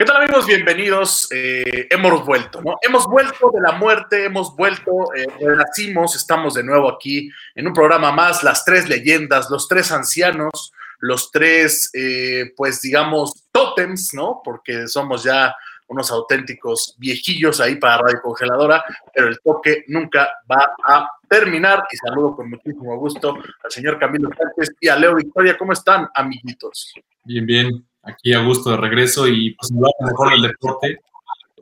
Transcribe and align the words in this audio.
¿Qué 0.00 0.04
tal 0.04 0.22
amigos? 0.22 0.46
Bienvenidos. 0.46 1.26
Eh, 1.32 1.88
hemos 1.90 2.24
vuelto, 2.24 2.62
¿no? 2.62 2.76
Hemos 2.82 3.04
vuelto 3.08 3.50
de 3.52 3.60
la 3.60 3.72
muerte, 3.72 4.26
hemos 4.26 4.54
vuelto, 4.54 5.12
eh, 5.12 5.26
nacimos, 5.40 6.14
estamos 6.14 6.54
de 6.54 6.62
nuevo 6.62 6.88
aquí 6.88 7.28
en 7.56 7.66
un 7.66 7.72
programa 7.72 8.12
más, 8.12 8.44
las 8.44 8.64
tres 8.64 8.88
leyendas, 8.88 9.50
los 9.50 9.66
tres 9.66 9.90
ancianos, 9.90 10.72
los 11.00 11.32
tres, 11.32 11.90
eh, 11.94 12.52
pues 12.56 12.80
digamos, 12.80 13.48
tótems, 13.50 14.14
¿no? 14.14 14.40
Porque 14.44 14.86
somos 14.86 15.24
ya 15.24 15.52
unos 15.88 16.12
auténticos 16.12 16.94
viejillos 16.96 17.60
ahí 17.60 17.74
para 17.74 17.98
Radio 17.98 18.22
Congeladora, 18.22 18.84
pero 19.12 19.26
el 19.26 19.40
toque 19.40 19.84
nunca 19.88 20.30
va 20.48 20.76
a 20.84 21.10
terminar. 21.28 21.82
Y 21.90 21.96
saludo 21.96 22.36
con 22.36 22.48
muchísimo 22.50 22.96
gusto 22.98 23.34
al 23.64 23.70
señor 23.72 23.98
Camilo 23.98 24.28
Sánchez 24.28 24.76
y 24.80 24.86
a 24.86 24.94
Leo 24.94 25.16
Victoria. 25.16 25.58
¿Cómo 25.58 25.72
están, 25.72 26.08
amiguitos? 26.14 26.94
Bien, 27.24 27.44
bien 27.44 27.88
aquí 28.08 28.32
a 28.32 28.42
gusto 28.42 28.70
de 28.70 28.76
regreso 28.78 29.28
y 29.28 29.54
pues 29.54 29.70
mejor 29.72 30.32
el 30.32 30.42
deporte, 30.42 30.98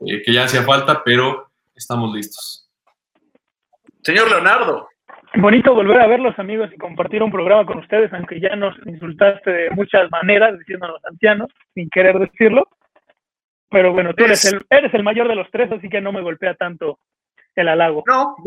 eh, 0.05 0.21
que 0.23 0.33
ya 0.33 0.45
hacía 0.45 0.63
falta, 0.63 1.03
pero 1.03 1.49
estamos 1.75 2.13
listos. 2.13 2.69
Señor 4.01 4.29
Leonardo. 4.29 4.87
Bonito 5.35 5.75
volver 5.75 5.99
a 5.99 6.07
verlos, 6.07 6.37
amigos, 6.39 6.69
y 6.73 6.77
compartir 6.77 7.21
un 7.21 7.31
programa 7.31 7.65
con 7.65 7.79
ustedes, 7.79 8.11
aunque 8.13 8.39
ya 8.39 8.55
nos 8.55 8.75
insultaste 8.85 9.51
de 9.51 9.69
muchas 9.71 10.09
maneras, 10.09 10.57
diciéndonos 10.57 11.03
ancianos, 11.03 11.49
sin 11.73 11.89
querer 11.89 12.17
decirlo. 12.17 12.67
Pero 13.69 13.91
bueno, 13.91 14.13
tú 14.13 14.23
eres 14.23 14.45
el, 14.45 14.65
eres 14.69 14.93
el 14.93 15.03
mayor 15.03 15.27
de 15.27 15.35
los 15.35 15.51
tres, 15.51 15.69
así 15.71 15.89
que 15.89 15.99
no 15.99 16.13
me 16.13 16.21
golpea 16.21 16.55
tanto 16.55 16.99
el 17.55 17.67
halago. 17.67 18.03
No, 18.07 18.37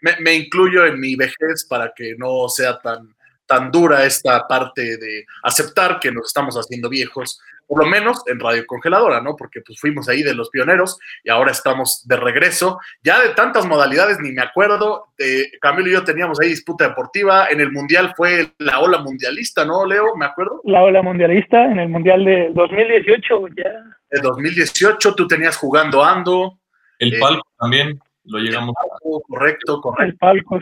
me, 0.00 0.12
me 0.20 0.34
incluyo 0.34 0.84
en 0.84 0.98
mi 0.98 1.14
vejez 1.14 1.66
para 1.68 1.92
que 1.94 2.16
no 2.18 2.48
sea 2.48 2.80
tan 2.80 3.14
tan 3.48 3.70
dura 3.72 4.04
esta 4.04 4.46
parte 4.46 4.98
de 4.98 5.24
aceptar 5.42 5.98
que 5.98 6.12
nos 6.12 6.26
estamos 6.26 6.54
haciendo 6.54 6.88
viejos, 6.88 7.40
por 7.66 7.84
lo 7.84 7.90
menos 7.90 8.22
en 8.26 8.38
Radio 8.40 8.64
Congeladora, 8.66 9.20
¿no? 9.20 9.36
Porque 9.36 9.60
pues 9.60 9.78
fuimos 9.80 10.08
ahí 10.08 10.22
de 10.22 10.34
los 10.34 10.48
pioneros 10.48 10.98
y 11.24 11.30
ahora 11.30 11.50
estamos 11.50 12.02
de 12.06 12.16
regreso. 12.16 12.78
Ya 13.02 13.20
de 13.20 13.30
tantas 13.30 13.66
modalidades 13.66 14.18
ni 14.20 14.32
me 14.32 14.42
acuerdo. 14.42 15.08
Eh, 15.18 15.50
Camilo 15.60 15.88
y 15.88 15.92
yo 15.92 16.04
teníamos 16.04 16.40
ahí 16.40 16.48
disputa 16.48 16.88
deportiva. 16.88 17.48
En 17.50 17.60
el 17.60 17.70
Mundial 17.72 18.14
fue 18.16 18.52
la 18.58 18.80
ola 18.80 18.98
mundialista, 18.98 19.64
¿no, 19.64 19.84
Leo? 19.84 20.16
¿Me 20.16 20.24
acuerdo? 20.24 20.62
La 20.64 20.82
ola 20.82 21.02
mundialista 21.02 21.62
en 21.64 21.78
el 21.78 21.88
Mundial 21.88 22.24
de 22.24 22.50
2018, 22.54 23.48
ya. 23.48 23.70
En 24.10 24.22
2018 24.22 25.14
tú 25.14 25.26
tenías 25.26 25.56
jugando 25.56 26.02
Ando. 26.02 26.58
El 26.98 27.14
eh, 27.14 27.18
palco 27.20 27.46
también 27.58 28.00
lo 28.24 28.38
llegamos 28.38 28.74
palco, 28.74 29.22
Correcto, 29.28 29.80
correcto. 29.80 30.04
El 30.04 30.16
palco. 30.16 30.58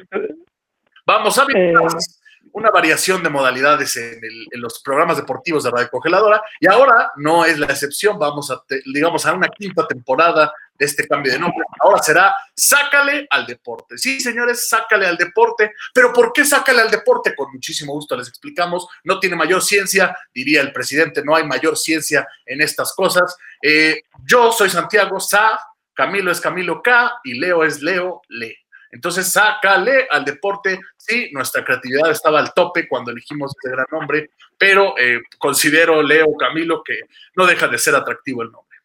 Vamos 1.07 1.39
a 1.39 1.45
ver. 1.45 1.57
Eh, 1.57 1.75
una 2.57 2.71
variación 2.71 3.23
de 3.23 3.29
modalidades 3.29 3.97
en, 3.99 4.19
los 4.53 4.81
programas 4.81 5.19
deportivos 5.19 5.65
de 5.65 5.71
Radio 5.71 5.91
Congeladora 5.91 6.43
y 6.59 6.67
ahora 6.67 7.13
no 7.17 7.45
es 7.45 7.59
la 7.59 7.67
excepción, 7.67 8.19
vamos 8.19 8.51
a, 8.51 8.63
digamos, 8.87 9.27
a 9.27 9.35
una 9.35 9.49
quinta 9.49 9.87
temporada 9.87 10.51
de 10.79 10.87
este 10.87 11.07
cambio 11.07 11.33
de 11.33 11.39
nombre. 11.39 11.65
Ahora 11.81 12.03
será 12.03 12.35
Sácale 12.55 13.27
al 13.29 13.47
deporte. 13.47 13.99
Sí, 13.99 14.19
señores, 14.21 14.71
sácale 14.71 15.07
al 15.07 15.19
deporte, 15.19 15.75
pero 15.93 16.11
¿por 16.15 16.33
qué 16.33 16.47
sácale 16.47 16.81
al 16.81 16.91
deporte? 16.91 17.35
Con 17.35 17.53
muchísimo 17.53 17.93
gusto 17.93 18.17
les 18.17 18.29
explicamos. 18.29 18.89
No 19.05 19.21
tiene 19.21 19.37
mayor 19.37 19.63
ciencia, 19.63 20.17
diría 20.33 20.63
el 20.63 20.73
presidente, 20.73 21.23
no 21.23 21.37
hay 21.37 21.45
mayor 21.45 21.77
ciencia 21.77 22.27
en 22.47 22.63
estas 22.63 22.95
cosas. 22.95 23.37
Eh, 23.61 24.05
yo 24.25 24.51
soy 24.51 24.71
Santiago 24.71 25.21
Sa, 25.21 25.61
Camilo 25.93 26.33
es 26.33 26.41
Camilo 26.41 26.81
K 26.81 27.21
y 27.25 27.35
Leo 27.35 27.65
es 27.65 27.83
Leo 27.83 28.23
Le. 28.29 28.66
Entonces, 28.97 29.31
sácale 29.31 30.09
al 30.11 30.25
deporte. 30.25 30.81
Sí, 30.97 31.31
nuestra 31.33 31.63
creatividad 31.63 32.11
estaba 32.11 32.41
al 32.41 32.55
tope 32.55 32.89
cuando 32.89 33.11
elegimos 33.11 33.55
este 33.55 33.71
gran 33.71 33.87
nombre, 33.93 34.31
pero 34.59 34.95
eh, 34.99 35.21
considero, 35.39 36.03
Leo, 36.03 36.35
Camilo, 36.39 36.83
que 36.83 37.01
no 37.37 37.45
deja 37.45 37.69
de 37.69 37.77
ser 37.77 37.95
atractivo 37.95 38.43
el 38.43 38.51
nombre. 38.51 38.79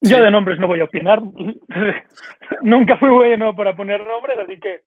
Yo 0.00 0.22
de 0.22 0.30
nombres 0.30 0.60
no 0.60 0.68
voy 0.68 0.80
a 0.80 0.84
opinar. 0.84 1.20
Nunca 2.62 2.96
fui 2.98 3.08
bueno 3.08 3.54
para 3.56 3.74
poner 3.74 4.06
nombres, 4.06 4.38
así 4.38 4.60
que 4.60 4.82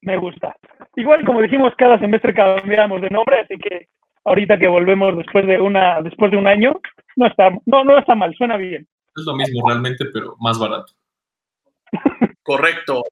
me 0.00 0.16
gusta. 0.16 0.56
Igual, 0.96 1.24
como 1.24 1.40
dijimos, 1.40 1.72
cada 1.78 1.98
semestre 2.00 2.34
cambiamos 2.34 3.02
de 3.02 3.10
nombre, 3.10 3.38
así 3.38 3.56
que 3.56 3.86
ahorita 4.24 4.58
que 4.58 4.66
volvemos 4.66 5.16
después 5.16 5.46
de 5.46 5.60
una 5.60 6.02
después 6.02 6.32
de 6.32 6.38
un 6.38 6.48
año, 6.48 6.80
no 7.14 7.26
está, 7.26 7.50
no, 7.66 7.84
no 7.84 7.98
está 7.98 8.16
mal, 8.16 8.34
suena 8.34 8.56
bien. 8.56 8.84
Es 9.16 9.24
lo 9.24 9.36
mismo 9.36 9.68
realmente, 9.68 10.06
pero 10.12 10.34
más 10.40 10.58
barato. 10.58 10.92
Correcto. 12.42 13.04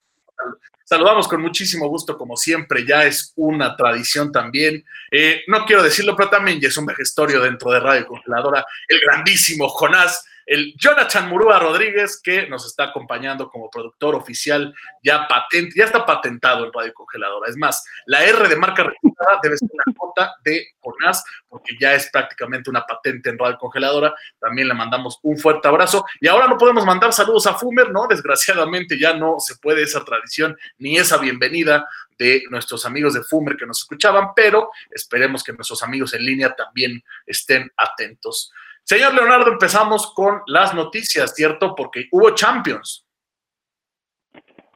Saludamos 0.85 1.27
con 1.27 1.41
muchísimo 1.41 1.89
gusto, 1.89 2.19
como 2.19 2.37
siempre, 2.37 2.85
ya 2.87 3.05
es 3.05 3.33
una 3.37 3.77
tradición 3.77 4.31
también. 4.31 4.85
Eh, 5.11 5.43
no 5.47 5.65
quiero 5.65 5.83
decirlo, 5.83 6.15
pero 6.17 6.29
también 6.29 6.61
ya 6.61 6.69
es 6.69 6.77
un 6.77 6.87
vejestorio 6.87 7.41
dentro 7.41 7.71
de 7.71 7.81
Radio 7.81 8.07
Congeladora, 8.07 8.65
el 8.89 9.01
grandísimo 9.01 9.69
Jonás 9.69 10.25
el 10.47 10.75
Jonathan 10.77 11.29
Murúa 11.29 11.59
Rodríguez, 11.59 12.21
que 12.23 12.47
nos 12.47 12.67
está 12.67 12.85
acompañando 12.85 13.49
como 13.49 13.71
productor 13.71 14.15
oficial, 14.15 14.75
ya 15.03 15.27
patente, 15.29 15.75
ya 15.77 15.85
está 15.85 16.05
patentado 16.05 16.65
en 16.65 16.73
Radio 16.73 16.93
Congeladora. 16.95 17.51
Es 17.51 17.57
más, 17.57 17.85
la 18.07 18.25
R 18.25 18.49
de 18.49 18.57
marca 18.57 18.85
registrada 18.85 19.39
debe 19.43 19.57
ser 19.57 19.69
una 19.73 19.95
J 19.97 20.35
de 20.45 20.67
Jonás, 20.81 21.25
porque 21.49 21.77
ya 21.81 21.95
es 21.95 22.09
prácticamente 22.11 22.71
una 22.71 22.83
patente 22.83 23.31
en 23.31 23.39
Radio 23.39 23.59
Congeladora. 23.59 24.15
También 24.41 24.69
le 24.69 24.75
mandamos 24.75 25.19
un 25.23 25.39
fuerte 25.39 25.69
abrazo. 25.69 26.05
Y 26.21 26.29
ahora 26.29 26.49
no 26.49 26.59
podemos 26.59 26.85
mandar 26.85 27.13
saludos 27.13 27.47
a 27.47 27.55
Fumer, 27.55 27.91
¿no? 27.91 28.07
Desgraciadamente 28.07 28.99
ya 28.99 29.15
no 29.15 29.37
se 29.39 29.57
puede 29.57 29.83
esa 29.83 30.05
tradición 30.05 30.57
ni 30.79 30.99
esa 30.99 31.19
bienvenida 31.19 31.87
de 32.19 32.45
nuestros 32.51 32.87
amigos 32.87 33.15
de 33.15 33.23
Fumer 33.23 33.57
que 33.57 33.67
nos 33.67 33.81
escuchaban, 33.81 34.29
pero 34.35 34.71
esperemos 34.91 35.43
que 35.43 35.53
nuestros 35.53 35.83
amigos 35.83 36.15
en 36.15 36.25
línea 36.25 36.55
también 36.55 37.03
estén 37.27 37.71
atentos. 37.77 38.53
Señor 38.85 39.15
Leonardo, 39.15 39.53
empezamos 39.53 40.13
con 40.15 40.43
las 40.47 40.75
noticias, 40.75 41.35
¿cierto? 41.35 41.75
Porque 41.75 42.09
hubo 42.11 42.31
Champions. 42.35 43.07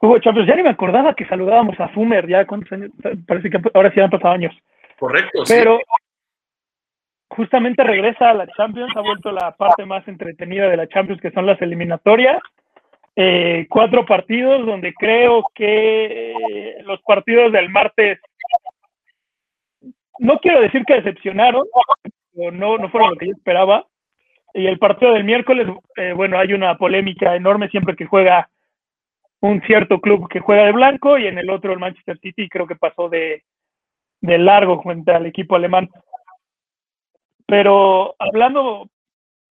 Hubo 0.00 0.18
Champions, 0.18 0.48
ya 0.48 0.56
ni 0.56 0.62
me 0.62 0.70
acordaba 0.70 1.14
que 1.14 1.26
saludábamos 1.26 1.78
a 1.80 1.88
Fumer, 1.88 2.28
ya 2.28 2.46
cuántos 2.46 2.70
años, 2.72 2.90
parece 3.26 3.50
que 3.50 3.60
ahora 3.74 3.92
sí 3.92 4.00
han 4.00 4.10
pasado 4.10 4.34
años. 4.34 4.54
Correcto, 4.98 5.42
Pero 5.48 5.78
justamente 7.28 7.82
regresa 7.82 8.30
a 8.30 8.34
la 8.34 8.46
Champions, 8.46 8.92
ha 8.96 9.00
vuelto 9.00 9.32
la 9.32 9.52
parte 9.56 9.84
más 9.84 10.06
entretenida 10.08 10.68
de 10.68 10.76
la 10.76 10.88
Champions, 10.88 11.20
que 11.20 11.32
son 11.32 11.46
las 11.46 11.60
eliminatorias. 11.60 12.40
Eh, 13.16 13.66
cuatro 13.70 14.04
partidos 14.04 14.66
donde 14.66 14.92
creo 14.94 15.44
que 15.54 16.76
los 16.84 17.00
partidos 17.02 17.50
del 17.52 17.70
martes, 17.70 18.20
no 20.18 20.38
quiero 20.38 20.60
decir 20.60 20.84
que 20.84 20.94
decepcionaron, 20.94 21.64
no, 22.34 22.78
no 22.78 22.90
fueron 22.90 23.10
lo 23.10 23.16
que 23.16 23.26
yo 23.28 23.32
esperaba, 23.32 23.86
y 24.56 24.66
el 24.66 24.78
partido 24.78 25.12
del 25.12 25.24
miércoles, 25.24 25.68
eh, 25.96 26.12
bueno, 26.14 26.38
hay 26.38 26.54
una 26.54 26.76
polémica 26.78 27.36
enorme 27.36 27.68
siempre 27.68 27.94
que 27.94 28.06
juega 28.06 28.48
un 29.40 29.60
cierto 29.62 30.00
club 30.00 30.28
que 30.28 30.40
juega 30.40 30.64
de 30.64 30.72
blanco 30.72 31.18
y 31.18 31.26
en 31.26 31.38
el 31.38 31.50
otro 31.50 31.72
el 31.72 31.78
Manchester 31.78 32.18
City 32.18 32.48
creo 32.48 32.66
que 32.66 32.74
pasó 32.74 33.10
de, 33.10 33.44
de 34.22 34.38
largo 34.38 34.82
frente 34.82 35.12
al 35.12 35.26
equipo 35.26 35.56
alemán. 35.56 35.90
Pero 37.46 38.16
hablando 38.18 38.88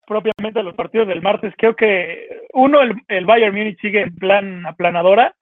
propiamente 0.07 0.59
de 0.59 0.63
los 0.63 0.73
partidos 0.73 1.07
del 1.07 1.21
martes, 1.21 1.53
creo 1.55 1.75
que 1.75 2.47
uno, 2.53 2.81
el, 2.81 2.95
el 3.07 3.25
Bayern 3.25 3.55
Múnich 3.55 3.79
sigue 3.79 4.01
en 4.01 4.15
plan 4.15 4.65
aplanadora. 4.65 5.35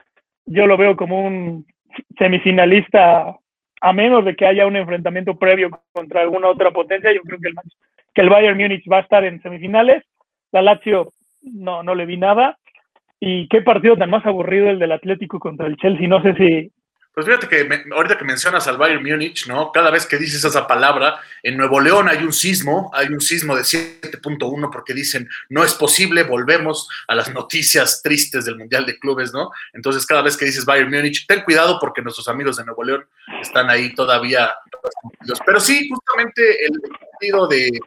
Yo 0.46 0.68
lo 0.68 0.76
veo 0.76 0.98
como 0.98 1.26
un 1.26 1.66
semifinalista, 2.18 3.38
a 3.84 3.92
menos 3.92 4.24
de 4.24 4.34
que 4.34 4.46
haya 4.46 4.66
un 4.66 4.78
enfrentamiento 4.78 5.36
previo 5.36 5.70
contra 5.92 6.22
alguna 6.22 6.48
otra 6.48 6.72
potencia. 6.72 7.12
Yo 7.12 7.22
creo 7.22 7.38
que 7.38 7.50
el 7.50 7.56
que 8.14 8.22
el 8.22 8.30
Bayern 8.30 8.58
Múnich 8.58 8.90
va 8.90 9.00
a 9.00 9.02
estar 9.02 9.26
en 9.26 9.42
semifinales. 9.42 10.06
La 10.54 10.62
Lazio 10.62 11.12
no, 11.42 11.84
no 11.84 11.94
le 11.94 12.06
vi 12.06 12.16
nada. 12.16 12.58
Y 13.20 13.50
qué 13.50 13.62
partido 13.62 13.98
tan 13.98 14.10
más 14.10 14.26
aburrido 14.26 14.70
el 14.70 14.80
del 14.80 14.94
Atlético 14.94 15.38
contra 15.38 15.68
el 15.68 15.76
Chelsea. 15.76 16.08
No 16.08 16.22
sé 16.22 16.34
si. 16.36 16.72
Pues 17.14 17.28
fíjate 17.28 17.48
que 17.48 17.70
ahorita 17.92 18.18
que 18.18 18.26
mencionas 18.26 18.68
al 18.68 18.78
Bayern 18.78 19.04
Múnich, 19.04 19.48
¿no? 19.48 19.72
Cada 19.72 19.92
vez 19.92 20.08
que 20.08 20.18
dices 20.18 20.44
esa 20.44 20.66
palabra, 20.66 21.20
en 21.44 21.58
Nuevo 21.58 21.80
León 21.80 22.10
hay 22.10 22.24
un 22.24 22.34
sismo, 22.34 22.90
hay 22.92 23.08
un 23.08 23.22
sismo 23.22 23.56
de 23.56 23.62
7.1 23.62 24.72
porque 24.72 24.96
dicen, 24.96 25.30
no 25.50 25.64
es 25.64 25.76
posible, 25.76 26.24
volvemos 26.24 26.90
a 27.08 27.14
las 27.14 27.32
noticias 27.32 28.02
tristes 28.02 28.46
del 28.46 28.58
Mundial 28.58 28.88
de 28.88 28.98
Clubes, 28.98 29.32
¿no? 29.32 29.52
Entonces 29.74 30.08
cada 30.08 30.24
vez 30.24 30.36
que 30.36 30.46
dices 30.46 30.66
Bayern 30.66 30.90
Múnich, 30.90 31.28
ten 31.28 31.42
cuidado 31.42 31.80
porque 31.80 32.02
nuestros 32.02 32.28
amigos 32.28 32.58
de 32.58 32.66
Nuevo 32.66 32.84
León 32.84 33.06
están 33.42 33.70
ahí 33.70 33.94
todavía. 33.94 34.52
Pero 35.46 35.60
sí, 35.60 35.88
justamente 35.88 36.66
el 36.66 36.82
partido 36.82 37.48
de, 37.48 37.80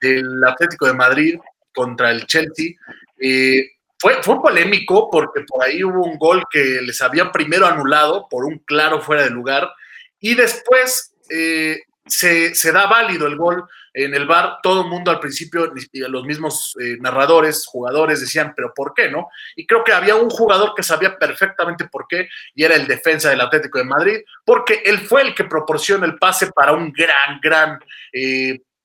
del 0.00 0.42
Atlético 0.42 0.86
de 0.86 0.94
Madrid 0.94 1.38
contra 1.72 2.10
el 2.10 2.26
Chelsea. 2.26 2.72
Eh, 3.20 3.70
fue, 4.02 4.20
fue 4.20 4.42
polémico 4.42 5.08
porque 5.08 5.42
por 5.46 5.64
ahí 5.64 5.84
hubo 5.84 6.04
un 6.04 6.18
gol 6.18 6.42
que 6.50 6.80
les 6.82 7.00
habían 7.00 7.30
primero 7.30 7.68
anulado 7.68 8.26
por 8.28 8.44
un 8.44 8.58
claro 8.58 9.00
fuera 9.00 9.22
de 9.22 9.30
lugar 9.30 9.72
y 10.18 10.34
después 10.34 11.14
eh, 11.30 11.82
se, 12.04 12.52
se, 12.52 12.72
da 12.72 12.88
válido 12.88 13.28
el 13.28 13.36
gol 13.36 13.64
en 13.94 14.12
el 14.12 14.26
bar. 14.26 14.58
Todo 14.60 14.82
el 14.82 14.88
mundo 14.88 15.12
al 15.12 15.20
principio, 15.20 15.72
los 15.92 16.24
mismos 16.24 16.74
eh, 16.80 16.96
narradores, 17.00 17.64
jugadores 17.64 18.20
decían, 18.20 18.54
pero 18.56 18.74
¿por 18.74 18.92
qué 18.92 19.08
no? 19.08 19.28
Y 19.54 19.68
creo 19.68 19.84
que 19.84 19.92
había 19.92 20.16
un 20.16 20.30
jugador 20.30 20.74
que 20.74 20.82
sabía 20.82 21.16
perfectamente 21.16 21.84
por 21.84 22.08
qué 22.08 22.28
y 22.56 22.64
era 22.64 22.74
el 22.74 22.88
defensa 22.88 23.30
del 23.30 23.40
Atlético 23.40 23.78
de 23.78 23.84
Madrid, 23.84 24.20
porque 24.44 24.82
él 24.84 24.98
fue 24.98 25.22
el 25.22 25.32
que 25.32 25.44
proporciona 25.44 26.06
el 26.06 26.18
pase 26.18 26.50
para 26.50 26.72
un 26.72 26.92
gran, 26.92 27.38
gran 27.40 27.78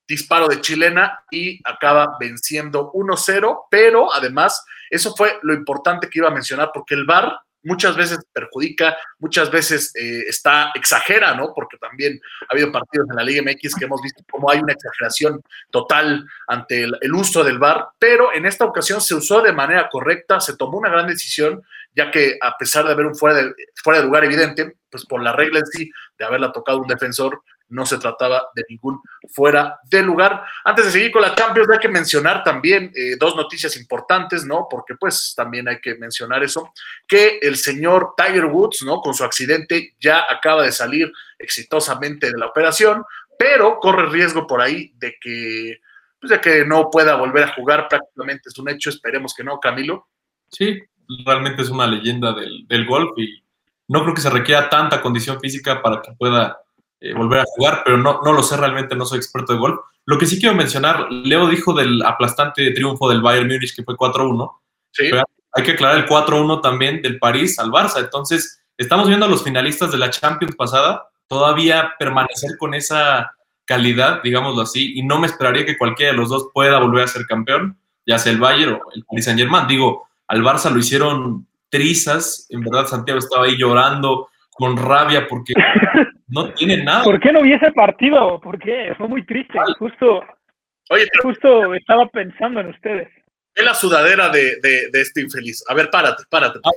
disparo 0.06 0.46
de 0.46 0.60
chilena 0.60 1.24
y 1.28 1.60
acaba 1.64 2.16
venciendo 2.20 2.92
1-0, 2.92 3.66
pero 3.68 4.12
además 4.14 4.64
eso 4.90 5.14
fue 5.16 5.38
lo 5.42 5.54
importante 5.54 6.08
que 6.08 6.18
iba 6.18 6.28
a 6.28 6.32
mencionar 6.32 6.70
porque 6.72 6.94
el 6.94 7.04
VAR 7.04 7.40
muchas 7.62 7.96
veces 7.96 8.18
perjudica, 8.32 8.96
muchas 9.18 9.50
veces 9.50 9.92
eh, 9.94 10.24
está, 10.26 10.70
exagera, 10.74 11.34
¿no? 11.34 11.52
Porque 11.54 11.76
también 11.76 12.20
ha 12.48 12.52
habido 12.52 12.72
partidos 12.72 13.08
en 13.10 13.16
la 13.16 13.24
Liga 13.24 13.42
MX 13.42 13.74
que 13.74 13.84
hemos 13.84 14.00
visto 14.00 14.22
cómo 14.30 14.50
hay 14.50 14.60
una 14.60 14.72
exageración 14.72 15.42
total 15.70 16.26
ante 16.46 16.84
el, 16.84 17.14
uso 17.14 17.42
del 17.44 17.58
VAR, 17.58 17.88
pero 17.98 18.32
en 18.34 18.46
esta 18.46 18.64
ocasión 18.64 19.00
se 19.00 19.14
usó 19.14 19.42
de 19.42 19.52
manera 19.52 19.88
correcta, 19.88 20.40
se 20.40 20.56
tomó 20.56 20.78
una 20.78 20.90
gran 20.90 21.06
decisión, 21.06 21.62
ya 21.94 22.10
que 22.10 22.38
a 22.40 22.56
pesar 22.56 22.86
de 22.86 22.92
haber 22.92 23.06
un 23.06 23.16
fuera 23.16 23.36
de, 23.36 23.52
fuera 23.74 24.00
de 24.00 24.06
lugar 24.06 24.24
evidente, 24.24 24.76
pues 24.90 25.04
por 25.04 25.22
la 25.22 25.32
regla 25.32 25.58
en 25.58 25.66
sí 25.66 25.90
de 26.18 26.24
haberla 26.24 26.52
tocado 26.52 26.78
un 26.78 26.88
defensor, 26.88 27.42
no 27.68 27.86
se 27.86 27.98
trataba 27.98 28.48
de 28.54 28.64
ningún 28.68 29.00
fuera 29.28 29.78
de 29.84 30.02
lugar. 30.02 30.42
Antes 30.64 30.86
de 30.86 30.90
seguir 30.92 31.12
con 31.12 31.22
la 31.22 31.34
Champions, 31.34 31.68
hay 31.70 31.78
que 31.78 31.88
mencionar 31.88 32.42
también 32.42 32.90
eh, 32.94 33.16
dos 33.18 33.36
noticias 33.36 33.76
importantes, 33.76 34.44
¿no? 34.44 34.66
Porque 34.70 34.94
pues 34.94 35.34
también 35.36 35.68
hay 35.68 35.80
que 35.80 35.94
mencionar 35.96 36.42
eso, 36.42 36.72
que 37.06 37.38
el 37.42 37.56
señor 37.56 38.14
Tiger 38.16 38.46
Woods, 38.46 38.82
¿no? 38.82 39.00
Con 39.00 39.14
su 39.14 39.24
accidente 39.24 39.94
ya 40.00 40.24
acaba 40.28 40.62
de 40.62 40.72
salir 40.72 41.12
exitosamente 41.38 42.30
de 42.30 42.38
la 42.38 42.46
operación, 42.46 43.04
pero 43.38 43.78
corre 43.78 44.08
riesgo 44.08 44.46
por 44.46 44.60
ahí 44.60 44.92
de 44.96 45.16
que, 45.20 45.80
pues 46.20 46.30
de 46.30 46.40
que 46.40 46.64
no 46.64 46.90
pueda 46.90 47.16
volver 47.16 47.44
a 47.44 47.54
jugar, 47.54 47.86
prácticamente 47.88 48.48
es 48.48 48.58
un 48.58 48.68
hecho, 48.68 48.90
esperemos 48.90 49.34
que 49.34 49.44
no, 49.44 49.60
Camilo. 49.60 50.08
Sí, 50.50 50.80
realmente 51.24 51.62
es 51.62 51.70
una 51.70 51.86
leyenda 51.86 52.32
del, 52.32 52.66
del 52.66 52.86
golf 52.86 53.10
y 53.16 53.42
no 53.88 54.02
creo 54.02 54.14
que 54.14 54.20
se 54.20 54.30
requiera 54.30 54.68
tanta 54.68 55.00
condición 55.00 55.40
física 55.40 55.80
para 55.82 56.02
que 56.02 56.12
pueda 56.12 56.58
eh, 57.00 57.14
volver 57.14 57.40
a 57.40 57.44
jugar, 57.44 57.82
pero 57.84 57.96
no, 57.96 58.20
no 58.24 58.32
lo 58.32 58.42
sé, 58.42 58.56
realmente 58.56 58.96
no 58.96 59.06
soy 59.06 59.18
experto 59.18 59.52
de 59.52 59.58
golf. 59.58 59.78
Lo 60.04 60.18
que 60.18 60.26
sí 60.26 60.40
quiero 60.40 60.54
mencionar, 60.54 61.10
Leo 61.10 61.48
dijo 61.48 61.72
del 61.72 62.02
aplastante 62.02 62.70
triunfo 62.72 63.08
del 63.08 63.22
Bayern 63.22 63.46
Múnich 63.46 63.74
que 63.74 63.84
fue 63.84 63.94
4-1. 63.94 64.50
Pero 64.96 65.22
hay 65.52 65.62
que 65.62 65.72
aclarar 65.72 65.98
el 65.98 66.06
4-1 66.06 66.60
también 66.60 67.02
del 67.02 67.18
París 67.18 67.58
al 67.58 67.70
Barça. 67.70 68.00
Entonces, 68.00 68.62
estamos 68.76 69.06
viendo 69.06 69.26
a 69.26 69.28
los 69.28 69.44
finalistas 69.44 69.92
de 69.92 69.98
la 69.98 70.10
Champions 70.10 70.56
pasada 70.56 71.08
todavía 71.28 71.92
permanecer 71.98 72.56
con 72.58 72.74
esa 72.74 73.32
calidad, 73.64 74.22
digámoslo 74.22 74.62
así, 74.62 74.98
y 74.98 75.02
no 75.02 75.18
me 75.18 75.26
esperaría 75.26 75.66
que 75.66 75.76
cualquiera 75.76 76.12
de 76.12 76.18
los 76.18 76.30
dos 76.30 76.48
pueda 76.54 76.78
volver 76.78 77.04
a 77.04 77.08
ser 77.08 77.26
campeón, 77.26 77.78
ya 78.06 78.18
sea 78.18 78.32
el 78.32 78.38
Bayern 78.38 78.72
o 78.74 78.92
el 78.94 79.04
Paris 79.04 79.26
Saint 79.26 79.38
Germain. 79.38 79.66
Digo, 79.66 80.08
al 80.26 80.42
Barça 80.42 80.70
lo 80.70 80.78
hicieron 80.78 81.46
trizas, 81.68 82.46
en 82.48 82.62
verdad 82.62 82.86
Santiago 82.86 83.18
estaba 83.18 83.44
ahí 83.44 83.58
llorando 83.58 84.28
con 84.58 84.76
rabia 84.76 85.26
porque 85.28 85.54
no 86.28 86.52
tiene 86.52 86.82
nada. 86.82 87.04
¿Por 87.04 87.20
qué 87.20 87.32
no 87.32 87.42
vi 87.42 87.52
ese 87.52 87.70
partido? 87.72 88.40
¿Por 88.40 88.58
qué? 88.58 88.92
Fue 88.98 89.06
muy 89.06 89.24
triste. 89.24 89.56
Justo, 89.78 90.24
Oye, 90.90 91.06
justo 91.22 91.74
estaba 91.74 92.08
pensando 92.08 92.60
en 92.60 92.70
ustedes. 92.70 93.08
Es 93.54 93.64
la 93.64 93.74
sudadera 93.74 94.28
de, 94.28 94.56
de, 94.60 95.00
este 95.00 95.20
infeliz. 95.20 95.64
A 95.68 95.74
ver, 95.74 95.90
párate, 95.90 96.24
párate. 96.28 96.58
Ah, 96.64 96.70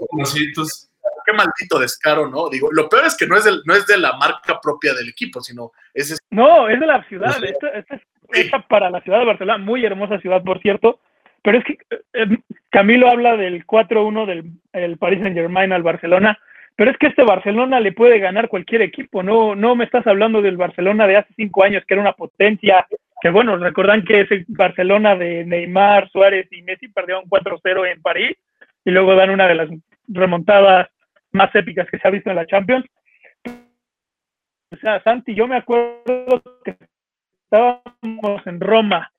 qué 1.25 1.33
maldito 1.33 1.79
descaro, 1.79 2.27
¿no? 2.27 2.49
Digo, 2.49 2.69
lo 2.71 2.87
peor 2.87 3.05
es 3.05 3.17
que 3.17 3.27
no 3.27 3.35
es, 3.35 3.45
del, 3.45 3.61
no 3.65 3.73
es 3.73 3.87
de 3.87 3.97
la 3.97 4.13
marca 4.13 4.59
propia 4.61 4.93
del 4.93 5.09
equipo, 5.09 5.41
sino 5.41 5.71
es... 5.93 6.19
No, 6.29 6.69
es 6.69 6.79
de 6.79 6.85
la 6.85 7.03
ciudad. 7.05 7.35
Esta, 7.43 7.95
es 8.33 8.51
para 8.67 8.89
la 8.89 9.01
ciudad 9.01 9.19
de 9.19 9.25
Barcelona, 9.25 9.63
muy 9.63 9.85
hermosa 9.85 10.19
ciudad, 10.19 10.43
por 10.43 10.61
cierto. 10.61 10.99
Pero 11.43 11.57
es 11.57 11.65
que 11.65 11.77
eh, 12.13 12.37
Camilo 12.69 13.09
habla 13.09 13.35
del 13.37 13.65
4-1 13.65 14.25
del 14.27 14.51
el 14.73 14.97
Paris 14.97 15.21
Saint-Germain 15.21 15.73
al 15.73 15.83
Barcelona 15.83 16.37
pero 16.75 16.91
es 16.91 16.97
que 16.97 17.07
este 17.07 17.23
Barcelona 17.23 17.79
le 17.79 17.91
puede 17.91 18.19
ganar 18.19 18.47
cualquier 18.47 18.81
equipo, 18.81 19.23
no, 19.23 19.55
no 19.55 19.75
me 19.75 19.85
estás 19.85 20.05
hablando 20.07 20.41
del 20.41 20.57
Barcelona 20.57 21.07
de 21.07 21.17
hace 21.17 21.33
cinco 21.35 21.63
años, 21.63 21.83
que 21.85 21.93
era 21.93 22.01
una 22.01 22.13
potencia, 22.13 22.85
que 23.21 23.29
bueno, 23.29 23.57
recordan 23.57 24.03
que 24.03 24.21
ese 24.21 24.45
Barcelona 24.47 25.15
de 25.15 25.45
Neymar, 25.45 26.09
Suárez 26.09 26.47
y 26.51 26.61
Messi 26.63 26.87
perdieron 26.87 27.25
4-0 27.25 27.91
en 27.91 28.01
París 28.01 28.37
y 28.83 28.91
luego 28.91 29.15
dan 29.15 29.29
una 29.29 29.47
de 29.47 29.55
las 29.55 29.69
remontadas 30.07 30.89
más 31.31 31.53
épicas 31.55 31.87
que 31.89 31.97
se 31.97 32.07
ha 32.07 32.11
visto 32.11 32.29
en 32.29 32.35
la 32.35 32.47
Champions. 32.47 32.85
O 33.45 34.77
sea, 34.77 35.01
Santi, 35.03 35.35
yo 35.35 35.47
me 35.47 35.57
acuerdo 35.57 36.41
que 36.63 36.75
estábamos 37.43 38.47
en 38.47 38.59
Roma, 38.59 39.11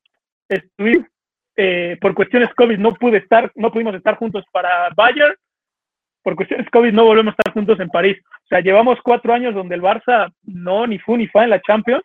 eh, 1.56 1.98
por 2.00 2.14
cuestiones 2.14 2.52
COVID 2.54 2.78
no 2.78 2.94
pude 2.94 3.18
estar, 3.18 3.52
no 3.54 3.70
pudimos 3.70 3.94
estar 3.94 4.16
juntos 4.16 4.44
para 4.50 4.88
Bayern, 4.96 5.34
por 6.22 6.36
cuestiones 6.36 6.68
COVID 6.70 6.92
no 6.92 7.04
volvemos 7.04 7.32
a 7.32 7.36
estar 7.38 7.52
juntos 7.52 7.80
en 7.80 7.88
París. 7.88 8.18
O 8.44 8.46
sea, 8.48 8.60
llevamos 8.60 8.98
cuatro 9.02 9.32
años 9.32 9.54
donde 9.54 9.74
el 9.74 9.82
Barça 9.82 10.32
no 10.44 10.86
ni 10.86 10.98
fu 10.98 11.16
ni 11.16 11.26
fa 11.26 11.44
en 11.44 11.50
la 11.50 11.60
Champions, 11.60 12.04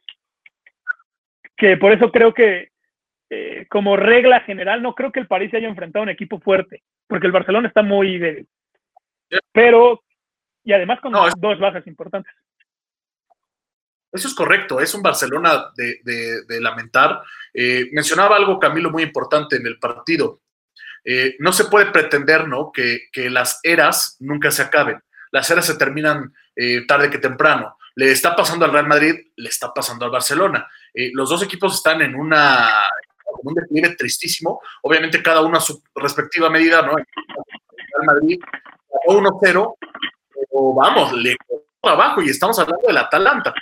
que 1.56 1.78
por 1.78 1.92
eso 1.92 2.12
creo 2.12 2.34
que 2.34 2.70
eh, 3.30 3.66
como 3.70 3.98
regla 3.98 4.40
general 4.42 4.82
no 4.82 4.96
creo 4.96 5.12
que 5.12 5.20
el 5.20 5.28
París 5.28 5.52
se 5.52 5.58
haya 5.58 5.68
enfrentado 5.68 6.02
a 6.02 6.04
un 6.04 6.10
equipo 6.10 6.40
fuerte, 6.40 6.84
porque 7.08 7.28
el 7.28 7.34
Barcelona 7.34 7.68
está 7.68 7.84
muy 7.84 8.18
débil. 8.18 8.48
Pero, 9.52 10.04
y 10.64 10.74
además 10.74 11.00
con 11.02 11.12
dos 11.12 11.60
bajas 11.60 11.86
importantes. 11.88 12.34
Eso 14.12 14.30
es 14.30 14.34
correcto, 14.34 14.80
es 14.80 14.94
un 14.96 15.02
Barcelona 15.02 15.72
de, 15.76 16.62
lamentar. 16.62 17.22
Eh, 17.54 17.90
mencionaba 17.92 18.38
algo, 18.38 18.60
Camilo, 18.60 18.90
muy 18.90 19.04
importante 19.04 19.58
en 19.58 19.68
el 19.68 19.78
partido. 19.78 20.40
Eh, 21.04 21.36
no 21.40 21.54
se 21.54 21.66
puede 21.66 21.88
pretender 21.88 22.48
¿no? 22.48 22.72
Que, 22.72 23.10
las 23.30 23.60
eras 23.64 24.18
nunca 24.20 24.52
se 24.52 24.62
acaben. 24.62 25.02
Las 25.32 25.50
eras 25.50 25.66
se 25.66 25.76
terminan 25.76 26.34
eh, 26.56 26.86
tarde 26.88 27.10
que 27.10 27.18
temprano. 27.18 27.78
Le 27.96 28.12
está 28.12 28.36
pasando 28.36 28.66
al 28.66 28.72
Real 28.72 28.88
Madrid, 28.88 29.16
le 29.36 29.50
está 29.50 29.74
pasando 29.74 30.06
al 30.06 30.12
Barcelona. 30.12 30.68
Eh, 30.94 31.12
los 31.14 31.30
dos 31.30 31.44
equipos 31.44 31.76
están 31.76 32.02
en 32.02 32.16
una 32.16 32.84
un 33.44 33.54
declive 33.54 33.96
tristísimo. 33.96 34.62
Obviamente 34.84 35.22
cada 35.22 35.42
uno 35.42 35.58
a 35.58 35.62
su 35.62 35.82
respectiva 35.96 36.50
medida, 36.50 36.82
¿no? 36.82 36.98
El 36.98 37.06
Real 37.94 38.06
Madrid 38.06 38.40
1-0, 39.08 39.76
pero 40.34 40.74
vamos, 40.74 41.14
le 41.14 41.36
abajo 41.82 42.22
y 42.22 42.30
estamos 42.30 42.58
hablando 42.60 42.88
del 42.88 42.98
Atalanta. 42.98 43.54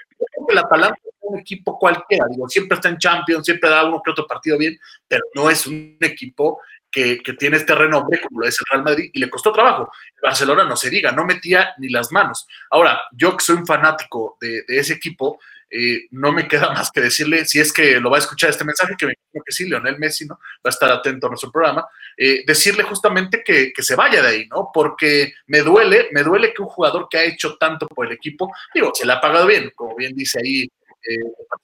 El 0.48 0.58
Atalanta 0.58 0.98
es 1.04 1.14
un 1.22 1.40
equipo 1.40 1.78
cualquiera, 1.78 2.26
digo, 2.30 2.48
siempre 2.48 2.76
está 2.76 2.90
en 2.90 2.98
Champions, 2.98 3.46
siempre 3.46 3.70
da 3.70 3.86
uno 3.86 4.02
que 4.04 4.12
otro 4.12 4.28
partido 4.28 4.58
bien, 4.58 4.78
pero 5.08 5.24
no 5.34 5.50
es 5.50 5.66
un 5.68 5.98
equipo 6.02 6.60
que, 6.96 7.34
tiene 7.38 7.58
este 7.58 7.76
renombre, 7.76 8.22
como 8.22 8.40
lo 8.40 8.48
es 8.48 8.58
el 8.58 8.66
Real 8.72 8.84
Madrid, 8.86 9.10
y 9.12 9.20
le 9.20 9.30
costó 9.30 9.52
trabajo. 9.52 9.92
Barcelona 10.22 10.64
no 10.64 10.78
se 10.78 10.90
diga, 10.90 11.12
no 11.12 11.26
metía 11.26 11.74
ni 11.78 11.90
las 11.90 12.12
manos. 12.12 12.48
Ahora, 12.72 13.02
yo 13.12 13.36
que 13.36 13.44
soy 13.44 13.58
un 13.58 13.66
fanático 13.66 14.38
de, 14.40 14.64
ese 14.68 14.94
equipo, 14.94 15.40
eh, 15.70 16.06
no 16.12 16.32
me 16.32 16.48
queda 16.48 16.70
más 16.74 16.92
que 16.92 17.02
decirle, 17.02 17.44
si 17.44 17.60
es 17.60 17.74
que 17.74 18.00
lo 18.00 18.10
va 18.10 18.16
a 18.18 18.20
escuchar 18.20 18.50
este 18.50 18.64
mensaje, 18.64 18.96
que 18.98 19.08
me 19.08 19.14
imagino 19.14 19.44
que 19.46 19.52
sí, 19.52 19.68
Leonel 19.68 20.00
Messi, 20.00 20.26
¿no? 20.26 20.36
Va 20.36 20.68
a 20.68 20.70
estar 20.70 20.90
atento 20.90 21.28
a 21.28 21.30
nuestro 21.30 21.52
programa, 21.52 21.86
eh, 22.16 22.44
decirle 22.48 22.84
justamente 22.84 23.44
que, 23.44 23.74
que, 23.74 23.84
se 23.84 23.96
vaya 23.96 24.22
de 24.22 24.30
ahí, 24.30 24.48
¿no? 24.48 24.70
Porque 24.74 25.34
me 25.48 25.60
duele, 25.60 26.08
me 26.14 26.24
duele 26.24 26.54
que 26.54 26.62
un 26.62 26.70
jugador 26.70 27.08
que 27.10 27.18
ha 27.18 27.24
hecho 27.26 27.58
tanto 27.58 27.88
por 27.88 28.06
el 28.06 28.14
equipo, 28.14 28.54
digo, 28.74 28.92
se 28.94 29.06
le 29.06 29.12
ha 29.12 29.20
pagado 29.20 29.48
bien, 29.48 29.74
como 29.76 29.98
bien 29.98 30.16
dice 30.16 30.40
ahí 30.42 30.70
eh, 31.08 31.20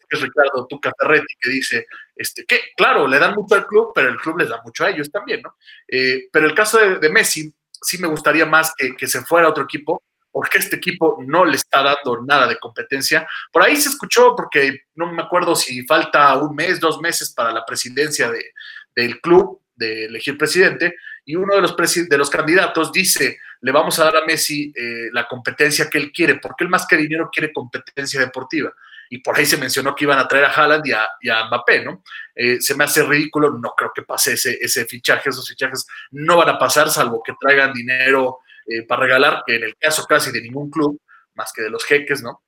es 0.09 0.21
Ricardo 0.21 0.67
Tuca 0.67 0.91
que 1.39 1.49
dice, 1.49 1.87
este, 2.15 2.45
que 2.45 2.59
claro, 2.75 3.07
le 3.07 3.17
dan 3.17 3.33
mucho 3.33 3.55
al 3.55 3.65
club, 3.65 3.91
pero 3.95 4.09
el 4.09 4.17
club 4.17 4.39
les 4.39 4.49
da 4.49 4.61
mucho 4.63 4.83
a 4.83 4.89
ellos 4.89 5.09
también, 5.09 5.41
¿no? 5.41 5.55
Eh, 5.87 6.27
pero 6.31 6.45
el 6.45 6.53
caso 6.53 6.77
de, 6.77 7.09
Messi, 7.09 7.53
sí 7.81 7.97
me 7.97 8.07
gustaría 8.07 8.45
más 8.45 8.73
que, 8.75 9.07
se 9.07 9.21
fuera 9.21 9.47
a 9.47 9.49
otro 9.49 9.63
equipo, 9.63 10.03
porque 10.31 10.59
este 10.59 10.75
equipo 10.75 11.17
no 11.25 11.45
le 11.45 11.55
está 11.55 11.81
dando 11.81 12.21
nada 12.25 12.47
de 12.47 12.57
competencia. 12.57 13.27
Por 13.51 13.63
ahí 13.63 13.75
se 13.77 13.89
escuchó, 13.89 14.35
porque 14.35 14.81
no 14.95 15.11
me 15.11 15.23
acuerdo 15.23 15.55
si 15.55 15.85
falta 15.85 16.37
un 16.37 16.55
mes, 16.55 16.79
dos 16.79 16.99
meses 16.99 17.33
para 17.33 17.51
la 17.51 17.65
presidencia 17.65 18.29
de, 18.29 18.53
del 18.95 19.19
club, 19.19 19.61
de 19.75 20.05
elegir 20.05 20.37
presidente, 20.37 20.95
y 21.25 21.35
uno 21.35 21.55
de 21.55 21.61
los, 21.61 21.75
de 21.75 22.17
los 22.17 22.29
candidatos 22.29 22.91
dice, 22.91 23.39
le 23.61 23.71
vamos 23.71 23.97
a 23.99 24.05
dar 24.05 24.17
a 24.17 24.25
Messi 24.25 24.73
eh, 24.75 25.09
la 25.11 25.27
competencia 25.27 25.89
que 25.89 25.97
él 25.97 26.11
quiere, 26.11 26.35
porque 26.35 26.63
él 26.63 26.69
más 26.69 26.85
que 26.85 26.97
dinero 26.97 27.29
quiere 27.31 27.53
competencia 27.53 28.19
deportiva 28.19 28.73
y 29.13 29.17
por 29.17 29.37
ahí 29.37 29.45
se 29.45 29.57
mencionó 29.57 29.93
que 29.93 30.05
iban 30.05 30.19
a 30.19 30.27
traer 30.27 30.45
a 30.45 30.53
Haaland 30.53 30.87
y 31.21 31.29
a, 31.29 31.45
Mbappé, 31.45 31.83
¿no? 31.83 32.01
Eh, 32.33 32.61
se 32.61 32.75
me 32.75 32.85
hace 32.85 33.03
ridículo, 33.03 33.51
no 33.51 33.73
creo 33.75 33.91
que 33.93 34.03
pase 34.03 34.33
ese, 34.33 34.57
ese 34.61 34.85
fichaje, 34.85 35.29
esos 35.29 35.49
fichajes 35.49 35.85
no 36.11 36.37
van 36.37 36.47
a 36.47 36.57
pasar 36.57 36.89
salvo 36.89 37.21
que 37.21 37.33
traigan 37.37 37.73
dinero 37.73 38.39
eh, 38.65 38.83
para 38.83 39.03
regalar, 39.03 39.43
que 39.45 39.55
en 39.57 39.63
el 39.63 39.75
caso 39.75 40.05
casi 40.05 40.31
de 40.31 40.41
ningún 40.41 40.71
club, 40.71 40.97
más 41.33 41.51
que 41.51 41.61
de 41.61 41.69
los 41.69 41.83
jeques, 41.83 42.23
¿no? 42.23 42.41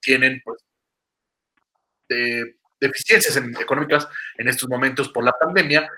tienen 0.00 0.42
pues 0.44 0.58
deficiencias 2.80 3.36
económicas 3.36 4.08
en 4.36 4.48
estos 4.48 4.68
momentos 4.68 5.10
por 5.10 5.24
la 5.24 5.32
pandemia, 5.32 5.88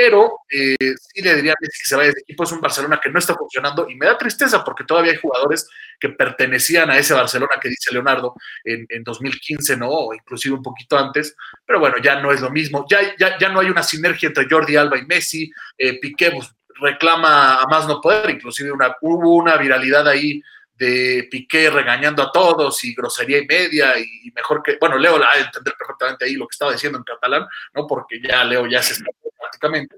pero 0.00 0.42
eh, 0.48 0.76
sí 0.78 1.22
le 1.22 1.34
diría 1.34 1.54
a 1.54 1.56
Messi 1.60 1.82
que 1.82 1.88
se 1.88 1.96
vaya 1.96 2.12
de 2.12 2.20
equipo. 2.20 2.44
Es 2.44 2.52
un 2.52 2.60
Barcelona 2.60 3.00
que 3.02 3.10
no 3.10 3.18
está 3.18 3.34
funcionando 3.34 3.90
y 3.90 3.96
me 3.96 4.06
da 4.06 4.16
tristeza 4.16 4.62
porque 4.62 4.84
todavía 4.84 5.10
hay 5.10 5.18
jugadores 5.18 5.68
que 5.98 6.10
pertenecían 6.10 6.88
a 6.88 6.98
ese 6.98 7.14
Barcelona 7.14 7.56
que 7.60 7.68
dice 7.68 7.92
Leonardo 7.92 8.36
en, 8.62 9.02
2015, 9.02 9.76
¿no? 9.76 9.88
O 9.88 10.14
inclusive 10.14 10.54
un 10.54 10.62
poquito 10.62 10.96
antes, 10.96 11.34
pero 11.66 11.80
bueno, 11.80 11.96
ya 12.00 12.20
no 12.20 12.30
es 12.30 12.40
lo 12.40 12.48
mismo. 12.48 12.86
Ya, 12.88 13.00
ya, 13.18 13.36
ya 13.38 13.48
no 13.48 13.58
hay 13.58 13.70
una 13.70 13.82
sinergia 13.82 14.28
entre 14.28 14.46
Jordi 14.48 14.76
Alba 14.76 14.98
y 14.98 15.04
Messi. 15.04 15.50
Eh, 15.76 15.98
Piqué 15.98 16.30
pues, 16.30 16.48
reclama 16.80 17.60
a 17.60 17.66
más 17.66 17.88
no 17.88 18.00
poder, 18.00 18.30
inclusive 18.30 18.70
una, 18.70 18.94
hubo 19.00 19.34
una 19.34 19.56
viralidad 19.56 20.06
ahí 20.06 20.40
de 20.76 21.26
Piqué 21.28 21.70
regañando 21.70 22.22
a 22.22 22.30
todos 22.30 22.84
y 22.84 22.94
grosería 22.94 23.38
y 23.38 23.46
media 23.46 23.98
y, 23.98 24.30
mejor 24.30 24.62
que, 24.62 24.78
bueno, 24.80 24.96
Leo 24.96 25.18
la 25.18 25.32
ha 25.32 25.34
de 25.34 25.42
entender 25.42 25.74
perfectamente 25.76 26.24
ahí 26.24 26.34
lo 26.34 26.46
que 26.46 26.54
estaba 26.54 26.70
diciendo 26.70 26.98
en 26.98 27.04
catalán, 27.04 27.48
¿no? 27.74 27.84
Porque 27.84 28.20
ya 28.22 28.44
Leo 28.44 28.64
ya 28.68 28.80
se 28.80 28.92
está 28.92 29.10
prácticamente. 29.48 29.96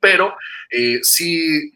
Pero 0.00 0.36
eh, 0.70 1.00
sí, 1.02 1.72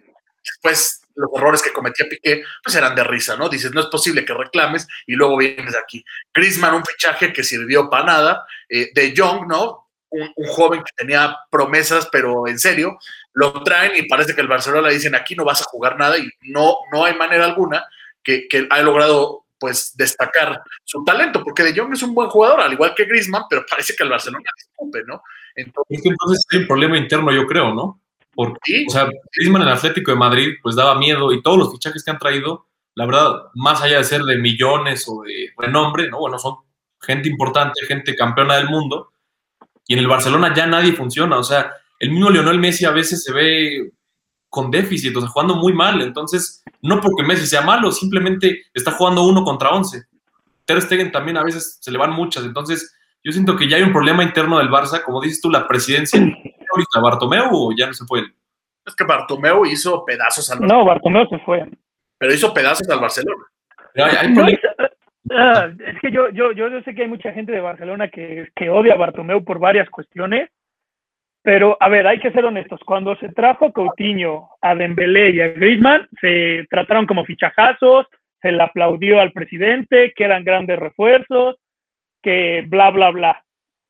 pues 0.60 1.02
los 1.14 1.30
errores 1.36 1.62
que 1.62 1.72
cometía 1.72 2.08
Piqué, 2.08 2.44
pues 2.62 2.76
eran 2.76 2.94
de 2.94 3.04
risa, 3.04 3.36
¿no? 3.36 3.48
Dices, 3.48 3.72
no 3.72 3.80
es 3.80 3.86
posible 3.86 4.24
que 4.24 4.34
reclames 4.34 4.86
y 5.06 5.14
luego 5.14 5.36
vienes 5.36 5.76
aquí. 5.76 6.04
Griezmann, 6.32 6.74
un 6.74 6.84
fichaje 6.84 7.32
que 7.32 7.44
sirvió 7.44 7.90
para 7.90 8.04
nada. 8.04 8.46
Eh, 8.68 8.90
de 8.94 9.12
Young, 9.12 9.46
¿no? 9.46 9.90
Un, 10.10 10.30
joven 10.48 10.82
que 10.82 10.92
tenía 10.94 11.38
promesas, 11.50 12.08
pero 12.12 12.46
en 12.46 12.58
serio, 12.58 12.98
lo 13.32 13.62
traen 13.62 13.92
y 13.96 14.02
parece 14.02 14.34
que 14.34 14.42
el 14.42 14.48
Barcelona 14.48 14.88
le 14.88 14.94
dicen, 14.94 15.14
aquí 15.14 15.34
no 15.34 15.44
vas 15.44 15.62
a 15.62 15.64
jugar 15.64 15.96
nada 15.96 16.18
y 16.18 16.28
no, 16.42 16.76
no 16.92 17.04
hay 17.06 17.14
manera 17.14 17.46
alguna 17.46 17.86
que, 18.22 18.46
que 18.46 18.66
ha 18.68 18.82
logrado 18.82 19.41
pues 19.62 19.96
destacar 19.96 20.60
su 20.82 21.04
talento, 21.04 21.40
porque 21.44 21.62
De 21.62 21.72
Jong 21.72 21.92
es 21.92 22.02
un 22.02 22.14
buen 22.14 22.28
jugador, 22.28 22.62
al 22.62 22.72
igual 22.72 22.94
que 22.96 23.04
Griezmann, 23.04 23.44
pero 23.48 23.64
parece 23.64 23.94
que 23.94 24.02
el 24.02 24.10
Barcelona 24.10 24.50
disculpe, 24.56 25.04
¿no? 25.06 25.22
Entonces, 25.54 25.98
es 25.98 26.02
que 26.02 26.08
entonces 26.08 26.44
hay 26.50 26.58
un 26.58 26.66
problema 26.66 26.98
interno, 26.98 27.30
yo 27.30 27.46
creo, 27.46 27.72
¿no? 27.72 28.00
Porque, 28.34 28.86
o 28.88 28.90
sea, 28.90 29.08
Griezmann 29.36 29.62
en 29.62 29.68
el 29.68 29.74
Atlético 29.74 30.10
de 30.10 30.16
Madrid, 30.16 30.54
pues 30.60 30.74
daba 30.74 30.96
miedo 30.96 31.32
y 31.32 31.40
todos 31.42 31.58
los 31.58 31.70
fichajes 31.70 32.02
que 32.02 32.10
han 32.10 32.18
traído, 32.18 32.66
la 32.96 33.06
verdad, 33.06 33.42
más 33.54 33.80
allá 33.82 33.98
de 33.98 34.04
ser 34.04 34.22
de 34.22 34.36
millones 34.36 35.04
o 35.06 35.22
de 35.22 35.52
renombre, 35.56 36.10
¿no? 36.10 36.18
Bueno, 36.18 36.40
son 36.40 36.56
gente 37.00 37.28
importante, 37.28 37.86
gente 37.86 38.16
campeona 38.16 38.56
del 38.56 38.68
mundo, 38.68 39.12
y 39.86 39.92
en 39.92 40.00
el 40.00 40.08
Barcelona 40.08 40.52
ya 40.52 40.66
nadie 40.66 40.92
funciona, 40.92 41.38
o 41.38 41.44
sea, 41.44 41.72
el 42.00 42.10
mismo 42.10 42.30
Lionel 42.30 42.58
Messi 42.58 42.84
a 42.84 42.90
veces 42.90 43.22
se 43.22 43.32
ve 43.32 43.92
con 44.52 44.70
déficit, 44.70 45.16
o 45.16 45.20
sea, 45.20 45.30
jugando 45.30 45.56
muy 45.56 45.72
mal, 45.72 46.02
entonces, 46.02 46.62
no 46.82 47.00
porque 47.00 47.22
Messi 47.22 47.46
sea 47.46 47.62
malo, 47.62 47.90
simplemente 47.90 48.64
está 48.74 48.90
jugando 48.90 49.24
uno 49.24 49.44
contra 49.44 49.70
once. 49.70 50.02
Ter 50.66 50.82
Stegen 50.82 51.10
también 51.10 51.38
a 51.38 51.42
veces 51.42 51.78
se 51.80 51.90
le 51.90 51.96
van 51.96 52.12
muchas, 52.12 52.44
entonces 52.44 52.94
yo 53.24 53.32
siento 53.32 53.56
que 53.56 53.66
ya 53.66 53.78
hay 53.78 53.82
un 53.82 53.94
problema 53.94 54.22
interno 54.22 54.58
del 54.58 54.68
Barça, 54.68 55.02
como 55.02 55.22
dices 55.22 55.40
tú, 55.40 55.48
la 55.48 55.66
presidencia 55.66 56.20
ahorita? 56.20 57.00
¿Bartomeu 57.00 57.48
o 57.50 57.72
ya 57.74 57.86
no 57.86 57.94
se 57.94 58.04
fue? 58.04 58.24
Es 58.84 58.94
que 58.94 59.04
Bartomeu 59.04 59.64
hizo 59.64 60.04
pedazos 60.04 60.50
al 60.50 60.58
Barcelona. 60.58 60.82
No, 60.82 60.86
Bartomeu 60.86 61.26
se 61.28 61.38
fue. 61.38 61.64
Pero 62.18 62.34
hizo 62.34 62.52
pedazos 62.52 62.86
al 62.90 63.00
Barcelona. 63.00 63.44
Ah, 65.30 65.70
es 65.86 65.98
que 66.02 66.12
yo, 66.12 66.28
yo, 66.28 66.52
yo 66.52 66.68
sé 66.82 66.94
que 66.94 67.02
hay 67.02 67.08
mucha 67.08 67.32
gente 67.32 67.52
de 67.52 67.60
Barcelona 67.60 68.08
que, 68.08 68.48
que 68.54 68.68
odia 68.68 68.92
a 68.92 68.98
Bartomeu 68.98 69.42
por 69.42 69.58
varias 69.58 69.88
cuestiones, 69.88 70.50
pero 71.42 71.76
a 71.80 71.88
ver, 71.88 72.06
hay 72.06 72.20
que 72.20 72.30
ser 72.30 72.44
honestos. 72.44 72.80
Cuando 72.84 73.16
se 73.16 73.28
trajo 73.30 73.66
a 73.66 73.72
Coutinho, 73.72 74.50
a 74.60 74.74
Dembélé 74.74 75.30
y 75.30 75.40
a 75.40 75.48
Griezmann, 75.48 76.08
se 76.20 76.66
trataron 76.70 77.06
como 77.06 77.24
fichajazos, 77.24 78.06
se 78.40 78.52
le 78.52 78.62
aplaudió 78.62 79.20
al 79.20 79.32
presidente, 79.32 80.12
que 80.14 80.24
eran 80.24 80.44
grandes 80.44 80.78
refuerzos, 80.78 81.56
que 82.22 82.64
bla, 82.68 82.90
bla, 82.90 83.10
bla. 83.10 83.44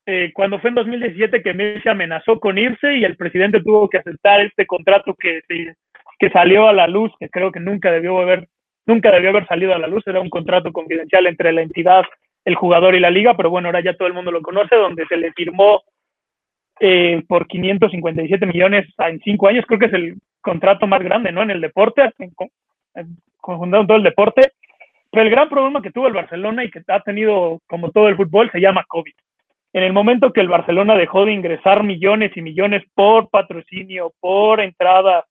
Eh, 0.05 0.31
cuando 0.33 0.59
fue 0.59 0.69
en 0.69 0.75
2017 0.75 1.41
que 1.43 1.53
Messi 1.53 1.87
amenazó 1.87 2.39
con 2.39 2.57
irse 2.57 2.97
y 2.97 3.05
el 3.05 3.15
presidente 3.15 3.61
tuvo 3.61 3.87
que 3.87 3.99
aceptar 3.99 4.41
este 4.41 4.65
contrato 4.65 5.15
que, 5.15 5.41
que 5.47 6.29
salió 6.31 6.67
a 6.67 6.73
la 6.73 6.87
luz, 6.87 7.11
que 7.19 7.29
creo 7.29 7.51
que 7.51 7.59
nunca 7.59 7.91
debió 7.91 8.19
haber, 8.19 8.49
nunca 8.85 9.11
debió 9.11 9.29
haber 9.29 9.47
salido 9.47 9.73
a 9.73 9.79
la 9.79 9.87
luz, 9.87 10.05
era 10.07 10.19
un 10.19 10.29
contrato 10.29 10.73
confidencial 10.73 11.27
entre 11.27 11.53
la 11.53 11.61
entidad, 11.61 12.03
el 12.43 12.55
jugador 12.55 12.95
y 12.95 12.99
la 12.99 13.11
liga, 13.11 13.37
pero 13.37 13.49
bueno, 13.49 13.69
ahora 13.69 13.81
ya 13.81 13.95
todo 13.95 14.07
el 14.07 14.13
mundo 14.13 14.31
lo 14.31 14.41
conoce, 14.41 14.75
donde 14.75 15.05
se 15.05 15.15
le 15.15 15.31
firmó 15.31 15.83
eh, 16.79 17.23
por 17.27 17.47
557 17.47 18.45
millones 18.45 18.87
en 18.97 19.19
cinco 19.21 19.47
años, 19.47 19.65
creo 19.67 19.79
que 19.79 19.85
es 19.85 19.93
el 19.93 20.15
contrato 20.41 20.87
más 20.87 21.01
grande, 21.01 21.31
¿no? 21.31 21.41
En 21.41 21.51
el 21.51 21.61
deporte, 21.61 22.11
en, 22.19 22.31
conjuntado 23.37 23.87
todo 23.87 23.97
el 23.97 24.03
deporte. 24.03 24.51
Pero 25.11 25.23
el 25.23 25.29
gran 25.29 25.47
problema 25.47 25.81
que 25.81 25.91
tuvo 25.91 26.07
el 26.07 26.13
Barcelona 26.13 26.63
y 26.63 26.71
que 26.71 26.81
ha 26.87 26.99
tenido 27.01 27.61
como 27.67 27.91
todo 27.91 28.07
el 28.07 28.15
fútbol 28.15 28.49
se 28.51 28.59
llama 28.59 28.83
COVID 28.87 29.13
en 29.73 29.83
el 29.83 29.91
momento 29.91 30.31
que 30.31 30.41
el 30.41 30.47
Barcelona 30.47 30.95
dejó 30.95 31.25
de 31.25 31.33
ingresar 31.33 31.83
millones 31.83 32.31
y 32.35 32.41
millones 32.41 32.83
por 32.93 33.29
patrocinio, 33.29 34.13
por 34.19 34.61
entrada, 34.61 35.25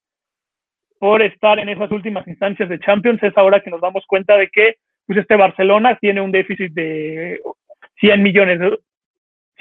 por 0.99 1.23
estar 1.23 1.61
en 1.61 1.69
esas 1.69 1.91
últimas 1.93 2.27
instancias 2.27 2.69
de 2.69 2.81
Champions, 2.81 3.23
es 3.23 3.37
ahora 3.39 3.61
que 3.61 3.71
nos 3.71 3.81
damos 3.81 4.05
cuenta 4.07 4.37
de 4.37 4.49
que 4.49 4.77
pues 5.07 5.19
este 5.19 5.37
Barcelona 5.37 5.97
tiene 6.01 6.21
un 6.21 6.33
déficit 6.33 6.73
de 6.73 7.41
100 8.01 8.23
millones, 8.23 8.59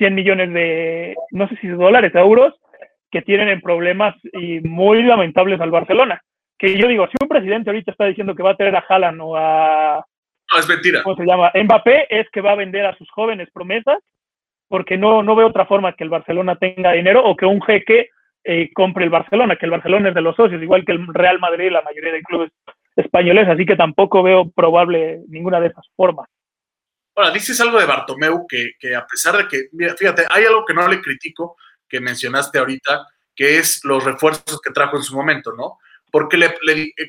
100 0.02 0.16
millones 0.16 0.52
de, 0.52 1.16
no 1.30 1.48
sé 1.48 1.56
si 1.58 1.68
de 1.68 1.76
dólares, 1.76 2.12
euros, 2.16 2.56
que 3.12 3.22
tienen 3.22 3.50
en 3.50 3.62
problemas 3.62 4.16
y 4.34 4.60
muy 4.62 5.04
lamentables 5.04 5.62
al 5.62 5.70
Barcelona. 5.70 6.20
Que 6.58 6.76
yo 6.76 6.88
digo, 6.88 7.06
si 7.06 7.14
un 7.22 7.28
presidente 7.28 7.70
ahorita 7.70 7.92
está 7.92 8.06
diciendo 8.06 8.34
que 8.34 8.42
va 8.42 8.52
a 8.52 8.56
tener 8.56 8.76
a 8.76 8.84
Haaland 8.90 9.22
o 9.22 9.38
a... 9.38 10.04
No, 10.52 10.60
es 10.60 10.68
mentira. 10.68 11.04
¿Cómo 11.04 11.16
se 11.16 11.24
llama? 11.24 11.52
Mbappé, 11.54 12.08
es 12.10 12.28
que 12.32 12.42
va 12.42 12.54
a 12.54 12.56
vender 12.56 12.84
a 12.88 12.98
sus 12.98 13.12
jóvenes 13.12 13.50
promesas 13.54 14.00
porque 14.68 14.98
no, 14.98 15.22
no 15.22 15.36
veo 15.36 15.50
otra 15.50 15.68
forma 15.68 15.94
que 15.94 16.04
el 16.04 16.10
Barcelona 16.10 16.56
tenga 16.56 16.94
dinero 16.94 17.24
o 17.24 17.36
que 17.36 17.46
un 17.46 17.62
jeque 17.62 18.10
eh, 18.44 18.72
compre 18.74 19.04
el 19.04 19.12
Barcelona, 19.12 19.56
que 19.56 19.68
el 19.68 19.72
Barcelona 19.72 20.10
es 20.10 20.16
de 20.16 20.22
los 20.22 20.36
socios, 20.36 20.64
igual 20.64 20.84
que 20.84 20.94
el 20.94 21.06
Real 21.14 21.40
Madrid 21.40 21.66
y 21.66 21.70
la 21.70 21.84
mayoría 21.84 22.14
de 22.14 22.24
clubes 22.24 22.52
españoles, 22.96 23.48
así 23.48 23.68
que 23.68 23.76
tampoco 23.76 24.24
veo 24.24 24.50
probable 24.50 25.20
ninguna 25.28 25.60
de 25.60 25.68
esas 25.68 25.86
formas. 25.96 26.28
Ahora, 27.22 27.34
dices 27.34 27.62
algo 27.62 27.80
de 27.80 27.86
Bartomeu 27.86 28.48
que, 28.48 28.72
que 28.80 28.96
a 28.96 29.06
pesar 29.06 29.38
de 29.38 29.48
que, 29.48 29.70
mira, 29.74 29.96
fíjate, 29.96 30.26
hay 30.28 30.46
algo 30.46 30.66
que 30.66 30.74
no 30.74 30.88
le 30.88 31.00
critico, 31.02 31.56
que 31.88 32.00
mencionaste 32.00 32.58
ahorita, 32.58 33.06
que 33.36 33.60
es 33.60 33.82
los 33.84 34.04
refuerzos 34.04 34.60
que 34.60 34.72
trajo 34.72 34.98
en 34.98 35.04
su 35.04 35.16
momento, 35.16 35.54
¿no? 35.54 35.78
Porque 36.12 36.36
le, 36.36 36.56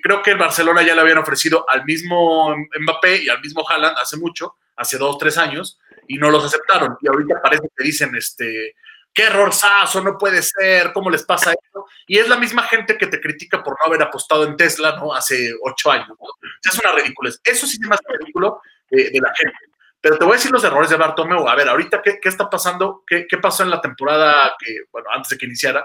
creo 0.03 0.23
que 0.23 0.33
el 0.33 0.37
Barcelona 0.37 0.83
ya 0.83 0.95
le 0.95 1.01
habían 1.01 1.17
ofrecido 1.17 1.65
al 1.67 1.87
mismo 1.87 2.55
Mbappé 2.79 3.23
y 3.23 3.31
al 3.31 3.41
mismo 3.41 3.67
Haaland 3.67 3.97
hace 3.97 4.19
mucho, 4.19 4.57
hace 4.77 4.99
dos, 4.99 5.17
tres 5.17 5.39
años, 5.39 5.79
y 6.07 6.19
no 6.19 6.31
los 6.31 6.45
aceptaron. 6.45 6.99
Y 7.01 7.09
ahorita 7.09 7.41
parece 7.43 7.69
que 7.75 7.83
dicen, 7.83 8.15
este, 8.15 8.75
qué 9.15 9.25
errorzazo, 9.25 10.03
no 10.03 10.19
puede 10.19 10.43
ser, 10.43 10.93
¿cómo 10.93 11.09
les 11.09 11.23
pasa 11.25 11.53
eso? 11.53 11.87
Y 12.07 12.19
es 12.19 12.29
la 12.29 12.37
misma 12.37 12.65
gente 12.65 12.99
que 12.99 13.07
te 13.07 13.19
critica 13.19 13.65
por 13.65 13.79
no 13.79 13.87
haber 13.87 14.03
apostado 14.03 14.45
en 14.45 14.59
Tesla, 14.59 14.97
¿no? 14.97 15.15
Hace 15.15 15.55
ocho 15.63 15.91
años. 15.91 16.09
¿no? 16.09 16.29
Es 16.63 16.79
una 16.79 16.93
ridiculez. 16.93 17.41
Eso 17.43 17.67
sí 17.67 17.79
es 17.81 17.89
más 17.89 17.99
ridículo 18.07 18.61
de, 18.91 19.11
la 19.21 19.33
gente. 19.35 19.72
Pero 20.03 20.19
te 20.19 20.25
voy 20.25 20.35
a 20.35 20.37
decir 20.37 20.51
los 20.51 20.65
errores 20.65 20.91
de 20.91 20.97
Bartomeu. 20.97 21.49
A 21.49 21.55
ver, 21.55 21.69
ahorita, 21.69 22.03
¿qué, 22.03 22.19
qué 22.21 22.29
está 22.29 22.51
pasando? 22.51 23.03
¿Qué, 23.07 23.27
¿Qué, 23.27 23.39
pasó 23.39 23.63
en 23.63 23.71
la 23.71 23.81
temporada 23.81 24.55
que, 24.59 24.81
bueno, 24.93 25.09
antes 25.15 25.31
de 25.31 25.39
que 25.39 25.47
iniciara? 25.47 25.83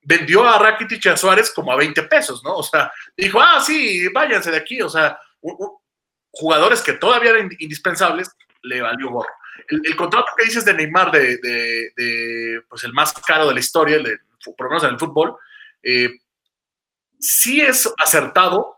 Vendió 0.00 0.48
a 0.48 0.58
Rakitic 0.58 1.04
y 1.04 1.08
a 1.10 1.16
Suárez 1.16 1.52
como 1.52 1.72
a 1.72 1.76
20 1.76 2.04
pesos, 2.04 2.42
¿no? 2.42 2.54
O 2.54 2.62
sea, 2.62 2.90
dijo, 3.14 3.38
ah, 3.40 3.60
sí, 3.60 4.08
váyanse 4.08 4.50
de 4.50 4.56
aquí. 4.56 4.80
O 4.80 4.88
sea, 4.88 5.18
jugadores 6.30 6.80
que 6.80 6.94
todavía 6.94 7.32
eran 7.32 7.50
indispensables, 7.58 8.30
le 8.62 8.80
valió 8.80 9.10
gorro 9.10 9.28
el, 9.68 9.96
contrato 9.96 10.32
que 10.36 10.44
dices 10.44 10.64
de 10.64 10.74
Neymar, 10.74 11.10
de, 11.10 12.62
pues 12.68 12.84
el 12.84 12.92
más 12.92 13.12
caro 13.12 13.46
de 13.48 13.54
la 13.54 13.60
historia, 13.60 13.98
por 14.56 14.66
lo 14.66 14.70
menos 14.70 14.84
en 14.84 14.90
el 14.90 14.98
fútbol, 14.98 15.36
eh, 15.82 16.10
sí 17.18 17.60
es 17.60 17.92
acertado, 17.98 18.76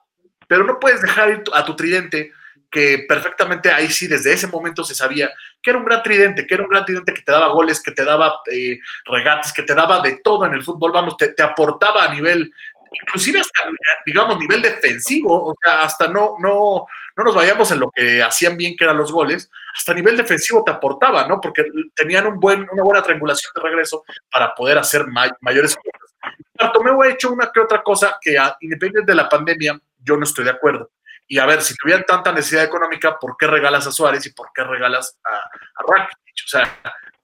pero 0.49 0.64
no 0.64 0.78
puedes 0.80 1.02
dejar 1.02 1.30
ir 1.30 1.42
a 1.52 1.64
tu 1.64 1.76
tridente, 1.76 2.32
que 2.70 3.04
perfectamente 3.08 3.70
ahí 3.70 3.88
sí, 3.88 4.06
desde 4.06 4.32
ese 4.32 4.46
momento 4.46 4.84
se 4.84 4.94
sabía 4.94 5.30
que 5.60 5.70
era 5.70 5.78
un 5.78 5.84
gran 5.84 6.02
tridente, 6.02 6.46
que 6.46 6.54
era 6.54 6.62
un 6.62 6.70
gran 6.70 6.84
tridente 6.84 7.12
que 7.12 7.22
te 7.22 7.32
daba 7.32 7.48
goles, 7.48 7.82
que 7.82 7.90
te 7.90 8.04
daba 8.04 8.40
eh, 8.50 8.78
regates, 9.04 9.52
que 9.52 9.62
te 9.62 9.74
daba 9.74 10.00
de 10.00 10.20
todo 10.22 10.46
en 10.46 10.54
el 10.54 10.62
fútbol, 10.62 10.92
vamos, 10.92 11.16
te, 11.16 11.28
te 11.28 11.42
aportaba 11.42 12.04
a 12.04 12.14
nivel 12.14 12.52
inclusive 12.92 13.40
hasta, 13.40 13.62
digamos, 14.04 14.38
nivel 14.38 14.62
defensivo, 14.62 15.50
o 15.50 15.54
sea, 15.62 15.82
hasta 15.82 16.08
no, 16.08 16.36
no, 16.38 16.86
no 17.16 17.24
nos 17.24 17.34
vayamos 17.34 17.70
en 17.70 17.80
lo 17.80 17.90
que 17.90 18.22
hacían 18.22 18.56
bien, 18.56 18.76
que 18.76 18.84
eran 18.84 18.96
los 18.96 19.12
goles, 19.12 19.50
hasta 19.76 19.94
nivel 19.94 20.16
defensivo 20.16 20.64
te 20.64 20.72
aportaba, 20.72 21.26
¿no? 21.26 21.40
Porque 21.40 21.64
tenían 21.94 22.26
un 22.26 22.40
buen, 22.40 22.66
una 22.70 22.82
buena 22.82 23.02
triangulación 23.02 23.52
de 23.54 23.62
regreso 23.62 24.04
para 24.30 24.54
poder 24.54 24.78
hacer 24.78 25.06
mayores 25.40 25.76
cosas. 25.76 26.16
Bartomeu 26.54 27.02
ha 27.02 27.08
hecho 27.08 27.32
una 27.32 27.50
que 27.52 27.60
otra 27.60 27.82
cosa 27.82 28.18
que, 28.20 28.36
independientemente 28.60 29.12
de 29.12 29.16
la 29.16 29.28
pandemia, 29.28 29.80
yo 30.02 30.16
no 30.16 30.24
estoy 30.24 30.44
de 30.44 30.50
acuerdo. 30.50 30.90
Y 31.32 31.38
a 31.38 31.46
ver, 31.46 31.62
si 31.62 31.76
tuvieran 31.76 32.04
tanta 32.04 32.32
necesidad 32.32 32.64
económica, 32.64 33.16
¿por 33.16 33.37
qué 33.38 33.46
regalas 33.46 33.87
a 33.87 33.92
Suárez 33.92 34.26
y 34.26 34.34
por 34.34 34.49
qué 34.52 34.64
regalas 34.64 35.16
a, 35.25 35.37
a 35.37 35.84
Rakitic? 35.87 36.44
O 36.44 36.49
sea, 36.49 36.80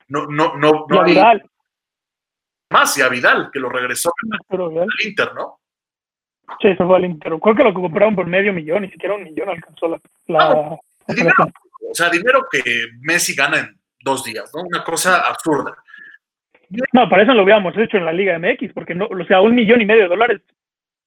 no, 0.07 0.27
no, 0.27 0.55
no, 0.57 0.87
no 0.89 1.03
más 2.71 2.97
y 2.99 3.03
a 3.03 3.09
Vidal, 3.09 3.51
que 3.53 3.61
lo 3.61 3.69
regresó 3.69 4.11
al 4.51 5.07
Inter, 5.07 5.35
¿no? 5.35 5.61
Sí, 6.61 6.69
eso 6.69 6.87
fue 6.87 6.97
al 6.97 7.05
Inter. 7.05 7.33
Creo 7.41 7.55
que 7.55 7.65
lo 7.65 7.75
compraron 7.75 8.15
por 8.15 8.27
medio 8.27 8.53
millón, 8.53 8.83
ni 8.83 8.91
siquiera 8.91 9.15
un 9.15 9.25
millón 9.25 9.49
alcanzó 9.49 9.89
la. 9.89 10.01
Ah, 10.39 10.77
o 11.89 11.95
sea, 11.95 12.11
dinero 12.11 12.47
que 12.51 12.63
Messi 13.01 13.35
gana 13.35 13.59
en 13.59 13.81
dos 14.01 14.25
días, 14.25 14.51
¿no? 14.55 14.63
Una 14.63 14.85
cosa 14.85 15.21
absurda. 15.21 15.77
No, 16.93 17.09
para 17.09 17.23
eso 17.23 17.35
lo 17.35 17.43
habíamos 17.43 17.77
hecho 17.77 17.97
en 17.97 18.05
la 18.05 18.13
Liga 18.13 18.39
MX, 18.39 18.73
porque 18.73 18.95
no, 18.95 19.07
o 19.07 19.25
sea, 19.27 19.41
un 19.41 19.55
millón 19.55 19.81
y 19.81 19.87
medio 19.87 20.03
de 20.03 20.09
dólares. 20.09 20.43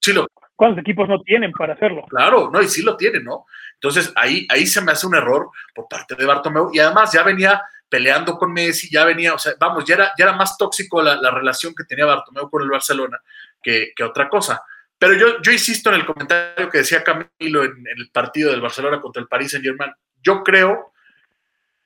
Sí 0.00 0.12
lo. 0.12 0.26
¿Cuántos 0.60 0.82
equipos 0.82 1.08
no 1.08 1.22
tienen 1.22 1.52
para 1.52 1.72
hacerlo? 1.72 2.04
Claro, 2.10 2.50
no, 2.52 2.60
y 2.60 2.68
sí 2.68 2.82
lo 2.82 2.94
tienen, 2.94 3.24
¿no? 3.24 3.46
Entonces 3.72 4.12
ahí, 4.14 4.46
ahí 4.50 4.66
se 4.66 4.82
me 4.82 4.92
hace 4.92 5.06
un 5.06 5.14
error 5.14 5.48
por 5.74 5.88
parte 5.88 6.14
de 6.14 6.26
Bartomeu, 6.26 6.68
y 6.70 6.78
además 6.78 7.10
ya 7.14 7.22
venía 7.22 7.62
peleando 7.88 8.36
con 8.36 8.52
Messi, 8.52 8.90
ya 8.90 9.06
venía, 9.06 9.32
o 9.32 9.38
sea, 9.38 9.54
vamos, 9.58 9.86
ya 9.86 9.94
era, 9.94 10.12
ya 10.18 10.24
era 10.26 10.34
más 10.34 10.58
tóxico 10.58 11.00
la, 11.00 11.30
relación 11.30 11.74
que 11.74 11.84
tenía 11.84 12.04
Bartomeu 12.04 12.50
con 12.50 12.62
el 12.62 12.68
Barcelona 12.68 13.18
que, 13.62 13.94
otra 14.04 14.28
cosa. 14.28 14.62
Pero 14.98 15.14
yo, 15.14 15.40
yo 15.40 15.50
insisto 15.50 15.88
en 15.88 15.94
el 15.94 16.04
comentario 16.04 16.68
que 16.68 16.76
decía 16.76 17.02
Camilo 17.02 17.64
en, 17.64 17.82
el 17.96 18.10
partido 18.10 18.50
del 18.50 18.60
Barcelona 18.60 19.00
contra 19.00 19.22
el 19.22 19.28
Paris 19.28 19.52
Saint 19.52 19.64
Germain. 19.64 19.92
Yo 20.22 20.42
creo 20.42 20.92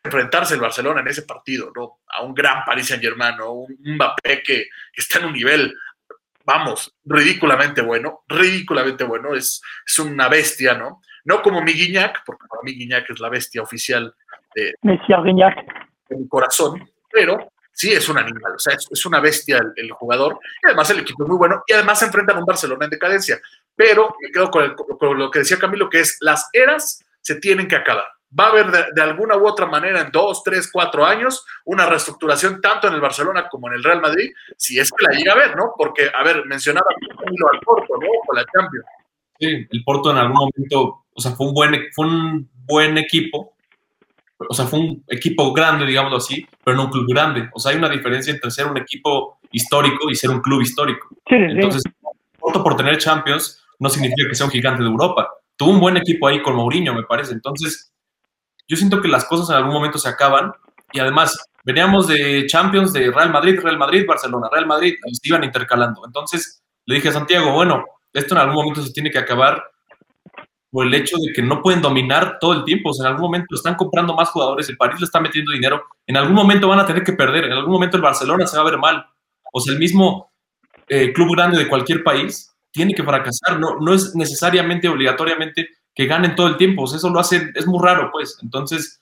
enfrentarse 0.02 0.54
el 0.54 0.60
Barcelona 0.60 1.00
en 1.00 1.06
ese 1.06 1.22
partido, 1.22 1.70
¿no? 1.76 2.00
A 2.08 2.22
un 2.22 2.34
gran 2.34 2.64
Paris 2.64 2.88
Saint 2.88 3.04
Germain, 3.04 3.36
¿no? 3.36 3.52
Un 3.52 3.78
Mbappé 3.84 4.42
que, 4.42 4.66
está 4.96 5.20
en 5.20 5.26
un 5.26 5.32
nivel, 5.32 5.72
vamos, 6.44 6.94
ridículamente 7.04 7.80
bueno, 7.80 8.24
ridículamente 8.28 9.04
bueno, 9.04 9.34
es, 9.34 9.62
es 9.86 9.98
una 9.98 10.28
bestia, 10.28 10.74
¿no? 10.74 11.00
No 11.24 11.42
como 11.42 11.62
mi 11.62 11.72
Guiñac, 11.72 12.22
porque 12.24 12.46
para 12.48 12.62
mí 12.62 12.72
Guiñac 12.72 13.08
es 13.10 13.20
la 13.20 13.30
bestia 13.30 13.62
oficial 13.62 14.14
de, 14.54 14.74
de 16.08 16.16
mi 16.16 16.28
corazón, 16.28 16.88
pero 17.10 17.50
sí 17.72 17.92
es 17.92 18.08
un 18.08 18.18
animal, 18.18 18.54
o 18.54 18.58
sea, 18.58 18.74
es, 18.74 19.06
una 19.06 19.20
bestia 19.20 19.60
el, 19.76 19.90
jugador, 19.92 20.38
y 20.62 20.66
además 20.66 20.90
el 20.90 21.00
equipo 21.00 21.24
es 21.24 21.28
muy 21.28 21.38
bueno, 21.38 21.62
y 21.66 21.72
además 21.72 21.98
se 21.98 22.06
enfrentan 22.06 22.36
a 22.36 22.40
un 22.40 22.46
Barcelona 22.46 22.84
en 22.84 22.90
decadencia. 22.90 23.40
Pero 23.76 24.14
me 24.20 24.30
quedo 24.30 24.50
con, 24.50 24.74
con, 24.74 25.18
lo 25.18 25.30
que 25.30 25.40
decía 25.40 25.58
Camilo, 25.58 25.90
que 25.90 26.00
es 26.00 26.18
las 26.20 26.48
eras 26.52 27.04
se 27.20 27.40
tienen 27.40 27.66
que 27.66 27.74
acabar. 27.74 28.06
Va 28.38 28.46
a 28.46 28.48
haber 28.48 28.92
de, 28.92 29.02
alguna 29.02 29.36
u 29.36 29.46
otra 29.46 29.66
manera 29.66 30.00
en 30.00 30.10
dos, 30.10 30.42
tres, 30.42 30.68
cuatro 30.72 31.04
años 31.04 31.44
una 31.64 31.86
reestructuración 31.86 32.60
tanto 32.60 32.88
en 32.88 32.94
el 32.94 33.00
Barcelona 33.00 33.48
como 33.48 33.68
en 33.68 33.74
el 33.74 33.84
Real 33.84 34.00
Madrid, 34.00 34.32
si 34.56 34.78
es 34.78 34.90
que 34.90 35.06
la 35.06 35.16
llega 35.16 35.32
a 35.32 35.36
ver, 35.36 35.56
¿no? 35.56 35.72
Porque, 35.76 36.10
a 36.12 36.24
ver, 36.24 36.44
mencionaba 36.46 36.86
al 36.90 37.60
Porto, 37.60 37.94
¿no? 38.00 38.08
Con 38.26 38.36
la 38.36 38.44
Champions. 38.44 38.86
Sí, 39.38 39.66
el 39.70 39.84
Porto 39.84 40.10
en 40.10 40.18
algún 40.18 40.50
momento, 40.52 41.04
o 41.12 41.20
sea, 41.20 41.32
fue 41.32 41.46
un 41.46 41.54
buen, 41.54 41.74
fue 41.92 42.06
un 42.06 42.48
buen 42.66 42.98
equipo, 42.98 43.54
o 44.38 44.54
sea, 44.54 44.66
fue 44.66 44.80
un 44.80 45.04
equipo 45.08 45.52
grande, 45.52 45.86
digámoslo 45.86 46.18
así, 46.18 46.46
pero 46.62 46.76
no 46.76 46.84
un 46.84 46.90
club 46.90 47.06
grande. 47.08 47.48
O 47.52 47.60
sea, 47.60 47.72
hay 47.72 47.78
una 47.78 47.88
diferencia 47.88 48.32
entre 48.32 48.50
ser 48.50 48.66
un 48.66 48.76
equipo 48.76 49.38
histórico 49.52 50.10
y 50.10 50.14
ser 50.14 50.30
un 50.30 50.40
club 50.40 50.60
histórico. 50.60 51.08
Entonces, 51.26 51.82
por 52.38 52.76
tener 52.76 52.98
Champions 52.98 53.64
no 53.78 53.88
significa 53.88 54.28
que 54.28 54.34
sea 54.34 54.46
un 54.46 54.52
gigante 54.52 54.82
de 54.82 54.88
Europa. 54.88 55.28
Tuvo 55.56 55.70
un 55.70 55.80
buen 55.80 55.96
equipo 55.96 56.26
ahí 56.26 56.42
con 56.42 56.56
Mourinho, 56.56 56.94
me 56.94 57.04
parece. 57.04 57.32
Entonces, 57.32 57.93
yo 58.68 58.76
siento 58.76 59.00
que 59.00 59.08
las 59.08 59.24
cosas 59.24 59.50
en 59.50 59.56
algún 59.56 59.72
momento 59.72 59.98
se 59.98 60.08
acaban 60.08 60.52
y 60.92 61.00
además 61.00 61.38
veníamos 61.64 62.06
de 62.06 62.46
Champions 62.46 62.92
de 62.92 63.10
Real 63.10 63.30
Madrid, 63.30 63.58
Real 63.60 63.78
Madrid, 63.78 64.06
Barcelona, 64.06 64.48
Real 64.50 64.66
Madrid, 64.66 64.94
y 65.06 65.14
se 65.14 65.28
iban 65.28 65.44
intercalando. 65.44 66.02
Entonces, 66.06 66.62
le 66.86 66.96
dije 66.96 67.08
a 67.08 67.12
Santiago, 67.12 67.52
bueno, 67.52 67.84
esto 68.12 68.34
en 68.34 68.40
algún 68.40 68.56
momento 68.56 68.82
se 68.82 68.92
tiene 68.92 69.10
que 69.10 69.18
acabar 69.18 69.62
por 70.70 70.86
el 70.86 70.94
hecho 70.94 71.16
de 71.18 71.32
que 71.32 71.42
no 71.42 71.62
pueden 71.62 71.80
dominar 71.80 72.38
todo 72.40 72.52
el 72.52 72.64
tiempo. 72.64 72.90
O 72.90 72.94
sea, 72.94 73.06
en 73.06 73.12
algún 73.12 73.26
momento 73.26 73.54
están 73.54 73.74
comprando 73.76 74.14
más 74.14 74.30
jugadores, 74.30 74.68
el 74.68 74.76
París 74.76 75.00
le 75.00 75.06
está 75.06 75.20
metiendo 75.20 75.52
dinero, 75.52 75.82
en 76.06 76.16
algún 76.16 76.34
momento 76.34 76.68
van 76.68 76.80
a 76.80 76.86
tener 76.86 77.02
que 77.02 77.12
perder, 77.12 77.44
en 77.44 77.52
algún 77.52 77.72
momento 77.72 77.96
el 77.96 78.02
Barcelona 78.02 78.46
se 78.46 78.56
va 78.56 78.62
a 78.62 78.70
ver 78.70 78.78
mal. 78.78 79.04
O 79.52 79.60
sea, 79.60 79.72
el 79.72 79.78
mismo 79.78 80.32
eh, 80.88 81.12
club 81.12 81.34
grande 81.34 81.58
de 81.58 81.68
cualquier 81.68 82.02
país 82.02 82.52
tiene 82.72 82.92
que 82.92 83.04
fracasar, 83.04 83.58
no, 83.58 83.78
no 83.80 83.94
es 83.94 84.14
necesariamente, 84.14 84.88
obligatoriamente 84.88 85.68
que 85.94 86.06
ganen 86.06 86.34
todo 86.34 86.48
el 86.48 86.56
tiempo, 86.56 86.82
o 86.82 86.84
eso 86.86 87.10
lo 87.10 87.20
hace, 87.20 87.50
es 87.54 87.66
muy 87.66 87.82
raro, 87.82 88.10
pues. 88.12 88.38
Entonces, 88.42 89.00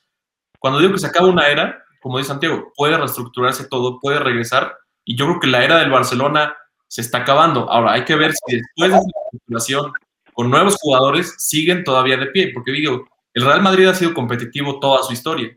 cuando 0.58 0.78
digo 0.78 0.92
que 0.92 0.98
se 0.98 1.06
acaba 1.06 1.28
una 1.28 1.48
era, 1.48 1.82
como 2.00 2.18
dice 2.18 2.28
Santiago, 2.28 2.72
puede 2.76 2.96
reestructurarse 2.96 3.68
todo, 3.68 3.98
puede 4.00 4.18
regresar, 4.18 4.76
y 5.04 5.16
yo 5.16 5.26
creo 5.26 5.40
que 5.40 5.46
la 5.46 5.64
era 5.64 5.78
del 5.78 5.90
Barcelona 5.90 6.54
se 6.88 7.00
está 7.00 7.18
acabando. 7.18 7.70
Ahora, 7.70 7.92
hay 7.92 8.04
que 8.04 8.16
ver 8.16 8.32
si 8.32 8.56
después 8.56 8.90
de 8.90 8.98
esa 8.98 9.08
reestructuración 9.22 9.92
con 10.34 10.50
nuevos 10.50 10.76
jugadores 10.80 11.34
siguen 11.38 11.84
todavía 11.84 12.16
de 12.16 12.26
pie, 12.26 12.52
porque 12.52 12.72
digo, 12.72 13.08
el 13.34 13.44
Real 13.44 13.62
Madrid 13.62 13.86
ha 13.86 13.94
sido 13.94 14.12
competitivo 14.12 14.78
toda 14.78 15.02
su 15.02 15.12
historia, 15.12 15.56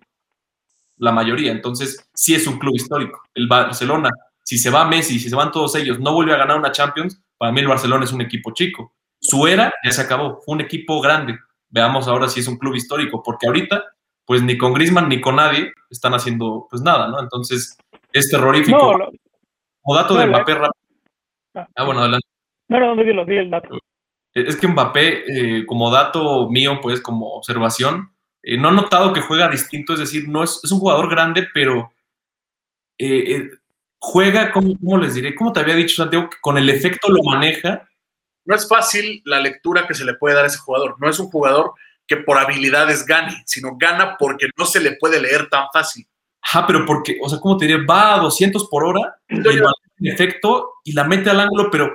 la 0.97 1.11
mayoría, 1.11 1.51
entonces 1.51 2.07
sí 2.13 2.33
es 2.33 2.47
un 2.47 2.57
club 2.57 2.75
histórico. 2.75 3.21
El 3.33 3.47
Barcelona, 3.47 4.09
si 4.43 4.57
se 4.57 4.69
va 4.69 4.85
Messi, 4.85 5.19
si 5.19 5.29
se 5.29 5.35
van 5.35 5.51
todos 5.51 5.75
ellos, 5.75 5.99
no 5.99 6.13
vuelve 6.13 6.33
a 6.33 6.37
ganar 6.37 6.57
una 6.57 6.71
Champions, 6.71 7.21
para 7.37 7.51
mí 7.51 7.59
el 7.59 7.67
Barcelona 7.67 8.05
es 8.05 8.13
un 8.13 8.21
equipo 8.21 8.53
chico. 8.53 8.93
Su 9.27 9.47
era 9.47 9.73
ya 9.83 9.91
se 9.91 10.01
acabó, 10.01 10.41
fue 10.41 10.55
un 10.55 10.61
equipo 10.61 11.01
grande. 11.01 11.39
Veamos 11.69 12.07
ahora 12.07 12.29
si 12.29 12.41
es 12.41 12.47
un 12.47 12.57
club 12.57 12.75
histórico, 12.75 13.23
porque 13.23 13.47
ahorita, 13.47 13.83
pues 14.23 14.43
ni 14.43 14.57
con 14.57 14.73
Grisman 14.73 15.09
ni 15.09 15.19
con 15.19 15.37
nadie 15.37 15.73
están 15.89 16.13
haciendo 16.13 16.67
pues 16.69 16.83
nada, 16.83 17.07
¿no? 17.07 17.19
Entonces, 17.19 17.77
es 18.13 18.29
terrorífico. 18.29 18.93
Como 19.81 19.95
dato 19.95 20.15
de 20.15 20.27
Mbappé, 20.27 20.53
ah, 21.55 21.67
ah, 21.75 21.83
bueno, 21.83 22.01
adelante. 22.01 22.27
No, 22.69 22.79
no, 22.79 22.95
no, 22.95 23.03
no, 23.03 23.21
el 23.23 23.49
dato. 23.49 23.79
Es 24.33 24.57
que 24.57 24.67
Mbappé, 24.67 25.59
eh, 25.59 25.65
como 25.65 25.89
dato 25.89 26.49
mío, 26.49 26.79
pues 26.81 27.01
como 27.01 27.33
observación, 27.33 28.11
eh, 28.43 28.57
no 28.57 28.69
he 28.69 28.73
notado 28.73 29.11
que 29.11 29.21
juega 29.21 29.49
distinto, 29.49 29.93
es 29.93 29.99
decir, 29.99 30.27
no 30.27 30.43
es, 30.43 30.59
un 30.71 30.79
jugador 30.79 31.09
grande, 31.09 31.47
pero 31.53 31.91
eh, 32.99 33.49
juega, 33.97 34.51
¿cómo, 34.51 34.77
¿cómo, 34.77 34.97
les 34.97 35.15
diré? 35.15 35.33
¿Cómo 35.33 35.51
te 35.51 35.61
había 35.61 35.75
dicho, 35.75 35.95
Santiago? 35.95 36.29
Que 36.29 36.37
con 36.41 36.57
el 36.57 36.69
efecto 36.69 37.09
lo 37.09 37.23
maneja. 37.23 37.87
No 38.45 38.55
es 38.55 38.67
fácil 38.67 39.21
la 39.25 39.39
lectura 39.39 39.87
que 39.87 39.93
se 39.93 40.05
le 40.05 40.13
puede 40.13 40.35
dar 40.35 40.45
a 40.45 40.47
ese 40.47 40.59
jugador. 40.59 40.95
No 40.99 41.09
es 41.09 41.19
un 41.19 41.27
jugador 41.27 41.73
que 42.07 42.17
por 42.17 42.37
habilidades 42.37 43.05
gane, 43.05 43.43
sino 43.45 43.75
gana 43.77 44.15
porque 44.17 44.47
no 44.57 44.65
se 44.65 44.79
le 44.79 44.93
puede 44.93 45.19
leer 45.19 45.49
tan 45.49 45.65
fácil. 45.73 46.07
Ajá, 46.41 46.67
pero 46.67 46.85
porque, 46.85 47.17
o 47.21 47.27
sea, 47.27 47.39
¿cómo 47.39 47.57
te 47.57 47.65
diré? 47.65 47.83
Va 47.83 48.15
a 48.15 48.19
200 48.19 48.67
por 48.69 48.83
hora, 48.83 49.17
y 49.97 50.09
efecto 50.09 50.73
y 50.83 50.93
la 50.93 51.05
mete 51.05 51.29
al 51.29 51.39
ángulo, 51.39 51.69
pero 51.71 51.91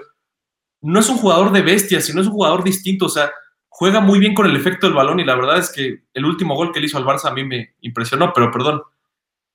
no 0.83 0.99
es 0.99 1.09
un 1.09 1.19
jugador 1.19 1.53
de 1.53 1.63
bestia, 1.63 2.01
sino 2.01 2.21
es 2.21 2.27
un 2.27 2.33
jugador 2.33 2.65
distinto. 2.65 3.07
O 3.07 3.09
sea, 3.09 3.31
juega 3.69 4.01
muy 4.01 4.19
bien 4.19 4.35
con 4.35 4.47
el 4.47 4.57
efecto 4.57 4.87
del 4.87 4.97
balón 4.97 5.21
y 5.21 5.25
la 5.25 5.37
verdad 5.37 5.59
es 5.59 5.71
que 5.71 6.03
el 6.13 6.25
último 6.25 6.57
gol 6.57 6.73
que 6.73 6.81
le 6.81 6.87
hizo 6.87 6.99
al 6.99 7.05
Barça 7.05 7.27
a 7.27 7.35
mí 7.35 7.45
me 7.45 7.75
impresionó, 7.81 8.33
pero 8.33 8.51
perdón. 8.51 8.83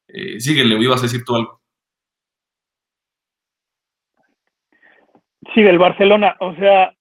Eh, 0.07 0.39
síguele, 0.39 0.75
ibas 0.75 0.99
a 0.99 1.03
decir 1.03 1.25
tú 1.25 1.35
algo. 1.35 1.61
Sí, 5.55 5.63
del 5.63 5.79
Barcelona. 5.79 6.35
O 6.39 6.53
sea, 6.55 6.93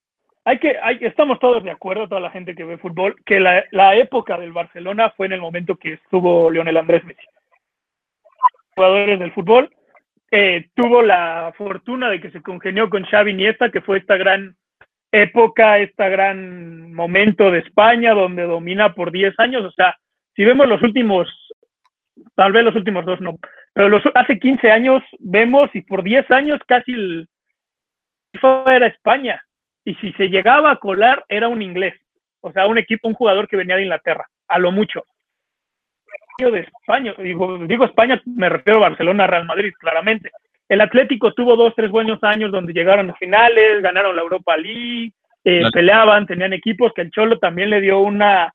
hay 0.44 0.58
que, 0.60 0.78
hay, 0.80 0.98
estamos 1.00 1.40
todos 1.40 1.64
de 1.64 1.72
acuerdo, 1.72 2.08
toda 2.08 2.20
la 2.20 2.30
gente 2.30 2.54
que 2.54 2.62
ve 2.62 2.78
fútbol, 2.78 3.16
que 3.26 3.40
la, 3.40 3.64
la 3.72 3.96
época 3.96 4.38
del 4.38 4.52
Barcelona 4.52 5.10
fue 5.10 5.26
en 5.26 5.32
el 5.32 5.40
momento 5.40 5.74
que 5.74 5.94
estuvo 5.94 6.48
Lionel 6.50 6.76
Andrés 6.76 7.04
Messi. 7.04 7.26
Jugadores 8.76 9.18
del 9.18 9.32
fútbol 9.32 9.70
eh, 10.30 10.68
tuvo 10.74 11.02
la 11.02 11.52
fortuna 11.58 12.08
de 12.10 12.20
que 12.20 12.30
se 12.30 12.42
congenió 12.42 12.88
con 12.88 13.04
Xavi 13.04 13.34
Nieta, 13.34 13.72
que 13.72 13.80
fue 13.80 13.98
esta 13.98 14.16
gran 14.16 14.56
época, 15.10 15.78
este 15.78 16.08
gran 16.08 16.92
momento 16.92 17.50
de 17.50 17.58
España, 17.58 18.14
donde 18.14 18.44
domina 18.44 18.94
por 18.94 19.10
10 19.10 19.34
años. 19.40 19.64
O 19.64 19.72
sea, 19.72 19.96
si 20.36 20.44
vemos 20.44 20.68
los 20.68 20.80
últimos, 20.82 21.28
tal 22.36 22.52
vez 22.52 22.64
los 22.64 22.76
últimos 22.76 23.04
dos 23.04 23.20
no, 23.20 23.36
pero 23.72 23.88
los, 23.88 24.02
hace 24.14 24.38
15 24.38 24.70
años 24.70 25.02
vemos 25.18 25.70
y 25.74 25.82
por 25.82 26.04
10 26.04 26.30
años 26.30 26.60
casi 26.66 26.92
el 26.92 27.28
era 28.66 28.86
España. 28.86 29.42
Y 29.84 29.94
si 29.96 30.12
se 30.12 30.28
llegaba 30.28 30.70
a 30.70 30.76
colar, 30.76 31.24
era 31.28 31.48
un 31.48 31.62
inglés. 31.62 31.94
O 32.40 32.52
sea, 32.52 32.66
un 32.66 32.78
equipo, 32.78 33.08
un 33.08 33.14
jugador 33.14 33.48
que 33.48 33.56
venía 33.56 33.76
de 33.76 33.82
Inglaterra, 33.82 34.28
a 34.48 34.58
lo 34.58 34.72
mucho 34.72 35.04
de 36.38 36.60
España, 36.60 37.14
digo, 37.18 37.58
digo 37.58 37.84
España, 37.84 38.20
me 38.24 38.48
refiero 38.48 38.78
a 38.78 38.88
Barcelona, 38.88 39.26
Real 39.26 39.46
Madrid, 39.46 39.72
claramente. 39.78 40.30
El 40.68 40.80
Atlético 40.80 41.32
tuvo 41.32 41.56
dos, 41.56 41.74
tres 41.76 41.90
buenos 41.90 42.22
años 42.22 42.50
donde 42.50 42.72
llegaron 42.72 43.10
a 43.10 43.14
finales, 43.14 43.82
ganaron 43.82 44.16
la 44.16 44.22
Europa 44.22 44.56
League, 44.56 45.12
eh, 45.44 45.62
peleaban, 45.72 46.26
tenían 46.26 46.52
equipos 46.52 46.92
que 46.94 47.02
el 47.02 47.10
Cholo 47.10 47.38
también 47.38 47.70
le 47.70 47.80
dio 47.80 48.00
una 48.00 48.52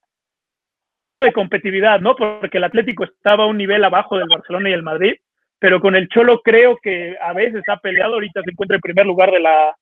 de 1.22 1.32
competitividad, 1.32 2.00
¿no? 2.00 2.16
Porque 2.16 2.58
el 2.58 2.64
Atlético 2.64 3.04
estaba 3.04 3.44
a 3.44 3.48
un 3.48 3.58
nivel 3.58 3.84
abajo 3.84 4.18
del 4.18 4.28
Barcelona 4.28 4.70
y 4.70 4.74
el 4.74 4.84
Madrid, 4.84 5.16
pero 5.60 5.80
con 5.82 5.96
el 5.96 6.08
Cholo 6.08 6.42
creo 6.42 6.78
que 6.78 7.18
a 7.22 7.34
veces 7.34 7.64
ha 7.68 7.78
peleado, 7.78 8.16
ahorita 8.16 8.42
se 8.44 8.52
encuentra 8.52 8.76
en 8.76 8.82
primer 8.82 9.06
lugar 9.06 9.32
de 9.32 9.42
la 9.42 9.76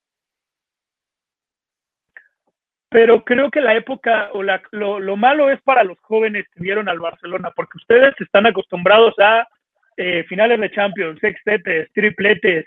pero 2.90 3.24
creo 3.24 3.52
que 3.52 3.62
la 3.62 3.76
época 3.76 4.30
o 4.34 4.42
la, 4.44 4.62
lo, 4.72 5.18
malo 5.18 5.50
es 5.50 5.62
para 5.62 5.84
los 5.84 6.00
jóvenes 6.00 6.46
que 6.54 6.64
vieron 6.64 6.88
al 6.88 7.00
Barcelona, 7.00 7.52
porque 7.54 7.78
ustedes 7.78 8.16
están 8.20 8.46
acostumbrados 8.46 9.14
a 9.20 9.46
eh, 9.98 10.24
finales 10.24 10.60
de 10.60 10.72
Champions, 10.72 11.20
sextetes, 11.20 11.92
tripletes, 11.94 12.66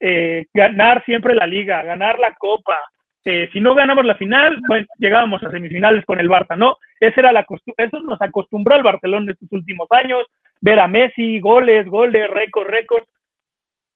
eh, 0.00 0.46
ganar 0.54 1.04
siempre 1.04 1.34
la 1.34 1.46
liga, 1.46 1.82
ganar 1.82 2.18
la 2.18 2.34
copa. 2.34 2.78
Eh, 3.24 3.50
si 3.52 3.60
no 3.60 3.74
ganamos 3.74 4.06
la 4.06 4.14
final, 4.14 4.58
pues 4.66 4.86
llegábamos 4.96 5.42
a 5.42 5.50
semifinales 5.50 6.06
con 6.06 6.18
el 6.18 6.30
Barça, 6.30 6.56
¿no? 6.56 6.78
Esa 6.98 7.20
era 7.20 7.32
la 7.32 7.44
eso 7.76 8.00
nos 8.00 8.22
acostumbró 8.22 8.76
al 8.76 8.82
Barcelona 8.82 9.32
estos 9.32 9.52
últimos 9.52 9.88
años, 9.90 10.24
ver 10.60 10.80
a 10.80 10.88
Messi, 10.88 11.40
goles, 11.40 11.86
goles, 11.86 12.28
récord, 12.30 12.68
récord. 12.68 13.04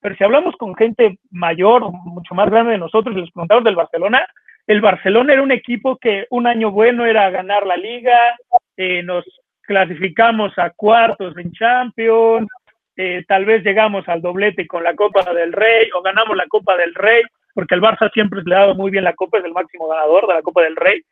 Pero 0.00 0.16
si 0.16 0.24
hablamos 0.24 0.56
con 0.56 0.74
gente 0.74 1.18
mayor, 1.30 1.90
mucho 1.92 2.34
más 2.34 2.50
grande 2.50 2.72
de 2.72 2.78
nosotros, 2.78 3.14
los 3.14 3.64
del 3.64 3.76
Barcelona, 3.76 4.26
el 4.66 4.80
Barcelona 4.80 5.32
era 5.32 5.42
un 5.42 5.52
equipo 5.52 5.96
que 5.96 6.26
un 6.30 6.46
año 6.46 6.70
bueno 6.70 7.04
era 7.06 7.30
ganar 7.30 7.66
la 7.66 7.76
liga, 7.76 8.36
eh, 8.76 9.02
nos 9.02 9.24
clasificamos 9.62 10.56
a 10.58 10.70
cuartos 10.70 11.36
en 11.36 11.52
Champions, 11.52 12.48
eh, 12.96 13.24
tal 13.26 13.44
vez 13.44 13.64
llegamos 13.64 14.08
al 14.08 14.20
doblete 14.20 14.66
con 14.66 14.84
la 14.84 14.94
Copa 14.94 15.32
del 15.32 15.52
Rey 15.52 15.88
o 15.94 16.02
ganamos 16.02 16.36
la 16.36 16.46
Copa 16.46 16.76
del 16.76 16.94
Rey, 16.94 17.22
porque 17.54 17.74
el 17.74 17.80
Barça 17.80 18.10
siempre 18.12 18.42
le 18.44 18.54
ha 18.54 18.60
dado 18.60 18.74
muy 18.74 18.90
bien 18.90 19.04
la 19.04 19.14
Copa, 19.14 19.38
es 19.38 19.44
el 19.44 19.52
máximo 19.52 19.88
ganador 19.88 20.26
de 20.26 20.34
la 20.34 20.42
Copa 20.42 20.62
del 20.62 20.76
Rey. 20.76 21.02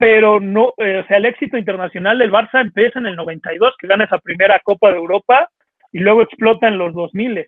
Pero 0.00 0.40
no, 0.40 0.72
eh, 0.78 1.02
o 1.04 1.06
sea, 1.06 1.18
el 1.18 1.26
éxito 1.26 1.58
internacional 1.58 2.16
del 2.16 2.32
Barça 2.32 2.62
empieza 2.62 2.98
en 2.98 3.06
el 3.06 3.16
92, 3.16 3.74
que 3.78 3.86
gana 3.86 4.04
esa 4.04 4.16
primera 4.16 4.58
Copa 4.64 4.90
de 4.90 4.96
Europa 4.96 5.50
y 5.92 5.98
luego 5.98 6.22
explota 6.22 6.68
en 6.68 6.78
los 6.78 6.94
2000. 6.94 7.46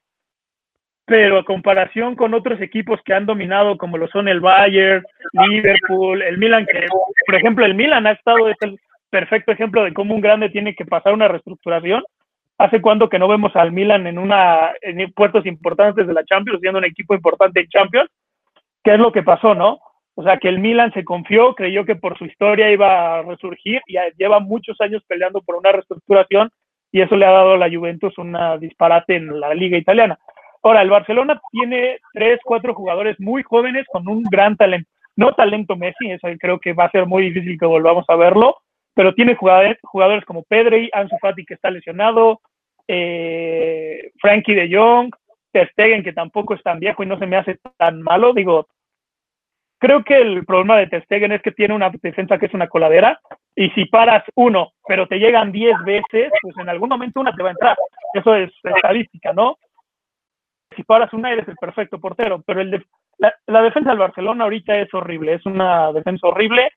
pero 1.06 1.38
a 1.38 1.44
comparación 1.44 2.14
con 2.14 2.34
otros 2.34 2.60
equipos 2.60 3.00
que 3.04 3.14
han 3.14 3.24
dominado, 3.24 3.78
como 3.78 3.96
lo 3.96 4.06
son 4.08 4.28
el 4.28 4.40
Bayern, 4.40 5.02
Liverpool, 5.32 6.20
el 6.20 6.36
Milan, 6.36 6.66
que 6.66 6.86
por 7.26 7.34
ejemplo 7.34 7.64
el 7.64 7.74
Milan 7.74 8.06
ha 8.06 8.12
estado, 8.12 8.48
es 8.50 8.56
el 8.60 8.78
perfecto 9.08 9.52
ejemplo 9.52 9.82
de 9.82 9.94
cómo 9.94 10.14
un 10.14 10.20
grande 10.20 10.50
tiene 10.50 10.74
que 10.74 10.84
pasar 10.84 11.14
una 11.14 11.28
reestructuración. 11.28 12.04
¿Hace 12.58 12.82
cuándo 12.82 13.08
que 13.08 13.18
no 13.18 13.28
vemos 13.28 13.56
al 13.56 13.72
Milan 13.72 14.06
en 14.06 14.18
una 14.18 14.72
en 14.82 15.10
puertos 15.12 15.46
importantes 15.46 16.06
de 16.06 16.12
la 16.12 16.24
Champions, 16.24 16.60
siendo 16.60 16.80
un 16.80 16.84
equipo 16.84 17.14
importante 17.14 17.60
en 17.60 17.68
Champions? 17.68 18.10
¿Qué 18.84 18.92
es 18.92 18.98
lo 18.98 19.10
que 19.10 19.22
pasó, 19.22 19.54
no? 19.54 19.80
O 20.14 20.22
sea, 20.22 20.36
que 20.36 20.48
el 20.48 20.58
Milan 20.58 20.92
se 20.92 21.04
confió, 21.04 21.54
creyó 21.54 21.84
que 21.84 21.96
por 21.96 22.18
su 22.18 22.26
historia 22.26 22.70
iba 22.70 23.18
a 23.18 23.22
resurgir 23.22 23.80
y 23.86 23.96
lleva 24.18 24.40
muchos 24.40 24.80
años 24.80 25.02
peleando 25.06 25.40
por 25.40 25.56
una 25.56 25.72
reestructuración 25.72 26.50
y 26.90 27.00
eso 27.00 27.16
le 27.16 27.24
ha 27.24 27.30
dado 27.30 27.52
a 27.52 27.58
la 27.58 27.70
Juventus 27.70 28.16
una 28.18 28.58
disparate 28.58 29.16
en 29.16 29.40
la 29.40 29.54
liga 29.54 29.78
italiana. 29.78 30.18
Ahora, 30.62 30.82
el 30.82 30.90
Barcelona 30.90 31.40
tiene 31.50 31.98
tres, 32.12 32.38
cuatro 32.44 32.74
jugadores 32.74 33.18
muy 33.18 33.42
jóvenes 33.42 33.86
con 33.90 34.06
un 34.06 34.22
gran 34.24 34.56
talento. 34.56 34.88
No 35.16 35.32
talento 35.32 35.76
Messi, 35.76 36.10
eso 36.10 36.28
creo 36.38 36.60
que 36.60 36.74
va 36.74 36.84
a 36.84 36.90
ser 36.90 37.06
muy 37.06 37.24
difícil 37.24 37.58
que 37.58 37.66
volvamos 37.66 38.04
a 38.08 38.16
verlo, 38.16 38.58
pero 38.94 39.14
tiene 39.14 39.34
jugadores, 39.34 39.78
jugadores 39.82 40.24
como 40.24 40.42
Pedri, 40.44 40.90
Ansu 40.92 41.16
Fati 41.20 41.44
que 41.44 41.54
está 41.54 41.70
lesionado, 41.70 42.40
eh, 42.86 44.10
Frankie 44.20 44.54
de 44.54 44.74
Jong, 44.74 45.14
Ter 45.50 45.70
Stegen 45.72 46.02
que 46.02 46.12
tampoco 46.12 46.54
es 46.54 46.62
tan 46.62 46.78
viejo 46.78 47.02
y 47.02 47.06
no 47.06 47.18
se 47.18 47.26
me 47.26 47.36
hace 47.36 47.58
tan 47.76 48.00
malo. 48.02 48.32
Digo, 48.32 48.68
creo 49.82 50.04
que 50.04 50.16
el 50.16 50.46
problema 50.46 50.78
de 50.78 50.86
Ter 50.86 51.04
Stegen 51.04 51.32
es 51.32 51.42
que 51.42 51.50
tiene 51.50 51.74
una 51.74 51.90
defensa 51.90 52.38
que 52.38 52.46
es 52.46 52.54
una 52.54 52.68
coladera 52.68 53.20
y 53.56 53.68
si 53.70 53.86
paras 53.86 54.22
uno, 54.36 54.74
pero 54.86 55.08
te 55.08 55.18
llegan 55.18 55.50
diez 55.50 55.76
veces, 55.84 56.30
pues 56.40 56.56
en 56.56 56.68
algún 56.68 56.88
momento 56.88 57.20
una 57.20 57.34
te 57.34 57.42
va 57.42 57.48
a 57.48 57.52
entrar. 57.52 57.76
Eso 58.14 58.36
es 58.36 58.52
estadística, 58.62 59.32
¿no? 59.32 59.58
si 60.74 60.84
paras 60.84 61.12
una 61.12 61.32
eres 61.32 61.46
el 61.48 61.56
perfecto 61.56 61.98
portero, 61.98 62.42
pero 62.46 62.60
el 62.60 62.84
la, 63.18 63.62
defensa 63.62 63.90
del 63.90 63.98
Barcelona 63.98 64.44
ahorita 64.44 64.76
es 64.78 64.92
horrible, 64.94 65.34
es 65.34 65.46
una 65.46 65.92
defensa 65.92 66.28
horrible 66.28 66.72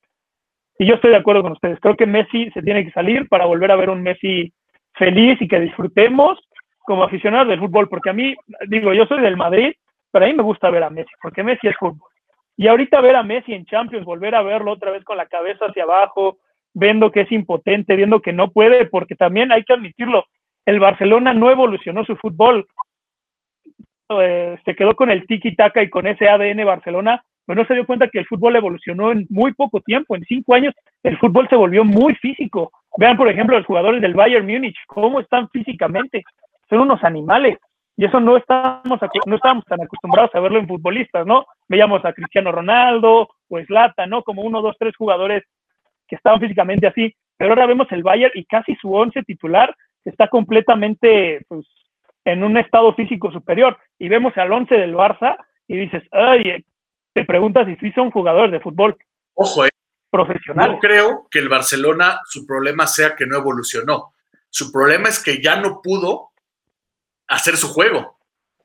y 0.77 0.85
yo 0.85 0.95
estoy 0.95 1.11
de 1.11 1.17
acuerdo 1.17 1.41
con 1.41 1.53
ustedes. 1.53 1.79
Creo 1.79 1.95
que 1.95 2.05
Messi 2.05 2.51
se 2.51 2.61
tiene 2.61 2.83
que 2.83 2.91
salir 2.91 3.29
para 3.29 3.45
volver 3.45 3.71
a 3.71 3.75
ver 3.75 3.89
un 3.89 4.03
Messi 4.03 4.51
feliz 4.93 5.41
y 5.41 5.47
que 5.47 5.59
disfrutemos 5.59 6.37
como 6.81 7.03
aficionados 7.03 7.47
del 7.47 7.59
fútbol, 7.59 7.87
porque 7.87 8.09
a 8.09 8.13
mí, 8.13 8.35
digo, 8.67 8.93
yo 8.93 9.05
soy 9.05 9.21
del 9.21 9.37
Madrid, 9.37 9.73
pero 10.11 10.25
a 10.25 10.27
mí 10.27 10.33
me 10.33 10.43
gusta 10.43 10.69
ver 10.69 10.83
a 10.83 10.89
Messi, 10.89 11.11
porque 11.21 11.43
Messi 11.43 11.67
es 11.67 11.77
fútbol. 11.77 12.09
Y 12.57 12.67
ahorita 12.67 13.01
ver 13.01 13.15
a 13.15 13.23
Messi 13.23 13.53
en 13.53 13.65
Champions, 13.65 14.05
volver 14.05 14.35
a 14.35 14.41
verlo 14.41 14.71
otra 14.71 14.91
vez 14.91 15.03
con 15.03 15.17
la 15.17 15.25
cabeza 15.25 15.65
hacia 15.65 15.83
abajo, 15.83 16.37
viendo 16.73 17.11
que 17.11 17.21
es 17.21 17.31
impotente, 17.31 17.95
viendo 17.95 18.21
que 18.21 18.33
no 18.33 18.51
puede, 18.51 18.85
porque 18.85 19.15
también 19.15 19.51
hay 19.51 19.63
que 19.63 19.73
admitirlo, 19.73 20.25
el 20.65 20.79
Barcelona 20.79 21.33
no 21.33 21.51
evolucionó 21.51 22.03
su 22.05 22.15
fútbol. 22.17 22.67
Eh, 24.09 24.57
se 24.63 24.75
quedó 24.75 24.95
con 24.95 25.09
el 25.09 25.25
tiki-taka 25.25 25.83
y 25.83 25.89
con 25.89 26.07
ese 26.07 26.27
ADN 26.27 26.65
Barcelona, 26.65 27.23
pero 27.45 27.61
no 27.61 27.67
se 27.67 27.75
dio 27.75 27.85
cuenta 27.85 28.07
que 28.07 28.19
el 28.19 28.25
fútbol 28.25 28.55
evolucionó 28.55 29.11
en 29.11 29.27
muy 29.29 29.53
poco 29.53 29.81
tiempo. 29.81 30.15
En 30.15 30.23
cinco 30.25 30.55
años, 30.55 30.73
el 31.03 31.17
fútbol 31.17 31.47
se 31.49 31.55
volvió 31.55 31.83
muy 31.83 32.15
físico. 32.15 32.71
Vean, 32.97 33.17
por 33.17 33.29
ejemplo, 33.29 33.57
los 33.57 33.67
jugadores 33.67 34.01
del 34.01 34.15
Bayern 34.15 34.47
Múnich, 34.47 34.77
cómo 34.87 35.19
están 35.19 35.49
físicamente. 35.49 36.23
Son 36.69 36.79
unos 36.79 37.03
animales. 37.03 37.57
Y 37.97 38.05
eso 38.05 38.19
no 38.19 38.35
estamos, 38.35 38.99
no 39.25 39.35
estamos 39.35 39.63
tan 39.65 39.81
acostumbrados 39.81 40.33
a 40.33 40.39
verlo 40.39 40.59
en 40.59 40.67
futbolistas, 40.67 41.25
¿no? 41.25 41.45
Veíamos 41.67 42.03
a 42.03 42.13
Cristiano 42.13 42.51
Ronaldo 42.51 43.29
o 43.49 43.59
Slata, 43.61 44.05
¿no? 44.05 44.23
Como 44.23 44.41
uno, 44.41 44.61
dos, 44.61 44.75
tres 44.77 44.95
jugadores 44.97 45.43
que 46.07 46.15
estaban 46.15 46.39
físicamente 46.39 46.87
así. 46.87 47.15
Pero 47.37 47.51
ahora 47.51 47.67
vemos 47.67 47.87
el 47.91 48.03
Bayern 48.03 48.33
y 48.35 48.45
casi 48.45 48.75
su 48.75 48.93
once 48.93 49.23
titular 49.23 49.75
está 50.03 50.27
completamente 50.27 51.45
pues, 51.47 51.65
en 52.25 52.43
un 52.43 52.57
estado 52.57 52.93
físico 52.95 53.31
superior. 53.31 53.77
Y 53.97 54.09
vemos 54.09 54.37
al 54.37 54.51
11 54.51 54.75
del 54.75 54.93
Barça 54.93 55.37
y 55.67 55.77
dices, 55.77 56.03
ay, 56.11 56.63
te 57.13 57.23
preguntas 57.23 57.65
si 57.65 57.75
sí 57.77 57.91
son 57.93 58.11
jugadores 58.11 58.51
de 58.51 58.59
fútbol. 58.59 58.97
Ojo, 59.33 59.65
eh. 59.65 59.69
Profesional. 60.09 60.73
No 60.73 60.79
creo 60.79 61.27
que 61.29 61.39
el 61.39 61.49
Barcelona, 61.49 62.21
su 62.25 62.45
problema 62.45 62.87
sea 62.87 63.15
que 63.15 63.25
no 63.25 63.37
evolucionó. 63.37 64.13
Su 64.49 64.71
problema 64.71 65.09
es 65.09 65.21
que 65.21 65.41
ya 65.41 65.59
no 65.59 65.81
pudo 65.81 66.29
hacer 67.27 67.57
su 67.57 67.69
juego. 67.69 68.19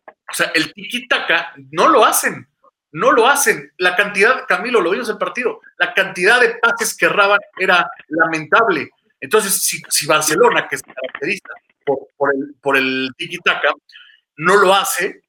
O 0.07 0.35
sea, 0.35 0.53
el 0.55 0.73
tiki-taka 0.73 1.53
no 1.71 1.89
lo 1.89 2.05
hacen. 2.05 2.49
No 2.93 3.13
lo 3.13 3.27
hacen. 3.27 3.73
La 3.79 3.95
cantidad, 3.97 4.47
Camilo, 4.47 4.81
lo 4.81 4.91
vimos 4.91 5.09
en 5.09 5.15
el 5.15 5.19
partido, 5.19 5.61
la 5.79 5.95
cantidad 5.95 6.41
de 6.41 6.57
pases 6.57 6.97
que 6.97 7.07
erraban 7.07 7.41
era 7.59 7.89
lamentable. 8.09 8.91
Entonces, 9.21 9.63
si, 9.63 9.81
si 9.89 10.07
Barcelona, 10.07 10.67
que 10.69 10.79
se 10.79 10.85
caracteriza 10.85 11.49
por, 11.85 12.35
el, 12.35 12.55
por 12.61 12.77
el 12.77 13.11
tiki-taka, 13.17 13.73
no 14.37 14.57
lo 14.57 14.75
hace, 14.75 15.23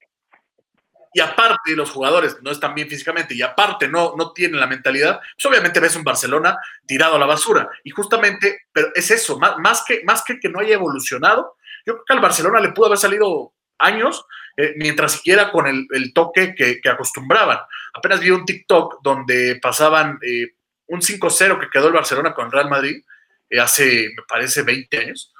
y 1.13 1.19
aparte 1.19 1.75
los 1.75 1.91
jugadores 1.91 2.37
no 2.41 2.51
están 2.51 2.73
bien 2.73 2.87
físicamente 2.87 3.33
y 3.33 3.41
aparte 3.41 3.87
no, 3.87 4.15
no 4.17 4.31
tienen 4.31 4.59
la 4.59 4.67
mentalidad, 4.67 5.19
pues 5.19 5.45
obviamente 5.45 5.79
ves 5.79 5.95
un 5.95 6.03
Barcelona 6.03 6.57
tirado 6.85 7.15
a 7.15 7.19
la 7.19 7.25
basura. 7.25 7.69
Y 7.83 7.89
justamente, 7.89 8.61
pero 8.71 8.89
es 8.95 9.11
eso, 9.11 9.37
más, 9.37 9.57
más, 9.57 9.83
que, 9.85 10.03
más 10.05 10.23
que 10.23 10.39
que 10.39 10.49
no 10.49 10.59
haya 10.59 10.75
evolucionado, 10.75 11.57
yo 11.85 11.93
creo 11.93 12.05
que 12.05 12.13
al 12.13 12.19
Barcelona 12.19 12.59
le 12.59 12.71
pudo 12.71 12.87
haber 12.87 12.97
salido 12.97 13.53
años 13.77 14.25
eh, 14.57 14.73
mientras 14.77 15.13
siguiera 15.13 15.51
con 15.51 15.67
el, 15.67 16.13
toque 16.13 16.53
que, 16.55 16.81
acostumbraban. 16.89 17.59
Apenas 17.93 18.19
vi 18.19 18.29
un 18.29 18.45
TikTok 18.45 19.01
donde 19.01 19.59
pasaban 19.61 20.19
eh, 20.21 20.55
un 20.87 21.01
5-0 21.01 21.59
que 21.59 21.69
quedó 21.69 21.87
el 21.87 21.93
Barcelona 21.93 22.33
con 22.33 22.45
el 22.45 22.51
Real 22.51 22.69
Madrid 22.69 23.03
eh, 23.49 23.59
hace, 23.59 24.09
me 24.15 24.23
parece, 24.27 24.63
20 24.63 24.97
años 24.97 25.33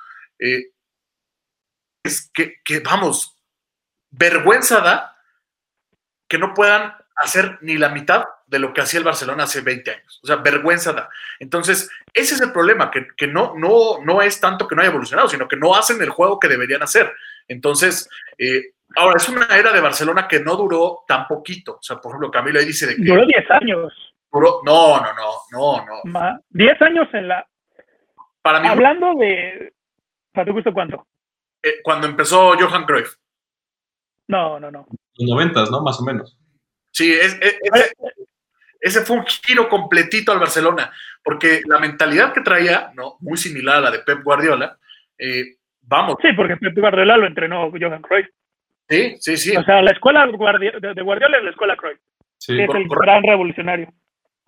es 2.04 2.32
que, 2.34 2.80
vamos, 2.80 3.38
vergüenza 4.10 4.82
da 4.82 5.18
que 6.28 6.38
no 6.38 6.54
puedan 6.54 6.94
hacer 7.22 7.58
ni 7.62 7.78
la 7.78 7.90
mitad 7.90 8.26
de 8.48 8.60
lo 8.60 8.74
que 8.74 8.82
hacía 8.82 9.00
el 9.00 9.06
Barcelona 9.06 9.44
hace 9.44 9.62
20 9.62 9.92
años. 9.92 10.20
O 10.24 10.28
sea, 10.28 10.38
vergüenza 10.38 10.94
da. 10.94 11.10
Entonces, 11.40 11.90
ese 12.14 12.36
es 12.36 12.42
el 12.42 12.52
problema, 12.52 12.92
que, 12.92 13.28
no, 13.28 13.54
no, 13.56 14.04
no 14.04 14.22
es 14.22 14.42
tanto 14.42 14.68
que 14.68 14.76
no 14.76 14.82
haya 14.82 14.92
evolucionado, 14.92 15.30
sino 15.30 15.48
que 15.48 15.56
no 15.56 15.76
hacen 15.76 16.02
el 16.02 16.10
juego 16.10 16.40
que 16.40 16.48
deberían 16.48 16.84
hacer. 16.84 17.14
Entonces, 17.48 18.10
eh, 18.38 18.74
ahora, 18.96 19.18
es 19.18 19.30
una 19.30 19.46
era 19.58 19.72
de 19.72 19.82
Barcelona 19.82 20.28
que 20.28 20.40
no 20.40 20.56
duró 20.56 21.04
tan 21.08 21.28
poquito. 21.28 21.74
O 21.74 21.84
sea, 21.84 21.98
por 21.98 22.12
ejemplo, 22.12 22.32
Camilo 22.32 22.60
ahí 22.60 22.66
dice 22.66 22.88
de 22.88 22.96
que... 22.96 23.04
Duró 23.04 23.26
10 23.26 23.52
años. 23.52 24.14
no, 24.34 24.62
no, 24.64 25.02
no, 25.02 25.86
no, 25.86 26.02
no. 26.04 26.40
10 26.50 26.82
años 26.82 27.08
en 27.14 27.28
la... 27.30 27.48
Para 28.42 28.60
mí, 28.60 28.68
Hablando 28.68 29.14
de... 29.16 29.74
¿Para 30.34 30.46
tu 30.46 30.54
gusto 30.54 30.74
cuánto? 30.74 31.06
Eh, 31.64 31.76
cuando 31.84 32.08
empezó 32.08 32.56
Johan 32.58 32.86
Cruyff. 32.86 33.16
No, 34.28 34.60
no, 34.60 34.72
no. 34.72 34.88
Los 35.18 35.30
noventas, 35.30 35.70
¿no? 35.70 35.82
Más 35.82 36.00
o 36.00 36.04
menos. 36.04 36.41
Sí, 36.92 37.14
ese, 38.80 39.02
fue 39.02 39.18
un 39.18 39.26
giro 39.26 39.70
completito 39.70 40.32
al 40.32 40.40
Barcelona, 40.40 40.92
porque 41.24 41.62
la 41.66 41.80
mentalidad 41.80 42.34
que 42.34 42.42
traía, 42.42 42.92
¿no? 42.96 43.18
Muy 43.22 43.38
similar 43.38 43.78
a 43.78 43.82
la 43.82 43.92
de 43.92 44.00
Pep 44.00 44.24
Guardiola, 44.24 44.78
eh, 45.18 45.56
vamos. 45.82 46.18
Sí, 46.22 46.34
porque 46.34 46.58
Pep 46.58 46.78
Guardiola 46.78 47.18
lo 47.18 47.28
entrenó 47.28 47.72
Johan 47.72 48.02
Cruyff. 48.02 48.28
Sí, 48.90 49.16
sí, 49.20 49.38
sí. 49.38 49.56
O 49.56 49.64
sea, 49.64 49.82
la 49.82 49.92
escuela 49.92 50.26
de 50.26 50.34
Guardiola 50.34 51.38
es 51.38 51.44
la 51.44 51.50
escuela 51.50 51.78
Cruyff. 51.78 52.00
Sí, 52.38 52.60
es 52.60 52.70
el 52.74 52.88
gran 52.88 53.24
revolucionario. 53.24 53.94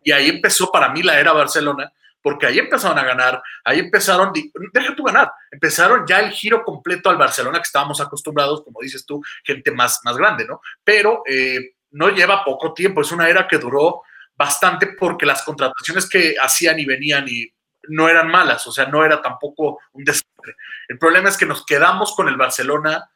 Y 0.04 0.12
ahí 0.12 0.30
empezó 0.30 0.70
para 0.72 0.90
mí 0.90 1.02
la 1.02 1.20
era 1.20 1.32
Barcelona, 1.32 1.92
porque 2.22 2.48
ahí 2.48 2.60
empezaron 2.60 2.98
a 2.98 3.04
ganar, 3.04 3.42
ahí 3.64 3.80
empezaron, 3.80 4.32
deja 4.74 4.96
tú 4.96 5.04
ganar, 5.04 5.32
empezaron 5.52 6.06
ya 6.08 6.20
el 6.20 6.32
giro 6.32 6.64
completo 6.64 7.10
al 7.10 7.18
Barcelona 7.18 7.60
que 7.60 7.64
estábamos 7.64 8.02
acostumbrados, 8.02 8.64
como 8.64 8.80
dices 8.82 9.06
tú, 9.06 9.22
gente 9.44 9.72
más, 9.72 10.02
más 10.04 10.18
grande, 10.18 10.46
¿no? 10.46 10.60
Pero 10.84 11.22
eh, 11.28 11.76
no 11.94 12.10
lleva 12.10 12.44
poco 12.44 12.74
tiempo, 12.74 13.02
es 13.02 13.12
una 13.12 13.30
era 13.30 13.48
que 13.48 13.58
duró 13.58 14.04
bastante 14.36 14.88
porque 15.00 15.26
las 15.26 15.44
contrataciones 15.44 16.10
que 16.10 16.36
hacían 16.42 16.80
y 16.80 16.86
venían 16.86 17.26
y 17.28 17.48
no 17.90 18.10
eran 18.10 18.30
malas, 18.30 18.66
o 18.68 18.72
sea, 18.72 18.86
no 18.86 19.04
era 19.04 19.22
tampoco 19.22 19.80
un 19.94 20.04
desastre. 20.04 20.56
El 20.88 20.98
problema 20.98 21.30
es 21.30 21.38
que 21.38 21.46
nos 21.46 21.66
quedamos 21.66 22.16
con 22.16 22.28
el 22.28 22.38
Barcelona 22.38 23.10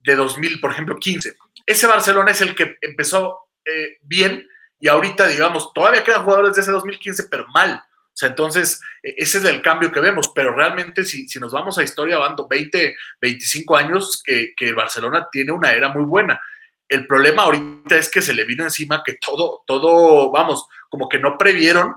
de 0.00 0.16
2000, 0.16 0.60
por 0.60 0.72
ejemplo, 0.72 0.96
15. 0.96 1.36
Ese 1.66 1.86
Barcelona 1.86 2.30
es 2.30 2.40
el 2.40 2.54
que 2.54 2.76
empezó 2.80 3.48
eh, 3.64 3.98
bien 4.02 4.46
y 4.78 4.88
ahorita, 4.88 5.26
digamos, 5.26 5.72
todavía 5.72 6.04
quedan 6.04 6.24
jugadores 6.24 6.54
de 6.54 6.62
ese 6.62 6.70
2015, 6.70 7.24
pero 7.30 7.46
mal. 7.48 7.82
O 8.14 8.16
sea, 8.16 8.28
entonces, 8.28 8.80
e, 9.02 9.14
ese 9.16 9.38
es 9.38 9.44
el 9.44 9.62
cambio 9.62 9.90
que 9.90 10.00
vemos, 10.00 10.30
pero 10.34 10.54
realmente 10.54 11.04
si, 11.04 11.28
si 11.28 11.40
nos 11.40 11.52
vamos 11.52 11.78
a 11.78 11.82
historia, 11.82 12.18
van 12.18 12.36
20, 12.48 12.96
25 13.20 13.76
años 13.76 14.22
que, 14.24 14.52
que 14.56 14.72
Barcelona 14.72 15.28
tiene 15.32 15.52
una 15.52 15.72
era 15.72 15.88
muy 15.88 16.04
buena. 16.04 16.40
El 16.88 17.06
problema 17.06 17.44
ahorita 17.44 17.96
es 17.96 18.10
que 18.10 18.22
se 18.22 18.34
le 18.34 18.44
vino 18.44 18.64
encima 18.64 19.02
que 19.04 19.14
todo, 19.14 19.62
todo, 19.66 20.30
vamos, 20.30 20.68
como 20.88 21.08
que 21.08 21.18
no 21.18 21.38
previeron. 21.38 21.94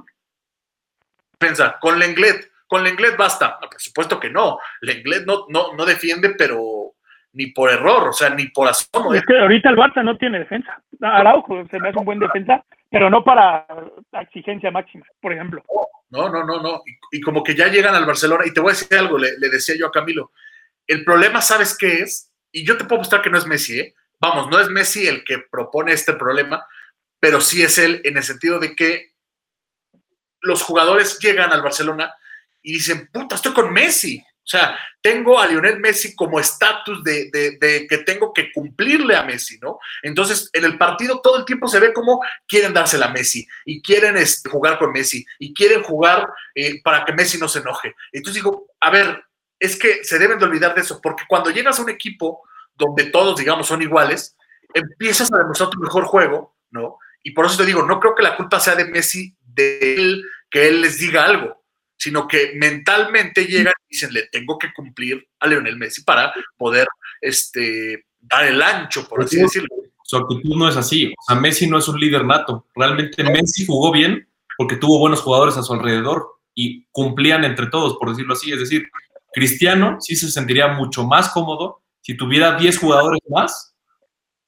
Pensa, 1.38 1.78
con 1.80 2.00
Lenglet, 2.00 2.52
con 2.68 2.84
Lenglet 2.84 3.18
basta. 3.18 3.60
por 3.60 3.70
supuesto 3.80 4.20
que 4.20 4.30
no. 4.30 4.60
Lenglet 4.82 5.26
no, 5.26 5.46
no, 5.50 5.74
no 5.74 5.86
defiende, 5.86 6.32
pero 6.32 6.94
ni 7.34 7.48
por 7.48 7.70
error, 7.70 8.10
o 8.10 8.14
sea, 8.14 8.30
ni 8.32 8.48
por 8.48 8.68
asomo. 8.68 9.14
Es 9.14 9.26
que 9.26 9.38
ahorita 9.38 9.70
el 9.70 9.76
Barça 9.76 10.04
no 10.04 10.18
tiene 10.18 10.40
defensa. 10.40 10.82
Araujo 11.02 11.68
se 11.70 11.80
me 11.80 11.90
hace 11.90 12.00
un 12.00 12.06
buen 12.06 12.20
defensa, 12.20 12.64
pero 12.90 13.10
no 13.10 13.24
para 13.24 13.66
exigencia 14.22 14.72
máxima, 14.72 15.06
por 15.22 15.34
ejemplo. 15.34 15.64
No, 16.10 16.30
no, 16.30 16.44
no, 16.44 16.60
no. 16.60 16.82
Y, 17.12 17.22
como 17.22 17.44
que 17.44 17.54
ya 17.54 17.68
llegan 17.68 17.94
al 17.94 18.06
Barcelona, 18.06 18.44
y 18.46 18.54
te 18.54 18.60
voy 18.60 18.72
a 18.72 18.74
decir 18.74 18.98
algo, 18.98 19.18
le, 19.20 19.38
decía 19.38 19.76
yo 19.78 19.88
a 19.88 19.92
Camilo, 19.92 20.32
el 20.88 21.04
problema, 21.04 21.42
¿sabes 21.42 21.78
qué 21.78 22.00
es? 22.02 22.34
Y 22.52 22.66
yo 22.66 22.78
te 22.78 22.86
puedo 22.86 23.00
mostrar 23.00 23.22
que 23.22 23.30
no 23.30 23.38
es 23.38 23.46
Messi, 23.46 23.82
¿eh? 23.82 23.94
Vamos, 24.20 24.50
no 24.50 24.60
es 24.60 24.70
Messi 24.70 25.08
el 25.08 25.24
que 25.24 25.40
propone 25.40 25.94
este 25.94 26.14
problema, 26.14 26.66
pero 27.20 27.42
sí 27.42 27.62
es 27.64 27.78
él 27.78 28.02
en 28.04 28.18
el 28.18 28.24
sentido 28.24 28.60
de 28.60 28.76
que 28.76 29.14
los 30.42 30.62
jugadores 30.62 31.20
llegan 31.20 31.52
al 31.52 31.62
Barcelona 31.62 32.14
y 32.62 32.74
dicen, 32.74 33.10
puta, 33.12 33.36
estoy 33.36 33.54
con 33.54 33.74
Messi. 33.74 34.20
O 34.20 34.50
sea, 34.50 34.80
tengo 35.02 35.38
a 35.38 35.46
Lionel 35.46 35.80
Messi 35.80 36.16
como 36.16 36.40
estatus 36.40 37.04
de, 37.04 37.30
que 37.90 37.98
tengo 38.00 38.32
que 38.32 38.50
cumplirle 38.54 39.14
a 39.14 39.24
Messi, 39.24 39.60
¿no? 39.60 39.78
Entonces, 40.02 40.50
en 40.54 40.64
el 40.64 40.78
partido 40.78 41.20
todo 41.20 41.40
el 41.40 41.44
tiempo 41.44 41.68
se 41.68 41.82
ve 41.82 41.92
como 41.92 42.22
quieren 42.48 42.74
dársela 42.74 43.08
a 43.08 43.12
Messi 43.12 43.46
y 43.66 43.82
quieren 43.82 44.16
este, 44.16 44.50
jugar 44.50 44.80
con 44.80 44.94
Messi 44.94 45.26
y 45.38 45.54
quieren 45.54 45.84
jugar 45.84 46.30
eh, 46.56 46.82
para 46.82 47.04
que 47.04 47.12
Messi 47.12 47.38
no 47.38 47.50
se 47.50 47.60
enoje. 47.60 47.94
Entonces 48.14 48.42
digo, 48.42 48.68
a 48.80 48.90
ver, 48.90 49.22
es 49.60 49.78
que 49.78 50.06
se 50.06 50.18
deben 50.18 50.40
de 50.40 50.46
olvidar 50.46 50.74
de 50.74 50.82
eso, 50.82 51.02
porque 51.02 51.26
cuando 51.28 51.50
llegas 51.50 51.78
a 51.80 51.82
un 51.82 51.90
equipo 51.90 52.47
donde 52.78 53.06
todos, 53.06 53.38
digamos, 53.38 53.68
son 53.68 53.82
iguales, 53.82 54.36
empiezas 54.74 55.32
a 55.32 55.38
demostrar 55.38 55.70
tu 55.70 55.80
mejor 55.80 56.06
juego, 56.06 56.56
¿no? 56.72 56.98
Y 57.24 57.32
por 57.32 57.46
eso 57.46 57.58
te 57.58 57.66
digo, 57.66 57.84
no 57.84 58.00
creo 58.00 58.16
que 58.16 58.24
la 58.24 58.38
culpa 58.38 58.60
sea 58.60 58.76
de 58.76 58.86
Messi, 58.86 59.36
de 59.42 59.96
él, 59.96 60.24
que 60.50 60.68
él 60.68 60.82
les 60.82 61.00
diga 61.00 61.26
algo, 61.26 61.64
sino 61.98 62.28
que 62.28 62.54
mentalmente 62.56 63.46
llegan 63.46 63.74
y 63.90 63.96
dicen, 63.96 64.14
le 64.14 64.28
tengo 64.28 64.58
que 64.58 64.72
cumplir 64.74 65.28
a 65.40 65.48
Leonel 65.48 65.78
Messi 65.78 66.04
para 66.04 66.34
poder 66.58 66.88
este, 67.22 68.06
dar 68.20 68.46
el 68.46 68.62
ancho, 68.62 69.08
por 69.08 69.24
así 69.24 69.42
decirlo. 69.42 69.70
Su 70.04 70.18
actitud 70.18 70.56
no 70.56 70.70
es 70.70 70.78
así. 70.78 71.14
O 71.18 71.24
sea, 71.28 71.36
Messi 71.36 71.68
no 71.68 71.78
es 71.80 71.88
un 71.90 72.00
líder 72.00 72.24
nato. 72.24 72.66
Realmente 72.76 73.24
Messi 73.24 73.66
jugó 73.66 73.92
bien 73.92 74.28
porque 74.58 74.78
tuvo 74.78 75.00
buenos 75.00 75.22
jugadores 75.22 75.58
a 75.58 75.64
su 75.64 75.74
alrededor 75.74 76.28
y 76.56 76.86
cumplían 76.92 77.44
entre 77.44 77.68
todos, 77.68 77.98
por 77.98 78.12
decirlo 78.12 78.34
así. 78.34 78.52
Es 78.52 78.60
decir, 78.60 78.88
Cristiano 79.34 79.98
sí 80.00 80.16
se 80.16 80.32
sentiría 80.32 80.70
mucho 80.70 81.04
más 81.04 81.30
cómodo 81.30 81.82
si 82.02 82.16
tuviera 82.16 82.58
10 82.58 82.78
jugadores 82.78 83.20
más 83.30 83.76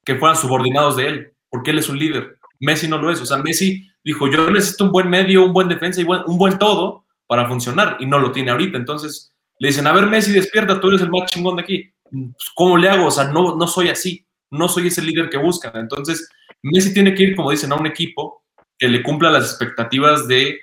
que 0.04 0.16
fueran 0.16 0.36
subordinados 0.36 0.96
de 0.96 1.06
él, 1.06 1.32
porque 1.48 1.70
él 1.70 1.78
es 1.78 1.88
un 1.88 1.98
líder. 1.98 2.38
Messi 2.60 2.88
no 2.88 2.98
lo 2.98 3.10
es. 3.10 3.20
O 3.20 3.26
sea, 3.26 3.38
Messi 3.38 3.88
dijo, 4.04 4.28
yo 4.28 4.50
necesito 4.50 4.84
un 4.84 4.92
buen 4.92 5.08
medio, 5.08 5.44
un 5.44 5.52
buen 5.52 5.68
defensa 5.68 6.00
y 6.00 6.04
un 6.04 6.38
buen 6.38 6.58
todo 6.58 7.04
para 7.26 7.46
funcionar 7.46 7.96
y 8.00 8.06
no 8.06 8.18
lo 8.18 8.32
tiene 8.32 8.50
ahorita. 8.50 8.76
Entonces 8.76 9.34
le 9.58 9.68
dicen, 9.68 9.86
a 9.86 9.92
ver, 9.92 10.06
Messi, 10.06 10.32
despierta, 10.32 10.80
tú 10.80 10.88
eres 10.88 11.02
el 11.02 11.10
más 11.10 11.30
chingón 11.30 11.56
de 11.56 11.62
aquí. 11.62 11.92
Pues, 12.10 12.50
¿Cómo 12.54 12.76
le 12.76 12.88
hago? 12.88 13.06
O 13.06 13.10
sea, 13.10 13.24
no, 13.24 13.56
no 13.56 13.66
soy 13.66 13.88
así, 13.88 14.26
no 14.50 14.68
soy 14.68 14.88
ese 14.88 15.02
líder 15.02 15.28
que 15.28 15.38
buscan. 15.38 15.76
Entonces, 15.76 16.28
Messi 16.62 16.92
tiene 16.92 17.14
que 17.14 17.22
ir, 17.24 17.36
como 17.36 17.50
dicen, 17.50 17.72
a 17.72 17.76
un 17.76 17.86
equipo 17.86 18.44
que 18.78 18.88
le 18.88 19.02
cumpla 19.02 19.30
las 19.30 19.44
expectativas 19.44 20.26
de 20.26 20.60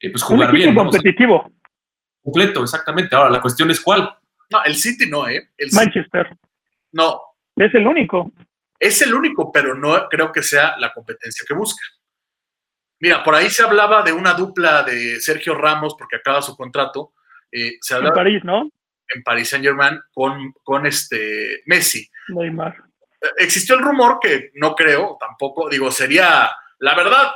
eh, 0.00 0.10
pues, 0.10 0.22
jugar 0.22 0.52
bien. 0.52 0.74
competitivo. 0.74 1.50
completo, 2.22 2.62
exactamente. 2.62 3.14
Ahora, 3.14 3.30
la 3.30 3.40
cuestión 3.40 3.70
es 3.70 3.80
cuál. 3.80 4.12
No, 4.50 4.64
el 4.64 4.74
City 4.74 5.08
no, 5.08 5.28
¿eh? 5.28 5.50
El 5.56 5.70
Manchester. 5.72 6.36
No. 6.92 7.20
Es 7.56 7.74
el 7.74 7.86
único. 7.86 8.32
Es 8.78 9.02
el 9.02 9.14
único, 9.14 9.52
pero 9.52 9.74
no 9.74 10.08
creo 10.08 10.32
que 10.32 10.42
sea 10.42 10.76
la 10.78 10.92
competencia 10.92 11.44
que 11.46 11.54
busca. 11.54 11.82
Mira, 13.00 13.22
por 13.22 13.34
ahí 13.34 13.48
se 13.48 13.62
hablaba 13.62 14.02
de 14.02 14.12
una 14.12 14.34
dupla 14.34 14.82
de 14.82 15.20
Sergio 15.20 15.54
Ramos, 15.54 15.94
porque 15.98 16.16
acaba 16.16 16.42
su 16.42 16.56
contrato. 16.56 17.14
Eh, 17.50 17.78
se 17.80 17.96
en 17.96 18.12
París, 18.12 18.42
¿no? 18.44 18.70
En 19.08 19.22
París 19.22 19.48
Saint 19.48 19.64
Germain 19.64 19.98
con, 20.12 20.52
con 20.62 20.86
este 20.86 21.62
Messi. 21.66 22.08
Neymar. 22.28 22.76
Eh, 23.20 23.28
existió 23.38 23.74
el 23.74 23.82
rumor 23.82 24.18
que 24.20 24.50
no 24.54 24.74
creo 24.74 25.16
tampoco, 25.18 25.68
digo, 25.68 25.90
sería, 25.90 26.50
la 26.78 26.94
verdad, 26.94 27.32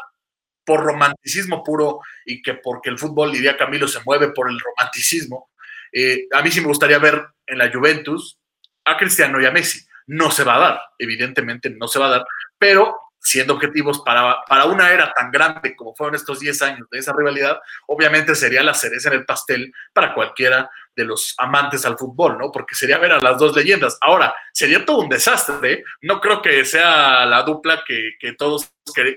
por 0.64 0.84
romanticismo 0.84 1.62
puro 1.62 2.00
y 2.24 2.42
que 2.42 2.54
porque 2.54 2.90
el 2.90 2.98
fútbol, 2.98 3.32
diría 3.32 3.56
Camilo, 3.56 3.88
se 3.88 4.00
mueve 4.04 4.32
por 4.32 4.50
el 4.50 4.58
romanticismo. 4.58 5.50
Eh, 5.94 6.26
a 6.32 6.42
mí 6.42 6.50
sí 6.50 6.60
me 6.60 6.66
gustaría 6.66 6.98
ver 6.98 7.24
en 7.46 7.58
la 7.58 7.72
Juventus 7.72 8.38
a 8.84 8.96
Cristiano 8.96 9.40
y 9.40 9.46
a 9.46 9.52
Messi. 9.52 9.80
No 10.06 10.30
se 10.30 10.44
va 10.44 10.56
a 10.56 10.58
dar, 10.58 10.80
evidentemente 10.98 11.70
no 11.70 11.88
se 11.88 11.98
va 11.98 12.06
a 12.06 12.10
dar, 12.10 12.26
pero 12.58 12.94
siendo 13.20 13.54
objetivos 13.54 14.02
para, 14.04 14.42
para 14.46 14.66
una 14.66 14.90
era 14.90 15.10
tan 15.14 15.30
grande 15.30 15.74
como 15.74 15.94
fueron 15.94 16.14
estos 16.14 16.40
10 16.40 16.60
años 16.60 16.88
de 16.90 16.98
esa 16.98 17.14
rivalidad, 17.16 17.58
obviamente 17.86 18.34
sería 18.34 18.62
la 18.62 18.74
cereza 18.74 19.08
en 19.08 19.14
el 19.14 19.24
pastel 19.24 19.72
para 19.94 20.12
cualquiera 20.12 20.68
de 20.94 21.04
los 21.04 21.34
amantes 21.38 21.84
al 21.86 21.96
fútbol, 21.96 22.38
¿no? 22.38 22.52
Porque 22.52 22.74
sería 22.74 22.98
ver 22.98 23.12
a 23.12 23.20
las 23.20 23.38
dos 23.38 23.56
leyendas. 23.56 23.96
Ahora, 24.00 24.34
sería 24.52 24.84
todo 24.84 24.98
un 24.98 25.08
desastre, 25.08 25.72
¿eh? 25.72 25.84
no 26.02 26.20
creo 26.20 26.42
que 26.42 26.64
sea 26.64 27.24
la 27.26 27.42
dupla 27.42 27.82
que, 27.86 28.14
todos 28.36 28.70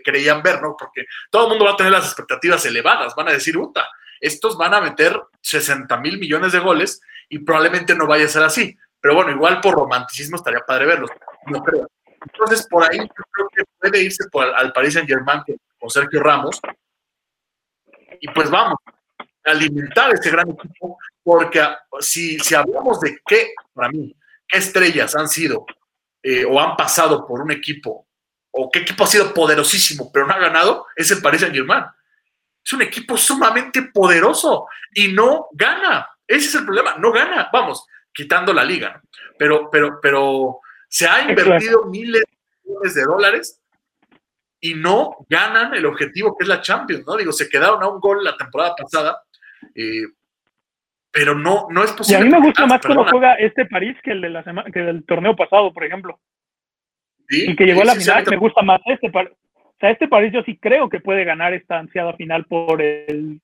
creían 0.04 0.42
ver, 0.42 0.62
¿no? 0.62 0.76
Porque 0.78 1.06
todo 1.30 1.44
el 1.44 1.50
mundo 1.50 1.66
va 1.66 1.72
a 1.72 1.78
tener 1.78 1.92
las 1.92 2.06
expectativas 2.06 2.66
elevadas, 2.66 3.14
van 3.16 3.28
a 3.28 3.34
decir, 3.34 3.56
puta, 3.56 3.88
estos 4.20 4.58
van 4.58 4.74
a 4.74 4.82
meter 4.82 5.20
60 5.42 5.96
mil 5.98 6.20
millones 6.20 6.52
de 6.52 6.60
goles 6.60 7.02
y 7.30 7.40
probablemente 7.40 7.96
no 7.96 8.08
vaya 8.08 8.26
a 8.26 8.30
ser 8.30 8.44
así. 8.44 8.78
Pero 9.00 9.16
bueno, 9.16 9.32
igual 9.32 9.62
por 9.62 9.76
romanticismo 9.76 10.38
estaría 10.38 10.60
padre 10.62 10.86
verlos, 10.86 11.10
no 11.48 11.64
creo. 11.64 11.88
Entonces, 12.22 12.68
por 12.68 12.84
ahí 12.84 12.98
yo 12.98 13.24
creo 13.32 13.50
que 13.56 13.64
puede 13.80 14.04
irse 14.04 14.24
al 14.56 14.74
Paris 14.74 14.94
Saint 14.94 15.08
Germain 15.08 15.42
con 15.80 15.90
Sergio 15.90 16.22
Ramos. 16.22 16.60
Y 18.20 18.28
pues 18.30 18.50
vamos, 18.50 18.78
a 19.46 19.52
alimentar 19.52 20.14
ese 20.14 20.32
gran 20.32 20.50
equipo, 20.50 20.98
porque 21.24 21.64
si, 22.00 22.40
si 22.40 22.56
hablamos 22.56 23.00
de 23.00 23.20
qué, 23.26 23.54
para 23.74 23.90
mí, 23.90 24.16
qué 24.48 24.58
estrellas 24.58 25.16
han 25.16 25.28
sido 25.28 25.66
eh, 26.24 26.46
o 26.46 26.60
han 26.60 26.76
pasado 26.76 27.26
por 27.26 27.42
un 27.42 27.52
equipo, 27.52 28.08
o 28.52 28.72
qué 28.72 28.80
equipo 28.80 29.04
ha 29.04 29.08
sido 29.08 29.34
poderosísimo, 29.34 30.12
pero 30.12 30.26
no 30.26 30.34
ha 30.34 30.40
ganado, 30.40 30.88
es 30.96 31.12
el 31.12 31.22
Paris 31.22 31.42
Saint 31.42 31.56
Germain. 31.56 31.86
Es 32.68 32.74
un 32.74 32.82
equipo 32.82 33.16
sumamente 33.16 33.82
poderoso 33.94 34.68
y 34.94 35.14
no 35.14 35.48
gana. 35.54 36.06
Ese 36.28 36.48
es 36.48 36.56
el 36.56 36.66
problema, 36.66 36.98
no 36.98 37.14
gana. 37.14 37.50
Vamos, 37.54 37.88
quitando 38.14 38.54
la 38.54 38.66
liga. 38.66 39.02
Pero, 39.40 39.70
pero, 39.72 40.00
pero 40.02 40.60
se 40.90 41.08
ha 41.08 41.30
invertido 41.30 41.86
miles 41.86 42.24
de 42.24 42.66
millones 42.66 42.94
de 42.94 43.04
dólares 43.04 43.62
y 44.60 44.74
no 44.74 45.16
ganan 45.30 45.76
el 45.76 45.86
objetivo 45.86 46.38
que 46.38 46.44
es 46.44 46.50
la 46.50 46.60
Champions, 46.60 47.06
¿no? 47.08 47.16
Digo, 47.16 47.32
se 47.32 47.48
quedaron 47.48 47.82
a 47.82 47.88
un 47.88 48.02
gol 48.02 48.22
la 48.22 48.36
temporada 48.36 48.76
pasada, 48.76 49.22
eh, 49.74 50.04
pero 51.10 51.36
no, 51.36 51.68
no 51.70 51.86
es 51.86 51.94
posible. 51.94 52.20
Y 52.20 52.22
a 52.22 52.26
mí 52.26 52.30
me 52.30 52.46
gusta 52.46 52.66
más 52.66 52.82
cómo 52.82 53.06
juega 53.06 53.36
este 53.36 53.66
París 53.68 53.96
que 54.04 54.12
el 54.12 54.20
de 54.20 54.30
la 54.30 54.44
semana, 54.44 54.70
que 54.74 54.82
del 54.82 55.06
torneo 55.06 55.38
pasado, 55.38 55.72
por 55.72 55.86
ejemplo. 55.86 56.20
y 57.30 57.56
que 57.56 57.64
llegó 57.64 57.84
a 57.84 57.86
la 57.86 57.96
final, 57.96 58.26
me 58.30 58.36
gusta 58.36 58.62
más 58.62 58.82
este 58.88 59.10
París. 59.10 59.32
O 59.78 59.80
sea, 59.80 59.92
este 59.92 60.08
París 60.08 60.34
yo 60.34 60.42
sí 60.42 60.58
creo 60.58 60.90
que 60.90 61.00
puede 61.00 61.24
ganar 61.24 61.54
esta 61.54 61.78
ansiada 61.78 62.14
final 62.14 62.46
por 62.46 62.82
el 62.82 63.40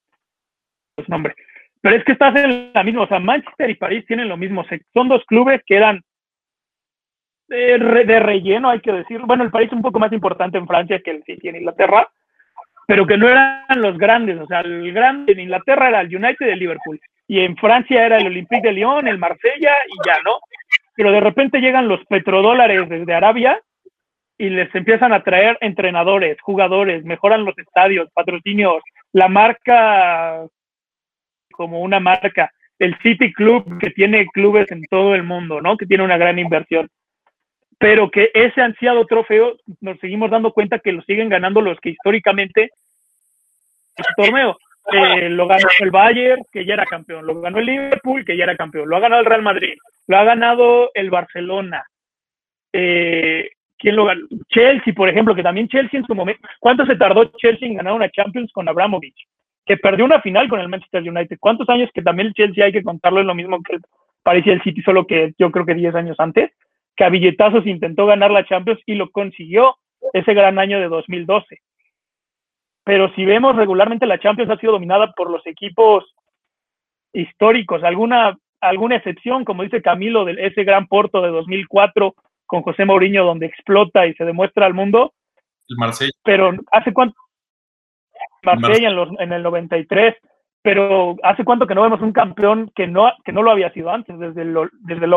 nombre. 1.07 1.35
Pero 1.79 1.95
es 1.95 2.03
que 2.03 2.13
estás 2.13 2.35
en 2.35 2.71
la 2.73 2.83
misma, 2.83 3.03
o 3.03 3.07
sea, 3.07 3.19
Manchester 3.19 3.69
y 3.69 3.75
París 3.75 4.03
tienen 4.07 4.29
lo 4.29 4.37
mismo. 4.37 4.65
Son 4.93 5.09
dos 5.09 5.23
clubes 5.25 5.61
que 5.65 5.75
eran 5.75 6.01
de, 7.49 8.19
relleno, 8.19 8.69
hay 8.69 8.79
que 8.79 8.91
decir. 8.91 9.19
Bueno, 9.21 9.43
el 9.43 9.51
país 9.51 9.67
es 9.67 9.73
un 9.73 9.83
poco 9.83 9.99
más 9.99 10.11
importante 10.11 10.57
en 10.57 10.65
Francia 10.65 11.01
que 11.03 11.11
el 11.11 11.23
City 11.23 11.49
en 11.49 11.57
Inglaterra, 11.57 12.09
pero 12.87 13.05
que 13.05 13.17
no 13.17 13.27
eran 13.29 13.63
los 13.75 13.95
grandes. 13.99 14.39
O 14.39 14.47
sea, 14.47 14.61
el 14.61 14.91
grande 14.91 15.33
en 15.33 15.41
Inglaterra 15.41 15.89
era 15.89 16.01
el 16.01 16.15
United 16.15 16.47
de 16.47 16.55
Liverpool 16.55 16.99
y 17.27 17.41
en 17.41 17.55
Francia 17.57 18.07
era 18.07 18.17
el 18.17 18.25
Olympique 18.25 18.67
de 18.67 18.73
Lyon, 18.73 19.07
el 19.07 19.19
Marsella 19.19 19.75
y 19.87 20.07
ya, 20.07 20.15
¿no? 20.23 20.39
Pero 20.95 21.11
de 21.11 21.19
repente 21.19 21.59
llegan 21.59 21.87
los 21.87 22.03
petrodólares 22.05 22.89
desde 22.89 23.13
Arabia 23.13 23.61
y 24.37 24.49
les 24.49 24.73
empiezan 24.75 25.13
a 25.13 25.23
traer 25.23 25.57
entrenadores, 25.61 26.39
jugadores, 26.41 27.03
mejoran 27.05 27.45
los 27.45 27.57
estadios, 27.57 28.09
patrocinios, 28.13 28.81
la 29.11 29.27
marca 29.27 30.45
como 31.51 31.81
una 31.81 31.99
marca, 31.99 32.51
el 32.79 32.97
City 32.99 33.31
Club 33.31 33.79
que 33.79 33.91
tiene 33.91 34.25
clubes 34.27 34.71
en 34.71 34.83
todo 34.89 35.13
el 35.13 35.23
mundo, 35.23 35.61
¿no? 35.61 35.77
Que 35.77 35.85
tiene 35.85 36.03
una 36.03 36.17
gran 36.17 36.39
inversión 36.39 36.89
pero 37.83 38.09
que 38.09 38.31
ese 38.33 38.61
ansiado 38.61 39.05
trofeo 39.05 39.57
nos 39.81 39.99
seguimos 39.99 40.31
dando 40.31 40.53
cuenta 40.53 40.79
que 40.79 40.93
lo 40.93 41.01
siguen 41.01 41.27
ganando 41.27 41.59
los 41.59 41.77
que 41.81 41.89
históricamente 41.89 42.71
ese 43.93 44.09
torneo. 44.15 44.57
Eh, 44.89 45.29
lo 45.29 45.47
ganó 45.47 45.67
el 45.79 45.91
Bayern, 45.91 46.45
que 46.49 46.63
ya 46.63 46.75
era 46.75 46.85
campeón, 46.85 47.25
lo 47.25 47.41
ganó 47.41 47.59
el 47.59 47.65
Liverpool, 47.65 48.23
que 48.23 48.37
ya 48.37 48.45
era 48.45 48.55
campeón, 48.55 48.87
lo 48.87 48.95
ha 48.95 49.01
ganado 49.01 49.19
el 49.19 49.25
Real 49.25 49.41
Madrid, 49.41 49.73
lo 50.07 50.17
ha 50.17 50.23
ganado 50.23 50.91
el 50.93 51.09
Barcelona. 51.09 51.85
Eh, 52.71 53.49
¿Quién 53.83 53.97
lo 53.97 54.05
ganó? 54.05 54.25
Chelsea, 54.47 54.93
por 54.93 55.09
ejemplo, 55.09 55.35
que 55.35 55.43
también 55.43 55.67
Chelsea 55.67 55.99
en 55.99 56.05
su 56.05 56.15
momento. 56.15 56.47
¿Cuánto 56.61 56.85
se 56.85 56.95
tardó 56.95 57.25
Chelsea 57.37 57.67
en 57.67 57.75
ganar 57.75 57.91
una 57.91 58.09
Champions 58.09 58.49
con 58.53 58.69
Abramovich? 58.69 59.27
Que 59.65 59.75
perdió 59.75 60.05
una 60.05 60.21
final 60.21 60.47
con 60.47 60.61
el 60.61 60.69
Manchester 60.69 61.03
United. 61.03 61.37
¿Cuántos 61.37 61.67
años 61.67 61.89
que 61.93 62.01
también 62.01 62.27
el 62.27 62.33
Chelsea 62.33 62.63
hay 62.63 62.71
que 62.71 62.81
contarlo 62.81 63.19
en 63.19 63.27
lo 63.27 63.35
mismo 63.35 63.61
que 63.61 63.79
parecía 64.23 64.53
el 64.53 64.63
City, 64.63 64.81
solo 64.83 65.05
que 65.05 65.33
yo 65.37 65.51
creo 65.51 65.65
que 65.65 65.75
10 65.75 65.95
años 65.95 66.15
antes? 66.17 66.51
que 66.95 67.03
a 67.03 67.09
billetazos 67.09 67.65
intentó 67.65 68.05
ganar 68.05 68.31
la 68.31 68.45
Champions 68.45 68.79
y 68.85 68.95
lo 68.95 69.09
consiguió 69.11 69.77
ese 70.13 70.33
gran 70.33 70.59
año 70.59 70.79
de 70.79 70.87
2012. 70.87 71.59
Pero 72.83 73.13
si 73.15 73.25
vemos 73.25 73.55
regularmente 73.55 74.05
la 74.05 74.19
Champions 74.19 74.51
ha 74.51 74.57
sido 74.57 74.73
dominada 74.73 75.11
por 75.13 75.29
los 75.29 75.45
equipos 75.47 76.13
históricos, 77.13 77.83
alguna, 77.83 78.37
alguna 78.59 78.97
excepción, 78.97 79.45
como 79.45 79.63
dice 79.63 79.81
Camilo, 79.81 80.25
de 80.25 80.35
ese 80.45 80.63
gran 80.63 80.87
Porto 80.87 81.21
de 81.21 81.29
2004 81.29 82.13
con 82.45 82.61
José 82.61 82.85
Mourinho, 82.85 83.25
donde 83.25 83.45
explota 83.45 84.05
y 84.07 84.13
se 84.13 84.25
demuestra 84.25 84.65
al 84.65 84.73
mundo. 84.73 85.13
El 85.67 85.77
Marsella. 85.77 86.11
Pero 86.23 86.51
¿hace 86.71 86.93
cuánto? 86.93 87.15
Marsella 88.43 88.89
en, 88.89 88.95
los, 88.95 89.09
en 89.19 89.31
el 89.31 89.41
93, 89.41 90.15
pero 90.61 91.15
¿hace 91.23 91.43
cuánto 91.43 91.67
que 91.67 91.75
no 91.75 91.83
vemos 91.83 92.01
un 92.01 92.13
campeón 92.13 92.71
que 92.75 92.87
no, 92.87 93.11
que 93.23 93.31
no 93.31 93.41
lo 93.41 93.51
había 93.51 93.71
sido 93.71 93.89
antes, 93.89 94.17
desde, 94.19 94.45
lo, 94.45 94.69
desde 94.81 95.07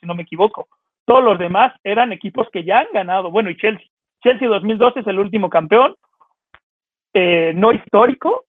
si 0.00 0.06
no 0.06 0.14
me 0.14 0.22
equivoco? 0.22 0.68
Todos 1.04 1.22
los 1.22 1.38
demás 1.38 1.72
eran 1.84 2.12
equipos 2.12 2.48
que 2.52 2.64
ya 2.64 2.80
han 2.80 2.88
ganado. 2.92 3.30
Bueno, 3.30 3.50
y 3.50 3.56
Chelsea. 3.56 3.86
Chelsea 4.22 4.48
2012 4.48 5.00
es 5.00 5.06
el 5.06 5.20
último 5.20 5.48
campeón, 5.48 5.94
eh, 7.14 7.52
no 7.54 7.72
histórico, 7.72 8.44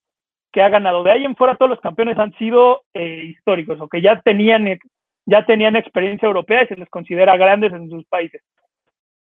que 0.51 0.61
ha 0.61 0.69
ganado. 0.69 1.03
De 1.03 1.11
ahí 1.11 1.25
en 1.25 1.35
fuera 1.35 1.55
todos 1.55 1.69
los 1.69 1.79
campeones 1.79 2.17
han 2.17 2.33
sido 2.33 2.81
eh, 2.93 3.25
históricos 3.25 3.79
o 3.79 3.87
que 3.87 4.01
ya 4.01 4.19
tenían, 4.21 4.79
ya 5.27 5.45
tenían 5.45 5.75
experiencia 5.75 6.25
europea 6.25 6.63
y 6.63 6.67
se 6.67 6.77
les 6.77 6.89
considera 6.89 7.35
grandes 7.37 7.73
en 7.73 7.89
sus 7.89 8.05
países. 8.05 8.41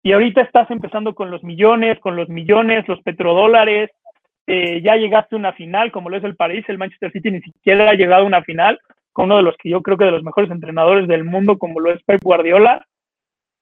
Y 0.03 0.13
ahorita 0.13 0.41
estás 0.41 0.69
empezando 0.69 1.15
con 1.15 1.31
los 1.31 1.43
millones, 1.43 1.99
con 1.99 2.15
los 2.15 2.29
millones, 2.29 2.87
los 2.87 3.01
petrodólares. 3.01 3.89
Eh, 4.45 4.81
ya 4.83 4.97
llegaste 4.97 5.35
a 5.35 5.39
una 5.39 5.53
final, 5.53 5.91
como 5.91 6.11
lo 6.11 6.17
es 6.17 6.23
el 6.23 6.35
París, 6.35 6.63
el 6.67 6.77
Manchester 6.77 7.11
City 7.11 7.31
ni 7.31 7.41
siquiera 7.41 7.89
ha 7.89 7.95
llegado 7.95 8.23
a 8.23 8.27
una 8.27 8.43
final, 8.43 8.79
con 9.13 9.25
uno 9.25 9.37
de 9.37 9.41
los 9.41 9.57
que 9.57 9.69
yo 9.69 9.81
creo 9.81 9.97
que 9.97 10.05
de 10.05 10.11
los 10.11 10.21
mejores 10.21 10.51
entrenadores 10.51 11.07
del 11.07 11.23
mundo, 11.23 11.57
como 11.57 11.79
lo 11.79 11.91
es 11.91 12.03
Pep 12.03 12.21
Guardiola. 12.21 12.85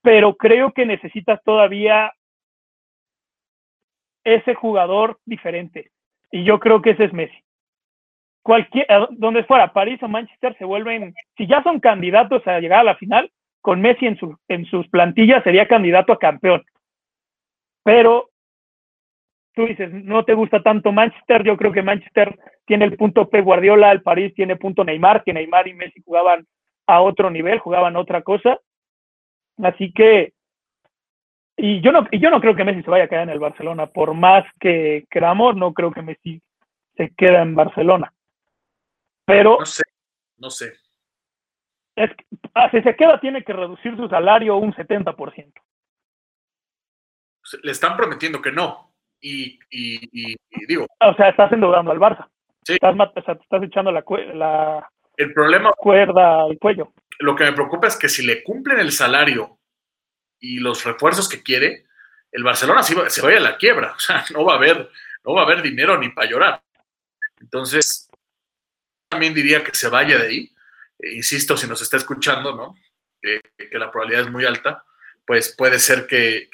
Pero 0.02 0.36
creo 0.36 0.74
que 0.74 0.86
necesitas 0.86 1.42
todavía 1.46 2.12
ese 4.26 4.54
jugador 4.54 5.20
diferente. 5.26 5.92
Y 6.30 6.44
yo 6.44 6.60
creo 6.60 6.82
que 6.82 6.90
ese 6.90 7.06
es 7.06 7.14
Messi. 7.14 7.42
Cualquier, 8.44 8.86
donde 9.12 9.46
fuera, 9.46 9.72
París 9.72 10.04
o 10.04 10.08
Manchester 10.08 10.56
se 10.58 10.66
vuelven, 10.66 11.16
si 11.38 11.48
ya 11.48 11.64
son 11.64 11.80
candidatos 11.80 12.46
a 12.46 12.60
llegar 12.60 12.82
a 12.82 12.84
la 12.84 12.96
final, 12.96 13.32
con 13.62 13.82
Messi 13.82 14.06
en, 14.06 14.18
su, 14.18 14.38
en 14.50 14.66
sus 14.66 14.88
plantillas 14.90 15.44
sería 15.44 15.68
candidato 15.68 16.12
a 16.12 16.20
campeón. 16.20 16.62
Pero 17.84 18.30
tú 19.56 19.66
dices, 19.66 19.92
no 19.92 20.26
te 20.26 20.34
gusta 20.34 20.62
tanto 20.62 20.92
Manchester, 20.92 21.44
yo 21.44 21.56
creo 21.56 21.72
que 21.72 21.82
Manchester 21.82 22.38
tiene 22.66 22.86
el 22.86 22.98
punto 22.98 23.30
P 23.30 23.42
Guardiola, 23.42 23.92
el 23.92 24.02
París 24.02 24.34
tiene 24.36 24.58
punto 24.58 24.84
Neymar, 24.84 25.24
que 25.24 25.34
Neymar 25.34 25.68
y 25.70 25.74
Messi 25.74 26.02
jugaban 26.04 26.46
a 26.86 27.02
otro 27.02 27.30
nivel, 27.30 27.60
jugaban 27.60 27.96
otra 27.96 28.22
cosa. 28.22 28.60
Así 29.58 29.94
que 29.94 30.34
y 31.56 31.82
yo 31.82 31.92
no, 31.92 32.08
y 32.12 32.20
yo 32.20 32.30
no 32.30 32.42
creo 32.42 32.56
que 32.56 32.64
Messi 32.64 32.82
se 32.82 32.90
vaya 32.90 33.06
a 33.06 33.08
quedar 33.08 33.24
en 33.24 33.30
el 33.30 33.40
Barcelona, 33.40 33.88
por 33.88 34.14
más 34.14 34.44
que 34.60 35.06
queramos, 35.10 35.56
no 35.56 35.74
creo 35.74 35.92
que 35.92 36.02
Messi 36.02 36.42
se 36.98 37.14
quede 37.16 37.38
en 37.38 37.56
Barcelona. 37.56 38.12
Pero. 39.26 39.58
No 39.60 39.66
sé, 39.66 39.84
no 40.38 40.50
sé. 40.50 40.74
Es, 41.96 42.10
ah, 42.56 42.70
si 42.72 42.82
se 42.82 42.96
queda, 42.96 43.20
tiene 43.20 43.44
que 43.44 43.54
reducir 43.54 43.96
su 43.96 44.08
salario 44.08 44.58
un 44.58 44.74
70%. 44.74 45.54
Le 47.62 47.72
están 47.72 47.96
prometiendo 47.96 48.42
que 48.42 48.52
no. 48.52 48.94
Y, 49.22 49.60
y, 49.70 50.36
digo. 50.68 50.88
O 51.00 51.14
sea, 51.14 51.30
estás 51.30 51.52
endeudando 51.52 51.92
al 51.92 52.00
Barça. 52.00 52.28
Sí. 52.64 52.74
Estás, 52.74 52.96
estás 53.16 53.64
echando 53.64 53.92
la, 53.92 54.04
la, 54.34 54.90
el 55.18 55.34
problema, 55.34 55.74
cuerda 55.74 56.44
al 56.44 56.58
cuello. 56.58 56.94
Lo 57.20 57.36
que 57.36 57.44
me 57.44 57.54
preocupa 57.54 57.88
es 57.88 57.98
que 57.98 58.10
si 58.10 58.26
le 58.26 58.44
cumplen 58.44 58.80
el 58.80 58.92
salario 58.92 59.60
y 60.40 60.60
los 60.60 60.84
refuerzos 60.84 61.30
que 61.30 61.44
quiere, 61.44 61.86
el 62.32 62.44
Barcelona 62.44 62.84
se, 62.84 63.10
se 63.10 63.22
vaya 63.22 63.38
a 63.38 63.42
la 63.42 63.58
quiebra. 63.58 63.94
O 63.96 64.00
sea, 64.00 64.26
no 64.34 64.44
va 64.44 64.54
a 64.54 64.58
haber, 64.58 64.90
no 65.24 65.34
va 65.34 65.42
a 65.42 65.46
haber 65.46 65.62
dinero 65.62 65.98
ni 65.98 66.10
para 66.10 66.30
llorar. 66.30 66.62
Entonces, 67.40 68.10
también 69.14 69.34
diría 69.34 69.64
que 69.64 69.76
se 69.76 69.90
vaya 69.90 70.18
de 70.18 70.28
ahí. 70.28 70.52
Eh, 71.00 71.14
insisto, 71.14 71.56
si 71.56 71.68
nos 71.68 71.82
está 71.82 71.98
escuchando, 71.98 72.56
¿no? 72.56 72.76
que 73.22 73.80
la 73.80 73.90
probabilidad 73.90 74.26
es 74.26 74.32
muy 74.32 74.44
alta, 74.44 74.84
pues 75.26 75.56
puede 75.58 75.80
ser 75.80 76.08
que, 76.08 76.50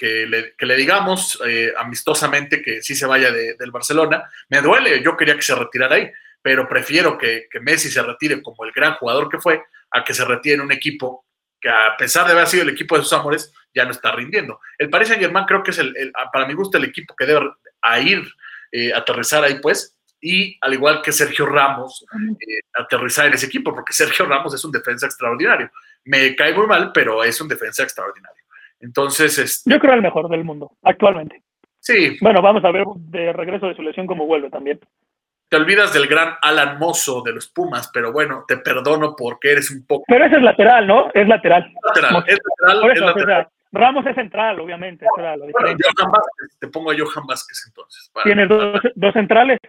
le, 0.60 0.76
digamos 0.76 1.42
eh, 1.48 1.74
amistosamente 1.76 2.62
que 2.62 2.84
sí 2.84 2.96
se 2.96 3.08
vaya 3.08 3.32
del 3.32 3.72
Barcelona. 3.72 4.30
Me 4.50 4.62
duele, 4.62 5.02
yo 5.02 5.18
quería 5.18 5.36
que 5.36 5.42
se 5.42 5.56
retirara 5.56 5.96
ahí, 5.96 6.12
pero 6.44 6.68
prefiero 6.70 7.18
que, 7.18 7.48
que 7.50 7.60
Messi 7.60 7.90
se 7.90 8.04
retire 8.04 8.44
como 8.44 8.66
el 8.66 8.72
gran 8.72 8.94
jugador 8.96 9.30
que 9.30 9.40
fue 9.40 9.64
a 9.90 10.04
que 10.04 10.14
se 10.14 10.24
retire 10.26 10.56
en 10.56 10.62
un 10.62 10.72
equipo 10.72 11.26
que 11.60 11.70
a 11.70 11.98
pesar 11.98 12.28
de 12.28 12.34
haber 12.34 12.48
sido 12.48 12.64
el 12.64 12.70
equipo 12.70 12.96
de 12.96 13.04
sus 13.04 13.14
amores, 13.14 13.52
ya 13.74 13.86
no 13.86 13.92
está 13.92 14.12
rindiendo. 14.12 14.60
El 14.78 14.90
Paris 14.90 15.08
Saint 15.08 15.22
Germain 15.22 15.46
creo 15.46 15.64
que 15.64 15.72
es 15.72 15.78
el, 15.80 16.14
para 16.32 16.48
mi 16.48 16.54
gusto 16.54 16.78
el 16.78 16.86
equipo 16.86 17.16
que 17.16 17.26
debe 17.26 17.50
a 17.82 18.00
ir 18.00 18.24
eh, 18.72 18.94
aterrizar 18.94 19.44
ahí, 19.44 19.60
pues, 19.60 19.98
y 20.22 20.58
al 20.62 20.74
igual 20.74 21.02
que 21.02 21.12
Sergio 21.12 21.46
Ramos, 21.46 22.06
eh, 22.14 22.62
aterrizar 22.74 23.28
en 23.28 23.34
ese 23.34 23.46
equipo, 23.46 23.74
porque 23.74 23.94
Sergio 23.94 24.26
Ramos 24.26 24.54
es 24.54 24.64
un 24.66 24.72
defensa 24.72 25.06
extraordinario. 25.06 25.70
Me 26.06 26.36
cae 26.36 26.54
muy 26.54 26.68
mal, 26.68 26.92
pero 26.94 27.24
es 27.24 27.40
un 27.40 27.48
defensa 27.48 27.84
extraordinario. 27.84 28.44
Entonces, 28.80 29.38
este 29.38 29.70
yo 29.70 29.80
creo 29.80 29.94
el 29.94 30.02
mejor 30.02 30.30
del 30.30 30.44
mundo, 30.44 30.72
actualmente. 30.84 31.44
Sí. 31.80 32.18
Bueno, 32.22 32.42
vamos 32.42 32.64
a 32.64 32.72
ver 32.72 32.86
de 32.96 33.34
regreso 33.34 33.68
de 33.68 33.76
su 33.76 33.82
lesión 33.82 34.08
cómo 34.08 34.26
vuelve 34.26 34.50
también 34.50 34.80
te 35.50 35.58
olvidas 35.58 35.92
del 35.94 36.08
gran 36.08 36.36
Alan 36.42 36.78
Mozo 36.78 37.24
de 37.24 37.34
los 37.34 37.50
Pumas, 37.50 37.90
pero 37.92 38.12
bueno, 38.14 38.46
te 38.48 38.58
perdono 38.58 39.16
porque 39.18 39.52
eres 39.52 39.72
un 39.72 39.86
poco. 39.86 40.06
Pero 40.08 40.26
ese 40.26 40.36
es 40.36 40.44
lateral, 40.44 40.86
¿no? 40.86 41.10
Es 41.14 41.28
lateral. 41.28 41.74
Lateral, 41.88 42.24
es 42.28 42.40
lateral. 42.62 42.92
es 42.92 43.02
lateral. 43.02 43.48
Ramos 43.72 44.06
es 44.06 44.16
central, 44.16 44.60
obviamente. 44.60 45.06
Bueno, 45.16 45.46
Johan 45.52 46.12
Vázquez, 46.12 46.60
te 46.60 46.68
pongo 46.68 46.92
a 46.92 46.96
Johan 46.98 47.26
Vázquez 47.28 47.64
entonces. 47.68 48.12
¿Tienes 48.24 48.50
dos, 48.50 48.80
dos, 48.96 49.14
centrales? 49.14 49.60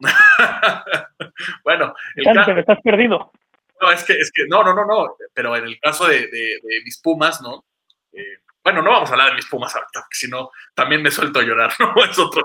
bueno, 1.64 1.94
el 2.16 2.24
caso, 2.24 2.54
me 2.54 2.60
estás 2.60 2.80
perdido. 2.82 3.30
No, 3.80 3.90
es 3.90 4.04
que, 4.04 4.14
es 4.14 4.30
que, 4.32 4.46
no, 4.46 4.62
no, 4.62 4.74
no, 4.74 4.84
no, 4.84 5.16
pero 5.32 5.56
en 5.56 5.64
el 5.64 5.80
caso 5.80 6.06
de, 6.06 6.26
de, 6.28 6.60
de 6.62 6.82
mis 6.84 7.00
Pumas, 7.00 7.40
¿no? 7.40 7.64
Eh, 8.12 8.40
bueno, 8.62 8.82
no 8.82 8.90
vamos 8.90 9.08
a 9.08 9.12
hablar 9.12 9.30
de 9.30 9.36
mis 9.36 9.46
Pumas 9.46 9.74
ahorita, 9.74 10.00
porque 10.00 10.16
si 10.16 10.28
no, 10.28 10.50
también 10.74 11.02
me 11.02 11.10
suelto 11.10 11.38
a 11.38 11.42
llorar, 11.42 11.72
¿no? 11.78 11.94
Es 12.04 12.18
otro, 12.18 12.42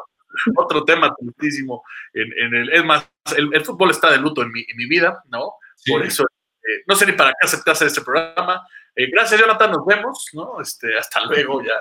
otro 0.55 0.83
tema 0.83 1.13
tristísimo. 1.13 1.83
En, 2.13 2.53
el, 2.53 2.71
es 2.71 2.85
más, 2.85 3.09
el, 3.35 3.65
fútbol 3.65 3.91
está 3.91 4.11
de 4.11 4.17
luto 4.17 4.41
en 4.41 4.51
mi, 4.51 4.61
en 4.67 4.77
mi 4.77 4.85
vida, 4.85 5.21
¿no? 5.29 5.53
Por 5.87 6.03
eso, 6.03 6.23
eh, 6.23 6.83
no 6.87 6.95
sé 6.95 7.05
ni 7.05 7.11
para 7.13 7.31
qué 7.31 7.45
acepté 7.45 7.71
hacer 7.71 7.87
este 7.87 8.01
programa. 8.01 8.65
Eh, 8.95 9.09
gracias, 9.11 9.39
Jonathan, 9.39 9.71
nos 9.71 9.85
vemos, 9.85 10.29
¿no? 10.33 10.61
Este, 10.61 10.97
hasta 10.97 11.23
luego, 11.25 11.61
ya 11.61 11.75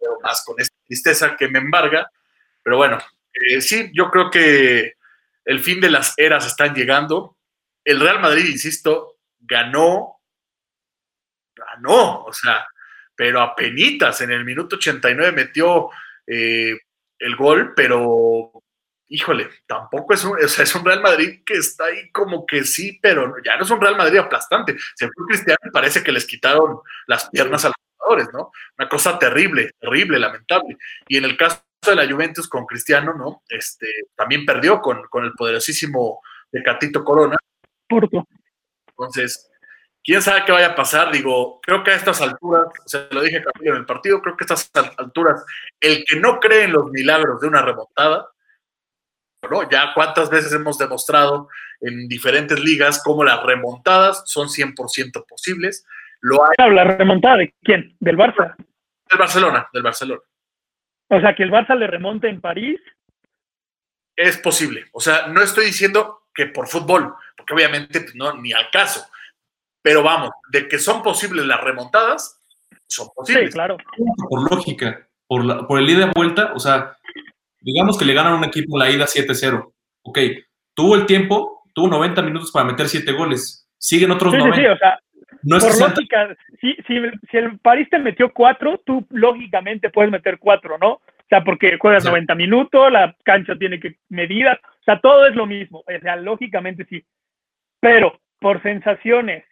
veo 0.00 0.18
más 0.22 0.44
con 0.44 0.60
esta 0.60 0.76
tristeza 0.86 1.36
que 1.36 1.48
me 1.48 1.58
embarga. 1.58 2.10
Pero 2.62 2.76
bueno, 2.76 2.98
eh, 3.32 3.60
sí, 3.60 3.90
yo 3.94 4.10
creo 4.10 4.30
que 4.30 4.97
el 5.48 5.60
fin 5.60 5.80
de 5.80 5.90
las 5.90 6.12
eras 6.18 6.46
están 6.46 6.74
llegando. 6.74 7.38
El 7.82 8.00
Real 8.00 8.20
Madrid, 8.20 8.44
insisto, 8.50 9.16
ganó, 9.40 10.20
ganó, 11.56 12.24
o 12.24 12.32
sea, 12.34 12.66
pero 13.16 13.40
a 13.40 13.56
penitas, 13.56 14.20
en 14.20 14.30
el 14.30 14.44
minuto 14.44 14.76
89 14.76 15.32
metió 15.32 15.88
el 16.26 17.36
gol, 17.36 17.72
pero 17.74 18.52
híjole, 19.08 19.48
tampoco 19.66 20.12
es 20.12 20.22
un, 20.22 20.36
o 20.36 20.48
sea, 20.48 20.64
es 20.64 20.74
un 20.74 20.84
Real 20.84 21.00
Madrid 21.00 21.40
que 21.46 21.54
está 21.54 21.86
ahí 21.86 22.10
como 22.12 22.44
que 22.44 22.64
sí, 22.64 22.98
pero 23.00 23.36
ya 23.42 23.56
no 23.56 23.64
es 23.64 23.70
un 23.70 23.80
Real 23.80 23.96
Madrid 23.96 24.18
aplastante. 24.18 24.76
Se 24.94 25.08
fue 25.08 25.26
Cristiano 25.28 25.60
y 25.64 25.70
parece 25.70 26.04
que 26.04 26.12
les 26.12 26.26
quitaron 26.26 26.80
las 27.06 27.30
piernas 27.30 27.64
a 27.64 27.68
los 27.68 27.76
jugadores, 27.96 28.28
¿no? 28.34 28.52
Una 28.78 28.86
cosa 28.86 29.18
terrible, 29.18 29.70
terrible, 29.80 30.18
lamentable. 30.18 30.76
Y 31.08 31.16
en 31.16 31.24
el 31.24 31.38
caso 31.38 31.64
de 31.86 31.96
la 31.96 32.10
Juventus 32.10 32.48
con 32.48 32.66
Cristiano, 32.66 33.14
¿no? 33.14 33.42
Este, 33.48 33.86
también 34.14 34.44
perdió 34.44 34.80
con, 34.80 35.02
con 35.08 35.24
el 35.24 35.32
poderosísimo 35.32 36.20
de 36.50 36.62
Catito 36.62 37.04
Corona. 37.04 37.36
Porto. 37.88 38.26
Entonces, 38.88 39.50
quién 40.02 40.22
sabe 40.22 40.44
qué 40.44 40.52
vaya 40.52 40.68
a 40.68 40.74
pasar. 40.74 41.12
Digo, 41.12 41.60
creo 41.60 41.82
que 41.84 41.92
a 41.92 41.96
estas 41.96 42.20
alturas, 42.20 42.66
se 42.86 43.08
lo 43.10 43.22
dije 43.22 43.42
en 43.60 43.74
el 43.74 43.86
partido, 43.86 44.20
creo 44.20 44.36
que 44.36 44.44
a 44.44 44.46
estas 44.46 44.70
alturas, 44.96 45.44
el 45.80 46.04
que 46.04 46.18
no 46.18 46.40
cree 46.40 46.64
en 46.64 46.72
los 46.72 46.90
milagros 46.90 47.40
de 47.40 47.48
una 47.48 47.62
remontada, 47.62 48.28
¿no? 49.50 49.68
Ya 49.70 49.92
cuántas 49.94 50.30
veces 50.30 50.52
hemos 50.52 50.78
demostrado 50.78 51.48
en 51.80 52.08
diferentes 52.08 52.58
ligas 52.58 53.02
cómo 53.04 53.22
las 53.22 53.42
remontadas 53.42 54.22
son 54.26 54.48
100% 54.48 55.26
posibles. 55.26 55.86
Lo 56.20 56.42
hay... 56.42 56.74
¿La 56.74 56.84
remontada 56.84 57.36
de 57.36 57.54
quién? 57.62 57.96
¿Del 58.00 58.16
Barça? 58.16 58.56
Del 58.56 59.18
Barcelona, 59.18 59.68
del 59.72 59.82
Barcelona. 59.82 60.22
O 61.08 61.20
sea, 61.20 61.34
que 61.34 61.42
el 61.42 61.50
Barça 61.50 61.76
le 61.76 61.86
remonte 61.86 62.28
en 62.28 62.40
París. 62.40 62.80
Es 64.16 64.36
posible. 64.38 64.86
O 64.92 65.00
sea, 65.00 65.28
no 65.28 65.42
estoy 65.42 65.66
diciendo 65.66 66.22
que 66.34 66.46
por 66.46 66.68
fútbol, 66.68 67.14
porque 67.36 67.54
obviamente 67.54 68.00
pues, 68.00 68.14
no, 68.14 68.34
ni 68.34 68.52
al 68.52 68.70
caso. 68.70 69.06
Pero 69.82 70.02
vamos, 70.02 70.30
de 70.50 70.68
que 70.68 70.78
son 70.78 71.02
posibles 71.02 71.46
las 71.46 71.62
remontadas, 71.62 72.40
son 72.86 73.08
posibles. 73.14 73.46
Sí, 73.46 73.52
claro. 73.52 73.76
Por 74.28 74.50
lógica, 74.50 75.08
por, 75.26 75.44
la, 75.44 75.66
por 75.66 75.78
el 75.78 75.88
ida 75.88 76.06
y 76.06 76.10
vuelta, 76.14 76.52
o 76.54 76.58
sea, 76.58 76.96
digamos 77.60 77.98
que 77.98 78.04
le 78.04 78.14
ganan 78.14 78.34
a 78.34 78.36
un 78.36 78.44
equipo 78.44 78.78
la 78.78 78.90
ida 78.90 79.06
7-0. 79.06 79.72
Ok, 80.02 80.18
tuvo 80.74 80.94
el 80.94 81.06
tiempo, 81.06 81.62
tuvo 81.74 81.88
90 81.88 82.22
minutos 82.22 82.50
para 82.50 82.66
meter 82.66 82.88
7 82.88 83.12
goles. 83.12 83.68
Siguen 83.78 84.10
otros 84.10 84.32
sí, 84.32 84.38
90. 84.38 84.56
Sí, 84.56 84.62
sí, 84.62 84.68
o 84.68 84.76
sea, 84.76 85.00
por 85.42 85.90
lógica, 85.90 86.36
si, 86.60 86.74
si, 86.86 87.00
si, 87.30 87.36
el 87.36 87.58
París 87.60 87.88
te 87.90 87.98
metió 87.98 88.32
4, 88.32 88.82
tú 88.84 89.06
lógicamente 89.10 89.90
puedes 89.90 90.10
meter 90.10 90.38
4, 90.38 90.78
¿no? 90.78 91.00
O 91.28 91.30
sea, 91.30 91.44
porque 91.44 91.76
juegas 91.78 92.06
90 92.06 92.34
minutos, 92.36 92.90
la 92.90 93.14
cancha 93.22 93.54
tiene 93.56 93.78
que 93.78 93.96
medidas, 94.08 94.58
o 94.62 94.84
sea, 94.84 94.98
todo 94.98 95.26
es 95.26 95.36
lo 95.36 95.44
mismo. 95.44 95.80
O 95.80 96.00
sea, 96.00 96.16
lógicamente 96.16 96.86
sí. 96.86 97.04
Pero 97.80 98.18
por 98.40 98.62
sensaciones 98.62 99.44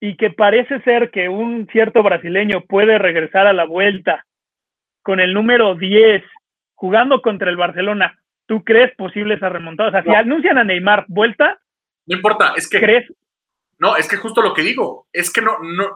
y 0.00 0.16
que 0.16 0.30
parece 0.30 0.80
ser 0.80 1.10
que 1.10 1.28
un 1.28 1.68
cierto 1.70 2.02
brasileño 2.02 2.62
puede 2.62 2.96
regresar 2.96 3.46
a 3.46 3.52
la 3.52 3.66
vuelta 3.66 4.24
con 5.02 5.20
el 5.20 5.34
número 5.34 5.74
10 5.74 6.24
jugando 6.74 7.20
contra 7.20 7.50
el 7.50 7.58
Barcelona, 7.58 8.18
¿tú 8.46 8.64
crees 8.64 8.94
posible 8.96 9.34
esa 9.34 9.50
remontada? 9.50 9.90
O 9.90 9.92
sea, 9.92 10.02
si 10.02 10.14
anuncian 10.14 10.56
a 10.56 10.64
Neymar 10.64 11.04
vuelta. 11.08 11.58
No 12.06 12.16
importa, 12.16 12.54
es 12.56 12.70
que. 12.70 12.80
¿Crees? 12.80 13.12
No, 13.78 13.96
es 13.96 14.08
que 14.08 14.16
justo 14.16 14.40
lo 14.40 14.54
que 14.54 14.62
digo, 14.62 15.08
es 15.12 15.30
que 15.30 15.42
no, 15.42 15.58
no, 15.60 15.88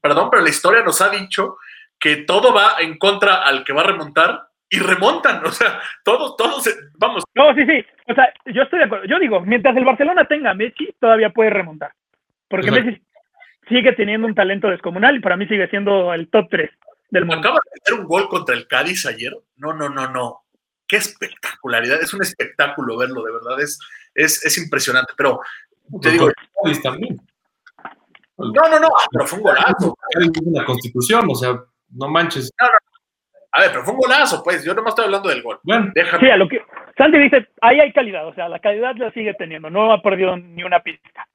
perdón, 0.00 0.28
pero 0.30 0.42
la 0.42 0.48
historia 0.48 0.82
nos 0.82 1.02
ha 1.02 1.10
dicho 1.10 1.58
que 2.00 2.16
todo 2.16 2.54
va 2.54 2.76
en 2.80 2.96
contra 2.96 3.42
al 3.42 3.64
que 3.64 3.72
va 3.72 3.82
a 3.82 3.86
remontar 3.86 4.47
y 4.70 4.78
remontan, 4.78 5.44
o 5.44 5.50
sea, 5.50 5.80
todos, 6.04 6.36
todos, 6.36 6.68
vamos. 6.98 7.24
No, 7.34 7.54
sí, 7.54 7.64
sí, 7.64 7.84
o 8.06 8.14
sea, 8.14 8.32
yo 8.46 8.62
estoy 8.62 8.80
de 8.80 8.84
acuerdo. 8.84 9.06
Yo 9.06 9.18
digo, 9.18 9.40
mientras 9.40 9.76
el 9.76 9.84
Barcelona 9.84 10.26
tenga 10.26 10.50
a 10.50 10.54
Messi, 10.54 10.94
todavía 11.00 11.30
puede 11.30 11.50
remontar. 11.50 11.92
Porque 12.48 12.68
Exacto. 12.68 12.90
Messi 12.90 13.02
sigue 13.68 13.92
teniendo 13.92 14.26
un 14.26 14.34
talento 14.34 14.68
descomunal 14.68 15.16
y 15.16 15.20
para 15.20 15.36
mí 15.36 15.46
sigue 15.46 15.68
siendo 15.68 16.12
el 16.12 16.28
top 16.28 16.48
3 16.50 16.70
del 17.10 17.24
mundo. 17.24 17.40
Acaba 17.40 17.60
de 17.64 17.70
meter 17.74 18.00
un 18.00 18.06
gol 18.06 18.28
contra 18.28 18.54
el 18.54 18.66
Cádiz 18.66 19.06
ayer. 19.06 19.36
No, 19.56 19.72
no, 19.72 19.88
no, 19.88 20.10
no. 20.10 20.42
Qué 20.86 20.96
espectacularidad. 20.96 22.00
Es 22.00 22.14
un 22.14 22.22
espectáculo 22.22 22.96
verlo, 22.96 23.22
de 23.22 23.32
verdad. 23.32 23.60
Es, 23.60 23.78
es, 24.14 24.44
es 24.44 24.58
impresionante. 24.58 25.12
Pero 25.16 25.40
te 26.00 26.10
digo, 26.10 26.30
Cádiz 26.62 26.82
también. 26.82 27.20
no, 28.38 28.68
no, 28.68 28.80
no, 28.80 28.88
pero 29.12 29.26
fue 29.26 29.38
un 29.38 29.44
golazo. 29.44 29.96
Cádiz 30.12 30.30
es 30.34 30.52
la 30.52 30.64
constitución, 30.64 31.26
o 31.30 31.34
sea, 31.34 31.62
no 31.90 32.08
manches. 32.08 32.50
A 33.52 33.60
ver, 33.62 33.70
pero 33.70 33.84
fue 33.84 33.94
un 33.94 34.00
golazo, 34.00 34.42
pues. 34.44 34.64
Yo 34.64 34.74
nomás 34.74 34.90
estoy 34.92 35.06
hablando 35.06 35.28
del 35.28 35.42
gol. 35.42 35.58
Bueno, 35.62 35.90
Déjame. 35.94 36.24
Sí, 36.24 36.30
a 36.30 36.36
lo 36.36 36.48
que 36.48 36.62
Santi 36.96 37.18
dice, 37.18 37.48
ahí 37.60 37.80
hay 37.80 37.92
calidad, 37.92 38.26
o 38.26 38.34
sea, 38.34 38.48
la 38.48 38.58
calidad 38.58 38.94
la 38.96 39.10
sigue 39.12 39.34
teniendo, 39.34 39.70
no 39.70 39.92
ha 39.92 40.02
perdido 40.02 40.36
ni 40.36 40.62
una 40.64 40.80
pista. 40.80 41.26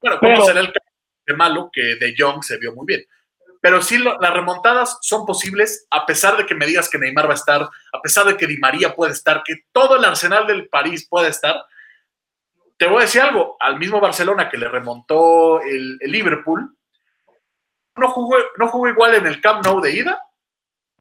Bueno, 0.00 0.18
¿cómo 0.20 0.32
Pero- 0.32 0.44
será 0.44 0.60
el 0.60 0.72
caso 0.72 0.86
de 1.26 1.34
malo 1.34 1.70
que 1.72 1.96
de 1.96 2.14
Jong 2.16 2.42
se 2.42 2.58
vio 2.58 2.74
muy 2.74 2.86
bien? 2.86 3.04
Pero 3.60 3.82
sí, 3.82 3.98
lo- 3.98 4.18
las 4.20 4.32
remontadas 4.32 4.98
son 5.02 5.26
posibles 5.26 5.88
a 5.90 6.06
pesar 6.06 6.36
de 6.36 6.46
que 6.46 6.54
me 6.54 6.64
digas 6.66 6.88
que 6.88 6.96
Neymar 6.98 7.26
va 7.26 7.32
a 7.32 7.34
estar, 7.34 7.62
a 7.62 8.00
pesar 8.00 8.24
de 8.26 8.36
que 8.36 8.46
Di 8.46 8.56
María 8.58 8.94
puede 8.94 9.12
estar, 9.12 9.42
que 9.44 9.56
todo 9.72 9.96
el 9.96 10.04
arsenal 10.04 10.46
del 10.46 10.68
París 10.68 11.08
puede 11.10 11.28
estar. 11.28 11.56
Te 12.76 12.86
voy 12.86 12.98
a 12.98 13.06
decir 13.06 13.20
algo, 13.20 13.56
al 13.58 13.76
mismo 13.80 13.98
Barcelona 14.00 14.48
que 14.48 14.58
le 14.58 14.68
remontó 14.68 15.60
el, 15.62 15.98
el 16.00 16.12
Liverpool, 16.12 16.72
no 17.96 18.08
jugó, 18.10 18.36
no 18.58 18.68
jugó 18.68 18.88
igual 18.88 19.14
en 19.16 19.26
el 19.26 19.40
Camp 19.40 19.64
Nou 19.64 19.80
de 19.80 19.90
ida 19.90 20.22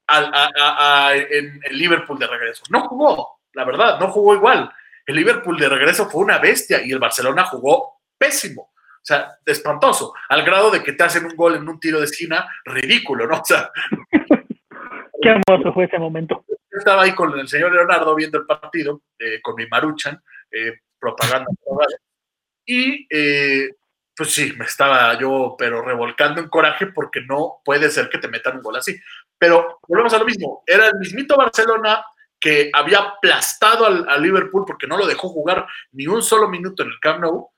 a- 0.08 1.14
en 1.16 1.60
el 1.64 1.78
Liverpool 1.78 2.18
de 2.20 2.28
regreso. 2.28 2.64
No 2.70 2.82
jugó, 2.88 3.40
la 3.54 3.66
verdad, 3.66 4.00
no 4.00 4.10
jugó 4.10 4.36
igual. 4.36 4.72
El 5.06 5.16
Liverpool 5.16 5.58
de 5.58 5.70
regreso 5.70 6.10
fue 6.10 6.24
una 6.24 6.38
bestia 6.40 6.82
y 6.84 6.92
el 6.92 7.00
Barcelona 7.00 7.46
jugó 7.46 8.00
pésimo. 8.18 8.64
O 8.64 9.06
sea, 9.08 9.38
espantoso, 9.46 10.14
al 10.28 10.44
grado 10.44 10.70
de 10.70 10.84
que 10.84 10.92
te 10.94 11.04
hacen 11.04 11.26
un 11.26 11.36
gol 11.36 11.56
en 11.56 11.68
un 11.70 11.80
tiro 11.80 12.00
de 12.00 12.06
esquina 12.06 12.46
ridículo, 12.66 13.26
¿no? 13.26 13.38
O 13.40 13.46
sea, 13.46 13.72
Qué 15.22 15.30
hermoso 15.30 15.74
fue 15.74 15.86
ese 15.86 15.98
momento. 15.98 16.44
yo 16.48 16.56
estaba 16.78 17.04
ahí 17.04 17.14
con 17.16 17.38
el 17.40 17.48
señor 17.48 17.72
Leonardo 17.74 18.14
viendo 18.16 18.38
el 18.38 18.46
partido, 18.46 19.02
eh, 19.18 19.42
con 19.42 19.56
mi 19.56 19.66
Maruchan, 19.68 20.22
eh, 20.52 20.74
propaganda. 21.00 21.48
y 22.66 23.08
eh, 23.10 23.70
pues 24.16 24.34
sí, 24.34 24.54
me 24.58 24.66
estaba 24.66 25.18
yo, 25.20 25.56
pero 25.58 25.82
revolcando 25.82 26.42
en 26.42 26.50
coraje 26.50 26.88
porque 26.88 27.22
no 27.22 27.62
puede 27.64 27.90
ser 27.90 28.10
que 28.10 28.18
te 28.18 28.28
metan 28.28 28.58
un 28.58 28.64
gol 28.64 28.76
así. 28.76 28.96
Pero 29.38 29.80
volvemos 29.88 30.14
a 30.14 30.20
lo 30.20 30.26
mismo, 30.26 30.64
era 30.66 30.88
el 30.88 30.96
mismito 31.00 31.38
Barcelona 31.38 32.04
que 32.40 32.70
había 32.74 33.00
aplastado 33.00 33.86
al, 33.86 34.22
Liverpool 34.22 34.64
porque 34.66 34.88
no 34.88 34.98
lo 34.98 35.08
dejó 35.08 35.30
jugar 35.30 35.68
ni 35.92 36.08
un 36.08 36.22
solo 36.22 36.48
minuto 36.48 36.84
en 36.84 36.90
el 36.90 37.00
Camp 37.00 37.20
Nou 37.22 37.50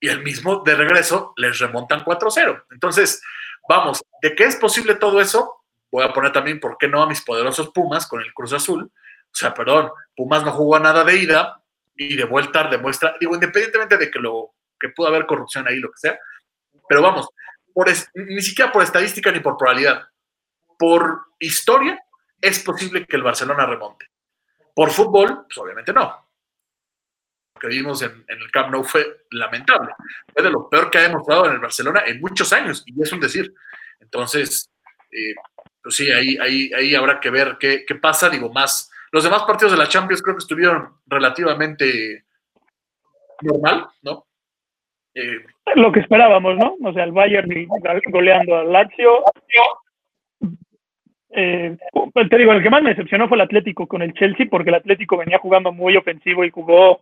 y 0.00 0.08
el 0.08 0.22
mismo 0.22 0.62
de 0.64 0.74
regreso 0.74 1.32
les 1.36 1.58
remontan 1.58 2.04
4-0. 2.04 2.64
Entonces, 2.70 3.22
vamos, 3.68 4.02
de 4.20 4.34
qué 4.34 4.44
es 4.44 4.56
posible 4.56 4.96
todo 4.96 5.20
eso, 5.20 5.62
voy 5.90 6.04
a 6.04 6.12
poner 6.12 6.32
también, 6.32 6.60
¿por 6.60 6.76
qué 6.76 6.88
no 6.88 7.02
a 7.02 7.06
mis 7.06 7.22
poderosos 7.22 7.70
Pumas 7.70 8.06
con 8.06 8.20
el 8.20 8.32
Cruz 8.34 8.52
Azul? 8.52 8.84
O 8.84 9.34
sea, 9.36 9.54
perdón, 9.54 9.90
Pumas 10.14 10.44
no 10.44 10.52
jugó 10.52 10.78
nada 10.78 11.04
de 11.04 11.16
ida 11.16 11.62
y 11.96 12.16
de 12.16 12.24
vuelta 12.24 12.64
demuestra, 12.64 13.16
digo, 13.18 13.34
independientemente 13.34 13.96
de 13.96 14.10
que 14.10 14.18
lo 14.18 14.54
que 14.78 14.90
pudo 14.90 15.08
haber 15.08 15.26
corrupción 15.26 15.66
ahí, 15.66 15.76
lo 15.76 15.90
que 15.90 15.98
sea, 15.98 16.18
pero 16.88 17.00
vamos, 17.00 17.28
ni 18.14 18.42
siquiera 18.42 18.70
por 18.70 18.82
estadística 18.82 19.30
ni 19.30 19.40
por 19.40 19.56
probabilidad, 19.56 20.06
por 20.78 21.26
historia 21.38 22.02
es 22.40 22.62
posible 22.62 23.06
que 23.06 23.16
el 23.16 23.22
Barcelona 23.22 23.66
remonte. 23.66 24.06
Por 24.74 24.90
fútbol, 24.90 25.44
pues 25.46 25.58
obviamente 25.58 25.92
no. 25.92 26.28
Lo 27.54 27.60
que 27.60 27.68
vimos 27.68 28.02
en, 28.02 28.24
el 28.28 28.50
Camp 28.50 28.70
Nou 28.70 28.84
fue 28.84 29.26
lamentable. 29.30 29.92
Fue 30.32 30.42
de 30.42 30.50
lo 30.50 30.68
peor 30.68 30.90
que 30.90 30.98
ha 30.98 31.02
demostrado 31.02 31.46
en 31.46 31.52
el 31.52 31.60
Barcelona 31.60 32.02
en 32.06 32.20
muchos 32.20 32.52
años, 32.52 32.82
y 32.86 33.00
es 33.00 33.12
un 33.12 33.20
decir. 33.20 33.54
Entonces, 34.00 34.70
eh, 35.10 35.34
pues 35.82 35.94
sí, 35.94 36.10
ahí, 36.10 36.36
ahí, 36.38 36.72
ahí 36.72 36.94
habrá 36.94 37.20
que 37.20 37.30
ver 37.30 37.56
qué, 37.58 37.84
qué 37.86 37.94
pasa. 37.94 38.28
Digo, 38.28 38.52
más. 38.52 38.90
Los 39.12 39.22
demás 39.22 39.44
partidos 39.44 39.72
de 39.72 39.78
la 39.78 39.88
Champions 39.88 40.22
creo 40.22 40.34
que 40.34 40.42
estuvieron 40.42 41.00
relativamente 41.06 42.24
normal, 43.42 43.86
¿no? 44.02 44.26
Eh, 45.14 45.44
Lo 45.76 45.92
que 45.92 46.00
esperábamos, 46.00 46.56
¿no? 46.56 46.76
O 46.82 46.92
sea, 46.92 47.04
el 47.04 47.12
Bayern 47.12 47.48
goleando 48.10 48.56
al 48.56 48.72
Lazio. 48.72 49.22
Eh, 51.36 51.76
te 52.30 52.38
digo, 52.38 52.52
el 52.52 52.62
que 52.62 52.70
más 52.70 52.82
me 52.82 52.90
decepcionó 52.90 53.28
fue 53.28 53.36
el 53.36 53.42
Atlético 53.42 53.86
con 53.86 54.02
el 54.02 54.14
Chelsea, 54.14 54.46
porque 54.50 54.70
el 54.70 54.76
Atlético 54.76 55.16
venía 55.16 55.38
jugando 55.38 55.72
muy 55.72 55.96
ofensivo 55.96 56.44
y 56.44 56.50
jugó 56.50 57.00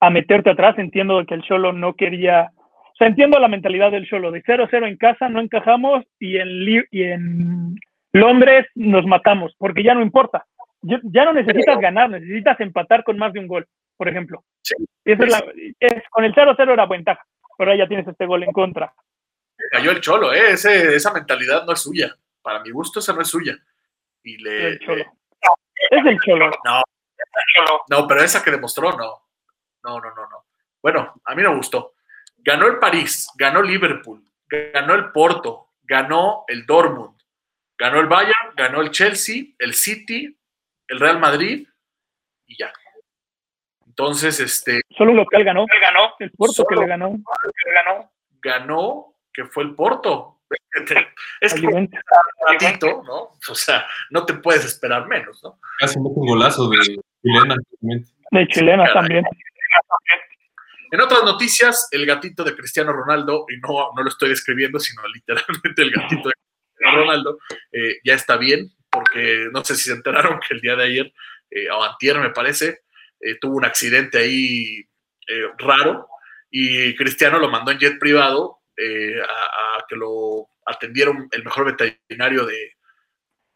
a 0.00 0.10
meterte 0.10 0.50
atrás. 0.50 0.78
Entiendo 0.78 1.24
que 1.26 1.34
el 1.34 1.42
Cholo 1.42 1.72
no 1.72 1.94
quería. 1.94 2.50
O 2.56 2.96
sea, 2.96 3.08
entiendo 3.08 3.38
la 3.38 3.48
mentalidad 3.48 3.90
del 3.90 4.08
Cholo. 4.08 4.30
De 4.30 4.42
0-0 4.42 4.86
en 4.86 4.96
casa 4.96 5.28
no 5.28 5.40
encajamos 5.40 6.04
y 6.18 6.36
en, 6.38 6.48
y 6.90 7.02
en 7.02 7.76
Londres 8.12 8.66
nos 8.74 9.04
matamos, 9.06 9.54
porque 9.58 9.82
ya 9.82 9.94
no 9.94 10.02
importa. 10.02 10.46
Ya 10.82 11.24
no 11.24 11.32
necesitas 11.32 11.78
ganar, 11.80 12.10
necesitas 12.10 12.60
empatar 12.60 13.04
con 13.04 13.16
más 13.18 13.32
de 13.32 13.40
un 13.40 13.46
gol, 13.48 13.66
por 13.96 14.06
ejemplo. 14.08 14.44
Sí. 14.62 14.74
Esa 15.04 15.24
es 15.24 15.30
la- 15.32 15.44
es- 15.80 16.02
con 16.10 16.24
el 16.24 16.34
0-0 16.34 16.72
era 16.72 16.86
ventaja, 16.86 17.24
pero 17.58 17.72
ahí 17.72 17.78
ya 17.78 17.88
tienes 17.88 18.06
este 18.06 18.26
gol 18.26 18.42
en 18.44 18.52
contra. 18.52 18.92
cayó 19.70 19.92
el 19.92 20.00
cholo, 20.00 20.32
¿eh? 20.34 20.50
Ese- 20.52 20.94
esa 20.94 21.12
mentalidad 21.12 21.64
no 21.64 21.72
es 21.72 21.80
suya. 21.80 22.14
Para 22.42 22.60
mi 22.60 22.70
gusto, 22.70 22.98
esa 23.00 23.14
no 23.14 23.22
es 23.22 23.28
suya. 23.28 23.56
Y 24.24 24.38
le. 24.38 24.68
El 24.68 24.78
Cholo. 24.80 25.04
Es 25.90 26.06
el 26.06 26.18
Cholo. 26.20 26.50
No, 26.64 26.82
no, 27.88 28.06
pero 28.06 28.22
esa 28.22 28.42
que 28.42 28.50
demostró, 28.50 28.92
no. 28.92 29.22
No, 29.82 30.00
no, 30.00 30.14
no, 30.14 30.28
no. 30.28 30.46
Bueno, 30.82 31.14
a 31.24 31.34
mí 31.34 31.42
me 31.42 31.54
gustó. 31.54 31.94
Ganó 32.38 32.66
el 32.66 32.78
París, 32.78 33.28
ganó 33.36 33.62
Liverpool, 33.62 34.22
ganó 34.46 34.94
el 34.94 35.10
Porto, 35.12 35.72
ganó 35.82 36.44
el 36.48 36.64
Dortmund, 36.66 37.18
ganó 37.76 38.00
el 38.00 38.06
Bayern, 38.06 38.54
ganó 38.56 38.80
el 38.82 38.90
Chelsea, 38.90 39.44
el 39.58 39.74
City, 39.74 40.38
el 40.88 41.00
Real 41.00 41.18
Madrid 41.18 41.66
y 42.46 42.56
ya. 42.56 42.72
Entonces, 43.86 44.40
este, 44.40 44.80
Solo 44.96 45.12
un 45.12 45.18
local 45.18 45.44
ganó. 45.44 45.66
ganó, 45.80 46.14
El 46.18 46.30
Porto 46.32 46.66
que 46.66 46.76
le 46.76 46.86
ganó 46.86 47.14
ganó. 47.74 48.12
ganó, 48.42 49.16
que 49.32 49.44
fue 49.44 49.64
el 49.64 49.74
Porto. 49.74 50.33
Es 51.40 51.54
que 51.54 51.66
un 51.66 51.90
ratito, 52.48 53.02
¿no? 53.06 53.36
O 53.48 53.54
sea, 53.54 53.86
no 54.10 54.24
te 54.24 54.34
puedes 54.34 54.64
esperar 54.64 55.06
menos, 55.06 55.42
¿no? 55.42 55.58
casi 55.78 55.98
un 55.98 56.12
golazo 56.14 56.68
de 56.68 56.78
chilena. 57.22 57.56
De 58.30 58.48
chilena 58.48 58.92
también. 58.92 59.24
En 60.90 61.00
otras 61.00 61.24
noticias, 61.24 61.88
el 61.90 62.06
gatito 62.06 62.44
de 62.44 62.54
Cristiano 62.54 62.92
Ronaldo, 62.92 63.46
y 63.48 63.56
no, 63.58 63.90
no 63.96 64.02
lo 64.02 64.08
estoy 64.08 64.28
describiendo, 64.28 64.78
sino 64.78 65.02
literalmente 65.08 65.82
el 65.82 65.90
gatito 65.90 66.28
de 66.28 66.34
Cristiano 66.74 66.98
Ronaldo, 66.98 67.38
eh, 67.72 67.96
ya 68.04 68.14
está 68.14 68.36
bien, 68.36 68.70
porque 68.90 69.48
no 69.52 69.64
sé 69.64 69.74
si 69.74 69.84
se 69.84 69.92
enteraron 69.92 70.38
que 70.40 70.54
el 70.54 70.60
día 70.60 70.76
de 70.76 70.84
ayer, 70.84 71.12
eh, 71.50 71.70
o 71.70 71.82
antier 71.82 72.18
me 72.18 72.30
parece, 72.30 72.82
eh, 73.20 73.36
tuvo 73.40 73.56
un 73.56 73.64
accidente 73.64 74.18
ahí 74.18 74.86
eh, 75.26 75.48
raro, 75.58 76.08
y 76.50 76.94
Cristiano 76.94 77.38
lo 77.38 77.48
mandó 77.48 77.72
en 77.72 77.78
jet 77.78 77.98
privado 77.98 78.60
eh, 78.76 79.20
a, 79.20 79.78
a 79.78 79.84
que 79.88 79.96
lo 79.96 80.48
atendiera 80.66 81.10
un- 81.10 81.28
el 81.30 81.44
mejor 81.44 81.64
veterinario 81.66 82.44
de, 82.46 82.72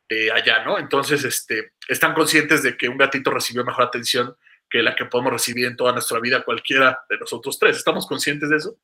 de 0.09 0.33
allá, 0.33 0.64
¿no? 0.64 0.79
Entonces, 0.79 1.25
este, 1.25 1.73
están 1.89 2.14
conscientes 2.14 2.62
de 2.62 2.77
que 2.77 2.89
un 2.89 2.97
gatito 2.99 3.31
recibió 3.31 3.64
mejor 3.64 3.85
atención 3.85 4.37
que 4.71 4.83
la 4.83 4.95
que 4.95 5.07
podemos 5.07 5.33
recibir 5.33 5.66
en 5.66 5.77
toda 5.77 5.93
nuestra 5.93 6.21
vida 6.21 6.45
cualquiera 6.45 7.01
de 7.09 7.19
nosotros 7.19 7.59
tres. 7.59 7.77
¿Estamos 7.79 8.07
conscientes 8.07 8.51
de 8.51 8.57
eso? 8.57 8.77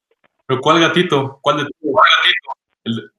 Pero 0.47 0.61
¿cuál 0.61 0.80
gatito? 0.80 1.39
¿Cuál 1.43 1.59
de 1.59 1.70
todos? 1.80 3.11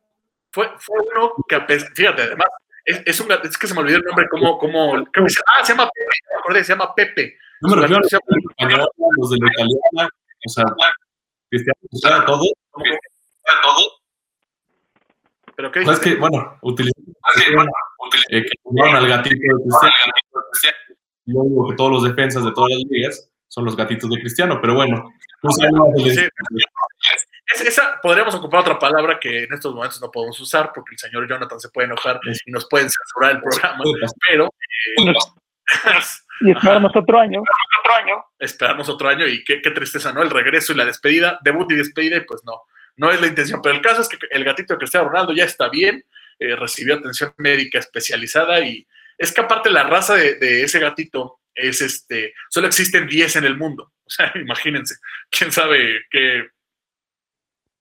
Fue, 0.52 0.70
fue 0.80 1.00
uno 1.12 1.34
que, 1.48 1.60
fíjate, 1.96 2.22
además, 2.24 2.48
es, 2.86 3.02
es 3.06 3.20
un 3.20 3.32
es 3.32 3.58
que 3.58 3.68
se 3.68 3.74
me 3.74 3.82
olvidó 3.82 3.98
el 3.98 4.04
nombre, 4.04 4.28
como, 4.30 4.58
como, 4.58 5.04
creo 5.12 5.26
que 5.26 5.30
se- 5.32 5.42
ah, 5.48 5.64
se 5.66 5.74
llama 5.74 5.90
Pepe, 5.94 6.10
me 6.32 6.40
acordé, 6.40 6.64
se 6.64 6.74
llama 6.74 6.96
Pepe. 6.96 7.38
No 7.62 7.70
me 7.70 7.82
refiero 7.82 7.98
a 7.98 8.88
los 9.18 9.30
de 9.32 9.38
la 9.38 9.48
italiana, 9.52 10.10
o 10.46 10.50
sea, 10.50 10.66
Cristiano, 11.56 11.80
o 11.92 11.98
sea, 11.98 12.26
todo. 12.26 12.44
todo. 13.62 13.92
Pero 15.56 15.72
qué 15.72 15.80
es 15.82 16.00
que, 16.00 16.16
bueno, 16.16 16.58
utilizando 16.62 17.12
eh, 18.30 18.44
que 18.44 18.50
tomaron 18.64 18.96
al 18.98 19.08
gatito 19.08 19.36
de 19.36 19.64
Cristiano. 19.64 19.96
Yo 21.28 21.42
digo 21.44 21.70
que 21.70 21.76
todos 21.76 21.92
los 21.92 22.04
defensas 22.04 22.44
de 22.44 22.52
todas 22.52 22.70
las 22.72 22.84
ligas 22.90 23.30
son 23.48 23.66
los 23.66 23.76
gatitos 23.76 24.10
de 24.10 24.20
Cristiano, 24.20 24.60
pero 24.62 24.76
bueno, 24.76 25.12
Sí. 26.14 26.28
Es- 27.54 27.62
esa 27.62 28.00
podríamos 28.02 28.34
ocupar 28.36 28.62
otra 28.62 28.80
palabra 28.80 29.20
que 29.20 29.44
en 29.44 29.54
estos 29.54 29.74
momentos 29.74 30.02
no 30.02 30.10
podemos 30.12 30.40
usar 30.40 30.72
porque 30.74 30.94
el 30.96 31.00
señor 31.00 31.28
Jonathan 31.30 31.60
se 31.60 31.70
puede 31.70 31.86
enojar 31.86 32.20
y 32.46 32.52
nos 32.52 32.68
pueden 32.68 32.90
censurar 32.90 33.32
el 33.36 33.42
programa, 33.42 33.84
puede 33.84 34.02
pasar. 34.02 34.50
Y 36.42 36.52
esperarnos 36.52 36.94
otro 36.94 37.20
año. 37.20 37.42
otro 37.80 37.96
año. 37.96 38.26
esperamos 38.40 38.90
otro 38.90 39.08
año 39.08 39.26
y 39.26 39.42
qué, 39.46 39.62
qué 39.62 39.72
tristeza, 39.72 40.12
¿no? 40.12 40.22
El 40.22 40.30
regreso 40.30 40.74
y 40.74 40.76
la 40.76 40.84
despedida, 40.84 41.40
debut 41.42 41.72
y 41.72 41.76
despedida, 41.76 42.18
y 42.18 42.22
pues 42.22 42.42
no, 42.44 42.64
no 42.98 43.10
es 43.10 43.22
la 43.22 43.28
intención. 43.28 43.62
Pero 43.62 43.76
el 43.76 43.82
caso 43.82 44.02
es 44.02 44.10
que 44.10 44.18
el 44.30 44.44
gatito 44.44 44.74
de 44.74 44.80
Cristiano 44.80 45.08
Ronaldo 45.08 45.34
ya 45.34 45.46
está 45.46 45.70
bien, 45.70 46.04
eh, 46.40 46.56
recibió 46.58 46.96
atención 46.96 47.34
médica 47.38 47.80
especializada 47.80 48.60
y 48.60 48.86
es 49.18 49.34
que 49.34 49.40
aparte 49.40 49.70
la 49.70 49.84
raza 49.84 50.16
de, 50.16 50.36
de 50.36 50.64
ese 50.64 50.80
gatito 50.80 51.40
es 51.54 51.82
este, 51.82 52.34
solo 52.50 52.68
existen 52.68 53.08
10 53.08 53.38
en 53.38 53.46
el 53.46 53.58
mundo. 53.58 53.92
O 54.08 54.10
sea, 54.12 54.32
imagínense, 54.36 54.98
quién 55.32 55.52
sabe 55.52 56.06
qué, 56.12 56.48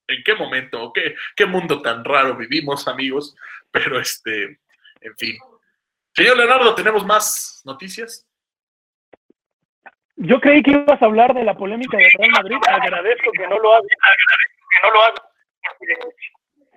en 0.08 0.24
qué 0.24 0.34
momento 0.34 0.90
qué 1.36 1.44
mundo 1.44 1.82
tan 1.82 2.02
raro 2.02 2.34
vivimos, 2.34 2.88
amigos, 2.88 3.36
pero 3.70 4.00
este, 4.00 4.58
en 5.02 5.16
fin. 5.18 5.36
Señor 6.14 6.36
Leonardo, 6.36 6.74
¿tenemos 6.74 7.04
más 7.04 7.62
noticias? 7.64 8.26
Yo 10.16 10.40
creí 10.40 10.62
que 10.62 10.70
ibas 10.70 11.02
a 11.02 11.04
hablar 11.06 11.34
de 11.34 11.42
la 11.42 11.56
polémica 11.56 11.96
del 11.96 12.10
Real 12.18 12.30
Madrid. 12.30 12.56
Agradezco 12.68 13.32
que 13.32 13.48
no 13.48 13.58
lo 13.58 13.74
hagas. 13.74 13.86
Que 13.86 14.86
no 14.86 14.94
lo 14.94 15.02
haga. 15.02 15.22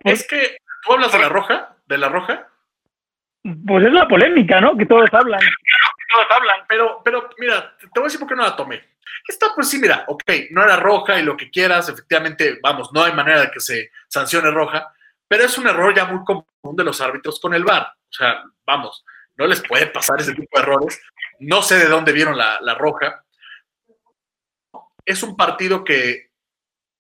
Es 0.05 0.27
que 0.27 0.57
tú 0.83 0.93
hablas 0.93 1.11
de 1.11 1.19
la 1.19 1.29
roja, 1.29 1.75
de 1.85 1.97
la 1.97 2.09
roja, 2.09 2.49
Pues 3.43 3.85
es 3.85 3.93
la 3.93 4.07
polémica, 4.07 4.59
¿no? 4.59 4.75
Que 4.75 4.87
todos 4.87 5.13
hablan. 5.13 5.39
Todos 6.09 6.25
hablan. 6.31 6.61
pero, 6.67 7.01
pero 7.03 7.29
mira, 7.37 7.77
te 7.77 7.87
voy 7.95 8.03
a 8.03 8.05
decir 8.05 8.19
por 8.19 8.29
qué 8.29 8.35
no 8.35 8.43
la 8.43 8.55
tomé. 8.55 8.83
Esta, 9.27 9.47
pues 9.53 9.69
sí, 9.69 9.77
mira, 9.77 10.05
ok, 10.07 10.23
no 10.51 10.63
era 10.63 10.77
roja 10.77 11.19
y 11.19 11.23
lo 11.23 11.37
que 11.37 11.51
quieras, 11.51 11.89
efectivamente, 11.89 12.59
vamos, 12.61 12.91
no 12.93 13.03
hay 13.03 13.13
manera 13.13 13.41
de 13.41 13.51
que 13.51 13.59
se 13.59 13.91
sancione 14.07 14.49
roja, 14.51 14.91
pero 15.27 15.43
es 15.43 15.57
un 15.57 15.67
error 15.67 15.93
ya 15.93 16.05
muy 16.05 16.23
común 16.23 16.45
de 16.75 16.83
los 16.83 16.99
árbitros 17.01 17.39
con 17.39 17.53
el 17.53 17.63
VAR. 17.63 17.83
O 17.83 18.13
sea, 18.13 18.43
vamos, 18.65 19.05
no 19.37 19.47
les 19.47 19.61
puede 19.61 19.87
pasar 19.87 20.19
ese 20.19 20.33
tipo 20.33 20.49
de 20.53 20.63
errores. 20.63 21.01
No 21.39 21.61
sé 21.61 21.77
de 21.77 21.87
dónde 21.87 22.11
vieron 22.11 22.37
la, 22.37 22.59
la 22.61 22.73
roja. 22.73 23.23
Es 25.05 25.23
un 25.23 25.37
partido 25.37 25.83
que 25.83 26.31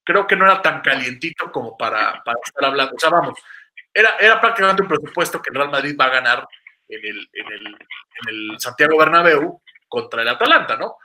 creo 0.03 0.25
que 0.25 0.35
no 0.35 0.45
era 0.45 0.61
tan 0.61 0.81
calientito 0.81 1.51
como 1.51 1.75
para, 1.77 2.23
para 2.23 2.39
estar 2.43 2.65
hablando. 2.65 2.95
O 2.95 2.99
sea, 2.99 3.09
vamos, 3.09 3.37
era, 3.93 4.15
era 4.19 4.39
prácticamente 4.39 4.83
un 4.83 4.87
presupuesto 4.87 5.41
que 5.41 5.49
el 5.49 5.55
Real 5.55 5.71
Madrid 5.71 5.97
va 5.99 6.05
a 6.05 6.09
ganar 6.09 6.47
en 6.87 7.05
el, 7.05 7.29
en 7.33 7.51
el, 7.51 7.67
en 7.67 8.29
el 8.29 8.59
Santiago 8.59 8.97
Bernabéu 8.97 9.61
contra 9.89 10.21
el 10.21 10.29
Atalanta, 10.29 10.77
¿no? 10.77 10.97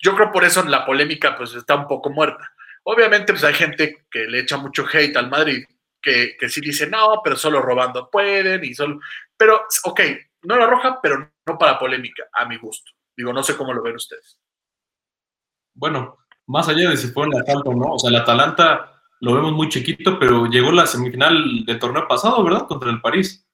Yo 0.00 0.14
creo 0.14 0.30
por 0.30 0.44
eso 0.44 0.62
la 0.64 0.86
polémica 0.86 1.36
pues 1.36 1.54
está 1.54 1.74
un 1.74 1.86
poco 1.86 2.10
muerta. 2.10 2.50
Obviamente 2.84 3.32
pues 3.32 3.44
hay 3.44 3.54
gente 3.54 4.06
que 4.10 4.26
le 4.26 4.40
echa 4.40 4.56
mucho 4.56 4.86
hate 4.90 5.16
al 5.16 5.28
Madrid, 5.28 5.64
que, 6.00 6.36
que 6.38 6.48
sí 6.48 6.60
dice, 6.60 6.86
no, 6.86 7.20
pero 7.22 7.36
solo 7.36 7.60
robando 7.60 8.08
pueden 8.10 8.64
y 8.64 8.74
solo... 8.74 9.00
Pero, 9.36 9.66
ok, 9.84 10.00
no 10.46 10.54
era 10.54 10.66
roja, 10.66 11.00
pero 11.02 11.30
no 11.46 11.58
para 11.58 11.78
polémica, 11.78 12.24
a 12.32 12.46
mi 12.46 12.56
gusto. 12.56 12.92
Digo, 13.16 13.32
no 13.32 13.42
sé 13.42 13.56
cómo 13.56 13.72
lo 13.72 13.82
ven 13.82 13.96
ustedes. 13.96 14.40
Bueno, 15.74 16.18
más 16.46 16.68
allá 16.68 16.90
de 16.90 16.96
si 16.96 17.08
fue 17.08 17.26
un 17.26 17.34
asalto 17.34 17.70
o 17.70 17.74
no, 17.74 17.94
o 17.94 17.98
sea, 17.98 18.10
el 18.10 18.16
Atalanta 18.16 19.02
lo 19.20 19.34
vemos 19.34 19.52
muy 19.52 19.68
chiquito, 19.68 20.18
pero 20.18 20.46
llegó 20.46 20.70
la 20.70 20.86
semifinal 20.86 21.64
del 21.64 21.78
torneo 21.78 22.06
pasado, 22.06 22.44
¿verdad? 22.44 22.66
Contra 22.66 22.90
el 22.90 23.00
París. 23.00 23.46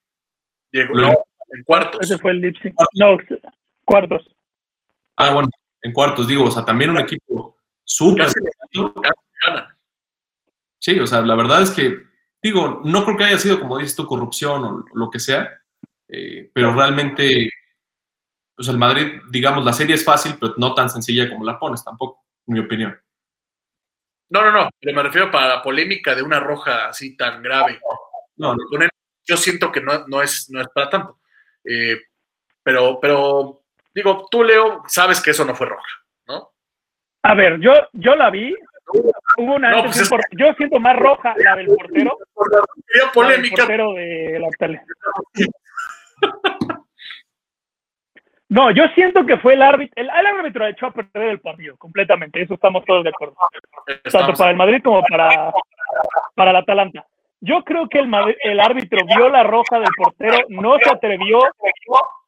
No, 0.73 1.11
en 1.51 1.65
cuartos. 1.65 2.01
Ese 2.03 2.19
fue 2.19 2.33
el 2.33 2.41
Lipsy. 2.41 2.73
No, 2.95 3.17
cuartos. 3.85 4.29
Ah, 5.17 5.33
bueno, 5.33 5.49
en 5.83 5.93
cuartos, 5.93 6.27
digo, 6.27 6.45
o 6.45 6.51
sea, 6.51 6.65
también 6.65 6.91
un 6.91 6.99
equipo 6.99 7.57
súper. 7.85 8.29
Sí, 10.79 10.99
o 10.99 11.07
sea, 11.07 11.23
la 11.23 11.37
verdad 11.37 11.63
es 11.63 11.71
que, 11.71 11.97
digo, 12.43 12.81
no 12.85 13.05
creo 13.05 13.17
que 13.17 13.25
haya 13.25 13.39
sido, 13.39 13.61
como 13.61 13.79
dices 13.79 13.95
tú, 13.97 14.07
corrupción 14.07 14.65
o 14.65 14.85
lo 14.95 15.11
que 15.11 15.21
sea, 15.21 15.62
eh, 16.13 16.51
pero 16.53 16.75
realmente, 16.75 17.51
pues 18.55 18.69
el 18.69 18.77
Madrid, 18.79 19.21
digamos, 19.31 19.65
la 19.65 19.73
serie 19.73 19.95
es 19.95 20.05
fácil, 20.05 20.35
pero 20.41 20.55
no 20.59 20.75
tan 20.75 20.91
sencilla 20.91 21.29
como 21.29 21.45
la 21.45 21.59
pones 21.59 21.83
tampoco, 21.85 22.25
en 22.47 22.55
mi 22.55 22.61
opinión. 22.61 23.01
No, 24.31 24.43
no, 24.43 24.53
no, 24.53 24.71
pero 24.81 24.95
me 24.97 25.03
refiero 25.03 25.31
para 25.31 25.49
la 25.57 25.63
polémica 25.63 26.15
de 26.15 26.23
una 26.23 26.41
roja 26.41 26.89
así 26.89 27.17
tan 27.17 27.43
grave. 27.43 27.81
No, 28.37 28.55
no, 28.55 28.65
Con 28.71 28.83
él, 28.83 28.91
yo 29.27 29.37
siento 29.37 29.71
que 29.71 29.81
no, 29.81 30.07
no, 30.09 30.23
es, 30.23 30.49
no 30.51 30.61
es 30.61 30.69
para 30.75 30.89
tanto. 30.89 31.19
Eh, 31.65 32.01
pero, 32.63 32.99
pero, 33.01 33.63
digo, 33.95 34.27
tú, 34.31 34.43
Leo, 34.43 34.83
sabes 34.89 35.21
que 35.21 35.31
eso 35.33 35.45
no 35.45 35.55
fue 35.55 35.67
roja, 35.67 35.89
¿no? 36.29 36.51
A 37.25 37.35
ver, 37.35 37.59
yo, 37.61 37.73
yo 37.93 38.15
la 38.17 38.31
vi. 38.31 38.55
Hubo 39.39 39.55
una 39.55 39.71
No, 39.71 39.77
antes 39.79 39.93
pues 39.93 40.01
es- 40.03 40.09
por- 40.09 40.21
Yo 40.39 40.53
siento 40.55 40.79
más 40.81 40.97
roja 40.97 41.35
la 41.37 41.57
del 41.57 41.67
portero. 41.67 42.19
La 42.37 43.03
del 43.03 43.11
polémica. 43.15 43.57
portero 43.65 43.93
de 43.95 44.39
la 44.41 44.49
tele. 44.59 44.83
No, 48.53 48.71
yo 48.71 48.85
siento 48.95 49.25
que 49.25 49.39
fue 49.39 49.55
el 49.55 49.63
árbitro. 49.63 49.95
El, 49.97 50.11
el 50.11 50.27
árbitro 50.27 50.67
echó 50.67 50.87
a 50.87 50.91
perder 50.91 51.31
el 51.31 51.41
partido 51.41 51.75
completamente. 51.79 52.43
Eso 52.43 52.53
estamos 52.53 52.85
todos 52.85 53.03
de 53.03 53.09
acuerdo. 53.09 53.35
Tanto 54.11 54.35
para 54.35 54.51
el 54.51 54.59
Madrid 54.59 54.83
como 54.85 55.03
para, 55.05 55.51
para 56.35 56.51
el 56.51 56.57
Atalanta. 56.57 57.07
Yo 57.41 57.65
creo 57.65 57.89
que 57.89 58.01
el, 58.01 58.11
el 58.43 58.61
árbitro 58.61 59.07
vio 59.07 59.31
la 59.31 59.43
roja 59.43 59.79
del 59.81 59.89
portero, 59.97 60.47
no 60.51 60.77
se 60.79 60.91
atrevió 60.91 61.41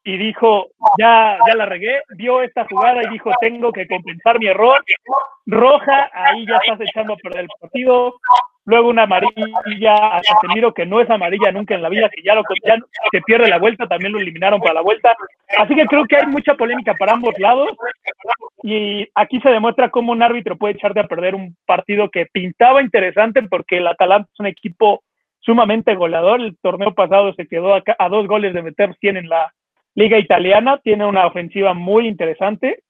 y 0.07 0.17
dijo, 0.17 0.67
ya, 0.99 1.39
ya 1.47 1.55
la 1.55 1.65
regué, 1.65 2.03
vio 2.15 2.43
esta 2.43 2.63
jugada 2.69 3.01
y 3.03 3.09
dijo, 3.09 3.31
tengo 3.41 3.71
que 3.71 3.87
compensar 3.87 4.39
mi 4.39 4.45
error. 4.45 4.85
Roja, 5.47 6.11
ahí 6.13 6.45
ya 6.45 6.57
estás 6.57 6.79
echando 6.81 7.13
a 7.13 7.17
perder 7.17 7.41
el 7.41 7.49
partido. 7.59 8.13
Luego 8.65 8.89
una 8.89 9.03
amarilla 9.03 10.15
a 10.15 10.21
Casemiro, 10.21 10.75
que 10.75 10.85
no 10.85 11.01
es 11.01 11.09
amarilla 11.09 11.51
nunca 11.51 11.73
en 11.73 11.81
la 11.81 11.89
vida, 11.89 12.07
que 12.09 12.21
ya, 12.21 12.35
lo, 12.35 12.43
ya 12.63 12.77
se 13.11 13.21
pierde 13.21 13.49
la 13.49 13.57
vuelta, 13.57 13.87
también 13.87 14.11
lo 14.11 14.19
eliminaron 14.19 14.59
para 14.59 14.75
la 14.75 14.81
vuelta. 14.81 15.15
Así 15.57 15.73
que 15.73 15.87
creo 15.87 16.05
que 16.05 16.17
hay 16.17 16.27
mucha 16.27 16.53
polémica 16.53 16.93
para 16.93 17.13
ambos 17.13 17.33
lados. 17.39 17.69
Y 18.61 19.07
aquí 19.15 19.41
se 19.41 19.49
demuestra 19.49 19.89
cómo 19.89 20.11
un 20.11 20.21
árbitro 20.21 20.55
puede 20.55 20.75
echarte 20.75 20.99
a 20.99 21.07
perder 21.07 21.33
un 21.33 21.57
partido 21.65 22.11
que 22.11 22.27
pintaba 22.27 22.83
interesante 22.83 23.41
porque 23.41 23.77
el 23.77 23.87
Atalanta 23.87 24.29
es 24.31 24.39
un 24.39 24.45
equipo 24.45 25.01
sumamente 25.39 25.95
goleador. 25.95 26.41
El 26.41 26.57
torneo 26.59 26.93
pasado 26.93 27.33
se 27.33 27.47
quedó 27.47 27.73
a, 27.73 27.81
a 27.97 28.09
dos 28.09 28.27
goles 28.27 28.53
de 28.53 28.61
meter 28.61 28.95
100 28.99 29.17
en 29.17 29.29
la 29.29 29.51
liga 29.95 30.19
italiana. 30.19 30.79
Tiene 30.83 31.05
una 31.05 31.25
ofensiva 31.25 31.73
muy 31.73 32.07
interesante. 32.07 32.83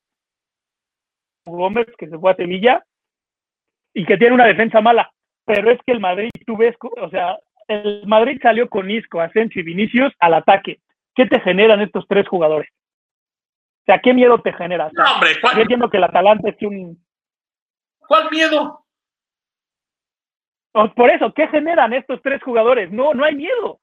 Gómez, 1.45 1.87
que 1.97 2.09
se 2.09 2.17
fue 2.17 2.31
a 2.31 2.35
Sevilla, 2.35 2.83
y 3.93 4.05
que 4.05 4.17
tiene 4.17 4.33
una 4.35 4.47
defensa 4.47 4.81
mala. 4.81 5.11
Pero 5.45 5.71
es 5.71 5.79
que 5.85 5.93
el 5.93 5.99
Madrid, 5.99 6.31
tú 6.45 6.57
ves, 6.57 6.75
o 6.81 7.09
sea, 7.09 7.37
el 7.67 8.05
Madrid 8.05 8.39
salió 8.41 8.67
con 8.69 8.89
Isco, 8.89 9.21
Asensio 9.21 9.61
y 9.61 9.65
Vinicius 9.65 10.13
al 10.19 10.33
ataque. 10.33 10.79
¿Qué 11.13 11.25
te 11.27 11.39
generan 11.39 11.81
estos 11.81 12.05
tres 12.07 12.27
jugadores? 12.27 12.69
O 12.69 13.85
sea, 13.85 13.99
¿qué 13.99 14.13
miedo 14.13 14.41
te 14.41 14.51
genera? 14.53 14.87
O 14.87 14.89
sea, 14.89 15.03
No, 15.03 15.13
hombre, 15.13 15.29
yo 15.35 15.41
¿cuál, 15.41 15.59
entiendo 15.61 15.89
que 15.89 15.97
el 15.97 16.03
Atalanta 16.03 16.49
es 16.49 16.61
un... 16.63 17.05
cuál 17.99 18.29
miedo? 18.31 18.83
Por 20.95 21.09
eso, 21.09 21.33
¿qué 21.33 21.47
generan 21.47 21.93
estos 21.93 22.21
tres 22.21 22.43
jugadores? 22.43 22.91
No, 22.91 23.13
no 23.13 23.23
hay 23.23 23.35
miedo. 23.35 23.79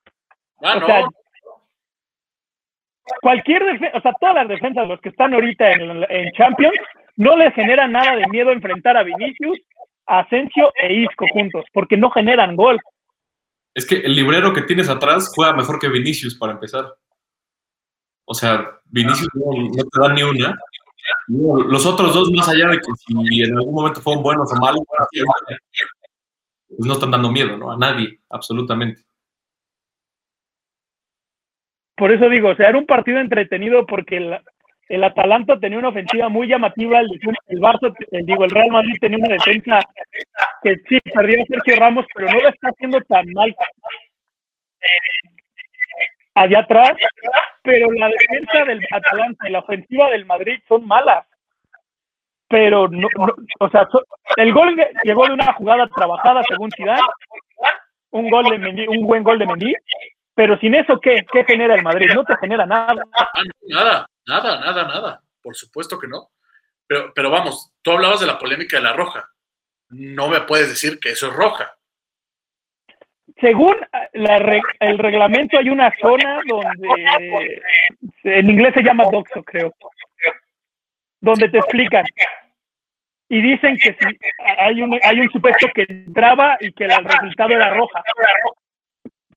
Ah, 0.62 0.74
o 0.76 0.80
no. 0.80 0.86
sea, 0.86 1.08
cualquier 3.20 3.64
defensa, 3.64 3.98
o 3.98 4.00
sea, 4.00 4.12
todas 4.20 4.34
las 4.34 4.48
defensas, 4.48 4.88
los 4.88 5.00
que 5.00 5.10
están 5.10 5.34
ahorita 5.34 5.72
en, 5.72 6.32
Champions, 6.32 6.74
no 7.16 7.36
les 7.36 7.54
genera 7.54 7.86
nada 7.86 8.16
de 8.16 8.26
miedo 8.28 8.50
enfrentar 8.50 8.96
a 8.96 9.02
Vinicius, 9.02 9.58
Asensio 10.06 10.72
e 10.80 10.92
Isco 10.92 11.26
juntos, 11.32 11.64
porque 11.72 11.96
no 11.96 12.10
generan 12.10 12.56
gol. 12.56 12.78
Es 13.74 13.86
que 13.86 13.96
el 13.96 14.14
librero 14.14 14.52
que 14.52 14.62
tienes 14.62 14.88
atrás 14.88 15.32
juega 15.34 15.54
mejor 15.54 15.78
que 15.78 15.88
Vinicius 15.88 16.34
para 16.34 16.52
empezar. 16.52 16.86
O 18.24 18.34
sea, 18.34 18.68
Vinicius 18.84 19.28
no, 19.34 19.52
no 19.52 19.84
te 19.84 20.00
da 20.00 20.12
ni 20.12 20.22
una. 20.22 20.56
Los 21.28 21.86
otros 21.86 22.14
dos, 22.14 22.30
más 22.32 22.48
allá 22.48 22.68
de 22.68 22.78
que 22.78 22.92
si 22.96 23.42
en 23.42 23.56
algún 23.56 23.74
momento 23.74 24.00
fueron 24.00 24.22
buenos 24.22 24.52
o 24.52 24.56
malos, 24.56 24.82
pues 26.68 26.86
no 26.86 26.92
están 26.94 27.10
dando 27.10 27.30
miedo, 27.30 27.56
¿no? 27.56 27.72
A 27.72 27.76
nadie, 27.76 28.20
absolutamente. 28.30 29.02
Por 31.96 32.12
eso 32.12 32.28
digo, 32.28 32.50
o 32.50 32.54
sea, 32.56 32.68
era 32.70 32.78
un 32.78 32.86
partido 32.86 33.20
entretenido 33.20 33.86
porque 33.86 34.16
el, 34.16 34.38
el 34.88 35.04
Atalanta 35.04 35.58
tenía 35.60 35.78
una 35.78 35.88
ofensiva 35.88 36.28
muy 36.28 36.46
llamativa, 36.48 37.00
el, 37.00 37.08
el 37.48 37.60
Barça, 37.60 37.94
el- 38.10 38.26
digo, 38.26 38.44
el 38.44 38.50
Real 38.50 38.70
Madrid 38.70 38.94
tenía 39.00 39.18
una 39.18 39.34
defensa 39.34 39.80
que 40.62 40.76
sí, 40.88 40.98
perdió 41.12 41.42
a 41.42 41.46
Sergio 41.46 41.76
Ramos, 41.76 42.06
pero 42.14 42.28
no 42.32 42.40
lo 42.40 42.48
está 42.48 42.68
haciendo 42.68 43.00
tan 43.02 43.26
mal 43.32 43.54
allá 46.34 46.60
atrás, 46.60 46.92
pero 47.62 47.90
la 47.92 48.08
defensa 48.08 48.64
del 48.64 48.80
Atalanta 48.90 49.48
y 49.48 49.52
la 49.52 49.58
ofensiva 49.60 50.10
del 50.10 50.24
Madrid 50.26 50.58
son 50.68 50.86
malas. 50.86 51.26
Pero 52.48 52.88
no, 52.88 53.08
o 53.60 53.68
sea, 53.70 53.88
el 54.36 54.52
gol 54.52 54.76
llegó 55.04 55.26
de 55.26 55.32
una 55.32 55.52
jugada 55.54 55.86
trabajada 55.88 56.42
según 56.44 56.70
Zidane, 56.76 57.00
un 58.10 58.28
gol 58.28 58.44
de 58.50 58.58
Mendy, 58.58 58.86
un 58.88 59.06
buen 59.06 59.22
gol 59.22 59.38
de 59.38 59.46
Mendy, 59.46 59.74
pero 60.34 60.58
sin 60.58 60.74
eso 60.74 60.98
qué, 61.00 61.24
qué 61.32 61.44
genera 61.44 61.74
el 61.74 61.82
Madrid? 61.82 62.10
No 62.14 62.24
te 62.24 62.36
genera 62.38 62.66
nada. 62.66 63.02
Nada, 63.68 64.06
nada, 64.26 64.60
nada, 64.60 64.84
nada. 64.84 65.20
Por 65.42 65.54
supuesto 65.56 65.98
que 65.98 66.08
no. 66.08 66.30
Pero, 66.86 67.12
pero 67.14 67.30
vamos, 67.30 67.72
tú 67.82 67.92
hablabas 67.92 68.20
de 68.20 68.26
la 68.26 68.38
polémica 68.38 68.76
de 68.76 68.82
la 68.82 68.92
roja. 68.92 69.28
No 69.90 70.28
me 70.28 70.40
puedes 70.42 70.68
decir 70.68 70.98
que 71.00 71.10
eso 71.10 71.28
es 71.28 71.32
roja. 71.34 71.74
Según 73.40 73.76
la 74.12 74.38
re- 74.38 74.60
el 74.80 74.98
reglamento 74.98 75.58
hay 75.58 75.68
una 75.68 75.92
zona 76.00 76.40
donde 76.46 77.62
en 78.24 78.50
inglés 78.50 78.74
se 78.74 78.82
llama 78.82 79.04
doxo, 79.10 79.42
creo, 79.42 79.72
donde 81.20 81.48
te 81.48 81.58
explican 81.58 82.04
y 83.28 83.40
dicen 83.40 83.78
que 83.78 83.94
si 83.98 84.18
hay 84.58 84.82
un 84.82 84.98
hay 85.02 85.20
un 85.20 85.30
supuesto 85.30 85.66
que 85.74 85.86
entraba 85.88 86.56
y 86.60 86.72
que 86.72 86.84
el 86.84 87.04
resultado 87.04 87.50
era 87.50 87.70
roja. 87.74 88.02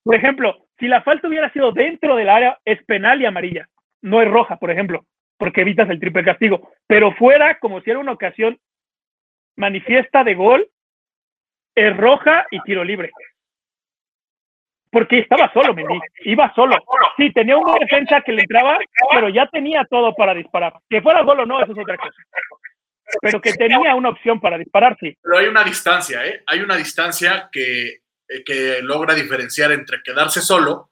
Por 0.02 0.14
ejemplo, 0.14 0.65
Si 0.78 0.88
la 0.88 1.02
falta 1.02 1.28
hubiera 1.28 1.50
sido 1.52 1.72
dentro 1.72 2.16
del 2.16 2.28
área, 2.28 2.58
es 2.64 2.82
penal 2.84 3.20
y 3.20 3.26
amarilla. 3.26 3.68
No 4.02 4.20
es 4.20 4.30
roja, 4.30 4.56
por 4.56 4.70
ejemplo, 4.70 5.04
porque 5.38 5.62
evitas 5.62 5.88
el 5.88 6.00
triple 6.00 6.24
castigo. 6.24 6.70
Pero 6.86 7.12
fuera, 7.12 7.58
como 7.58 7.80
si 7.80 7.90
era 7.90 7.98
una 7.98 8.12
ocasión 8.12 8.58
manifiesta 9.56 10.22
de 10.22 10.34
gol, 10.34 10.68
es 11.74 11.96
roja 11.96 12.46
y 12.50 12.60
tiro 12.62 12.84
libre. 12.84 13.10
Porque 14.90 15.18
estaba 15.18 15.52
solo, 15.52 15.74
Mendy. 15.74 15.98
Iba 16.24 16.52
solo. 16.54 16.76
Sí, 17.16 17.32
tenía 17.32 17.56
una 17.56 17.74
defensa 17.74 18.20
que 18.22 18.32
le 18.32 18.42
entraba, 18.42 18.78
pero 19.12 19.28
ya 19.28 19.46
tenía 19.48 19.84
todo 19.90 20.14
para 20.14 20.34
disparar. 20.34 20.74
Que 20.88 21.02
fuera 21.02 21.22
gol 21.22 21.40
o 21.40 21.46
no, 21.46 21.62
eso 21.62 21.72
es 21.72 21.78
otra 21.78 21.96
cosa. 21.96 22.16
Pero 23.20 23.40
que 23.40 23.52
tenía 23.54 23.94
una 23.94 24.10
opción 24.10 24.40
para 24.40 24.58
disparar, 24.58 24.96
sí. 24.98 25.16
Pero 25.22 25.38
hay 25.38 25.46
una 25.46 25.64
distancia, 25.64 26.26
¿eh? 26.26 26.42
Hay 26.46 26.60
una 26.60 26.76
distancia 26.76 27.48
que, 27.52 27.98
eh, 28.28 28.44
que 28.44 28.80
logra 28.82 29.14
diferenciar 29.14 29.72
entre 29.72 30.02
quedarse 30.02 30.40
solo 30.40 30.90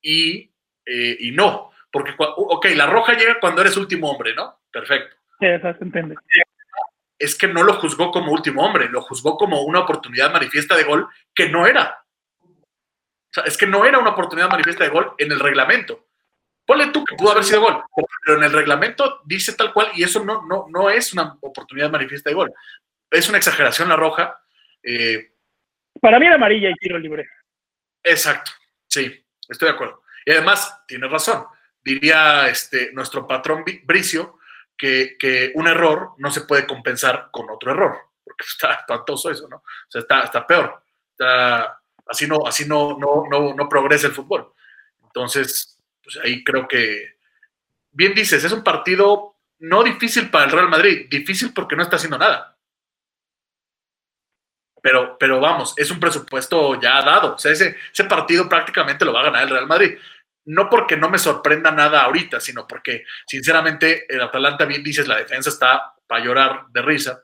y, 0.00 0.50
eh, 0.86 1.16
y 1.20 1.30
no. 1.32 1.70
Porque, 1.90 2.14
ok, 2.18 2.66
la 2.74 2.86
roja 2.86 3.14
llega 3.14 3.40
cuando 3.40 3.62
eres 3.62 3.76
último 3.76 4.10
hombre, 4.10 4.34
¿no? 4.34 4.60
Perfecto. 4.70 5.16
Sí, 5.40 5.46
eso 5.46 5.72
se 5.74 5.84
entiende. 5.84 6.16
Es 7.18 7.34
que 7.34 7.48
no 7.48 7.62
lo 7.62 7.74
juzgó 7.74 8.10
como 8.10 8.32
último 8.32 8.64
hombre, 8.64 8.88
lo 8.88 9.02
juzgó 9.02 9.36
como 9.36 9.62
una 9.62 9.80
oportunidad 9.80 10.32
manifiesta 10.32 10.76
de 10.76 10.84
gol 10.84 11.08
que 11.34 11.48
no 11.48 11.66
era. 11.66 12.04
O 12.42 13.32
sea, 13.32 13.44
es 13.44 13.56
que 13.56 13.66
no 13.66 13.84
era 13.84 13.98
una 13.98 14.10
oportunidad 14.10 14.50
manifiesta 14.50 14.84
de 14.84 14.90
gol 14.90 15.14
en 15.18 15.32
el 15.32 15.40
reglamento. 15.40 16.06
Ponle 16.64 16.88
tú 16.88 17.04
que 17.04 17.16
pudo 17.16 17.32
haber 17.32 17.44
sido 17.44 17.62
gol, 17.62 17.82
pero 18.24 18.38
en 18.38 18.44
el 18.44 18.52
reglamento 18.52 19.22
dice 19.24 19.54
tal 19.54 19.72
cual 19.72 19.90
y 19.94 20.02
eso 20.02 20.22
no, 20.22 20.42
no, 20.46 20.66
no 20.68 20.90
es 20.90 21.12
una 21.14 21.36
oportunidad 21.40 21.90
manifiesta 21.90 22.30
de 22.30 22.34
gol. 22.36 22.52
Es 23.10 23.28
una 23.28 23.38
exageración 23.38 23.88
la 23.88 23.96
roja. 23.96 24.40
eh, 24.82 25.32
Para 26.00 26.18
mí 26.18 26.26
era 26.26 26.36
amarilla 26.36 26.70
y 26.70 26.74
tiro 26.74 26.98
libre. 26.98 27.28
Exacto, 28.02 28.50
sí, 28.86 29.24
estoy 29.48 29.68
de 29.68 29.74
acuerdo. 29.74 30.02
Y 30.24 30.32
además, 30.32 30.82
tienes 30.86 31.10
razón, 31.10 31.46
diría 31.82 32.48
este, 32.48 32.92
nuestro 32.92 33.26
patrón 33.26 33.64
Bricio 33.84 34.38
que, 34.76 35.16
que 35.18 35.52
un 35.54 35.66
error 35.66 36.12
no 36.18 36.30
se 36.30 36.42
puede 36.42 36.66
compensar 36.66 37.28
con 37.32 37.50
otro 37.50 37.72
error, 37.72 37.96
porque 38.22 38.44
está 38.48 38.74
espantoso 38.74 39.30
eso, 39.30 39.48
¿no? 39.48 39.56
O 39.56 39.90
sea, 39.90 40.02
está, 40.02 40.22
está 40.24 40.46
peor. 40.46 40.82
Está- 41.10 41.80
así 42.06 42.26
no, 42.26 42.46
así 42.46 42.66
no, 42.66 42.96
no, 42.98 43.24
no, 43.30 43.54
no 43.54 43.68
progresa 43.68 44.06
el 44.06 44.14
fútbol. 44.14 44.52
Entonces, 45.04 45.78
pues 46.02 46.18
ahí 46.24 46.42
creo 46.42 46.66
que, 46.66 47.18
bien 47.90 48.14
dices, 48.14 48.42
es 48.42 48.52
un 48.52 48.64
partido 48.64 49.36
no 49.60 49.82
difícil 49.82 50.30
para 50.30 50.44
el 50.44 50.52
Real 50.52 50.68
Madrid, 50.68 51.06
difícil 51.10 51.52
porque 51.52 51.76
no 51.76 51.82
está 51.82 51.96
haciendo 51.96 52.18
nada. 52.18 52.56
Pero, 54.82 55.16
pero 55.18 55.40
vamos, 55.40 55.74
es 55.76 55.90
un 55.90 55.98
presupuesto 56.00 56.80
ya 56.80 57.02
dado. 57.02 57.34
O 57.34 57.38
sea, 57.38 57.52
ese, 57.52 57.76
ese 57.92 58.04
partido 58.04 58.48
prácticamente 58.48 59.04
lo 59.04 59.12
va 59.12 59.20
a 59.20 59.24
ganar 59.24 59.42
el 59.42 59.50
Real 59.50 59.66
Madrid. 59.66 59.98
No 60.46 60.70
porque 60.70 60.96
no 60.96 61.10
me 61.10 61.18
sorprenda 61.18 61.70
nada 61.70 62.02
ahorita, 62.04 62.40
sino 62.40 62.66
porque, 62.66 63.04
sinceramente, 63.26 64.06
el 64.12 64.20
Atalanta, 64.22 64.64
bien 64.64 64.82
dices, 64.82 65.06
la 65.06 65.16
defensa 65.16 65.50
está 65.50 65.94
para 66.06 66.24
llorar 66.24 66.66
de 66.70 66.82
risa. 66.82 67.22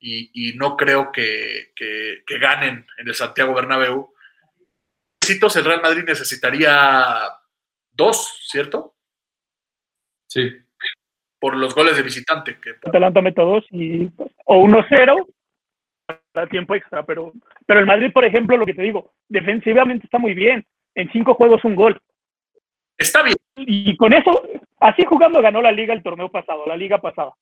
Y, 0.00 0.30
y 0.50 0.56
no 0.56 0.76
creo 0.76 1.10
que, 1.10 1.72
que- 1.74 2.22
que 2.24 2.38
ganen 2.38 2.86
en 2.98 3.08
el 3.08 3.14
Santiago 3.14 3.52
Bernabéu. 3.54 4.14
Necesitos, 5.20 5.56
el 5.56 5.64
Real 5.64 5.82
Madrid 5.82 6.04
necesitaría 6.06 7.20
dos, 7.90 8.38
¿cierto? 8.48 8.94
Sí. 10.28 10.52
Por 11.40 11.56
los 11.56 11.74
goles 11.74 11.96
de 11.96 12.02
visitante. 12.02 12.60
Que, 12.60 12.76
Atalanta 12.86 13.20
mete 13.20 13.40
dos 13.40 13.64
y 13.70 14.08
o 14.44 14.62
1-0 14.64 15.26
da 16.34 16.46
tiempo 16.46 16.74
extra, 16.74 17.04
pero 17.04 17.32
pero 17.66 17.80
el 17.80 17.86
Madrid, 17.86 18.12
por 18.12 18.24
ejemplo, 18.24 18.56
lo 18.56 18.66
que 18.66 18.74
te 18.74 18.82
digo, 18.82 19.12
defensivamente 19.28 20.06
está 20.06 20.18
muy 20.18 20.34
bien. 20.34 20.66
En 20.94 21.10
cinco 21.12 21.34
juegos 21.34 21.64
un 21.64 21.76
gol. 21.76 22.00
está 22.96 23.22
bien, 23.22 23.36
Y 23.56 23.96
con 23.96 24.12
eso, 24.12 24.42
así 24.80 25.04
jugando 25.04 25.40
ganó 25.40 25.60
la 25.62 25.72
liga 25.72 25.94
el 25.94 26.02
torneo 26.02 26.30
pasado, 26.30 26.66
la 26.66 26.76
liga 26.76 26.98
pasada. 26.98 27.32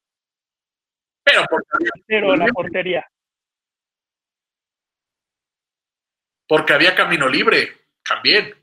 pero 1.24 1.42
porque 1.48 1.68
había, 1.72 1.90
Pero 2.06 2.36
la 2.36 2.46
portería. 2.48 3.06
porque 6.48 6.72
había 6.74 6.94
camino 6.94 7.28
libre 7.28 7.68
también. 8.08 8.54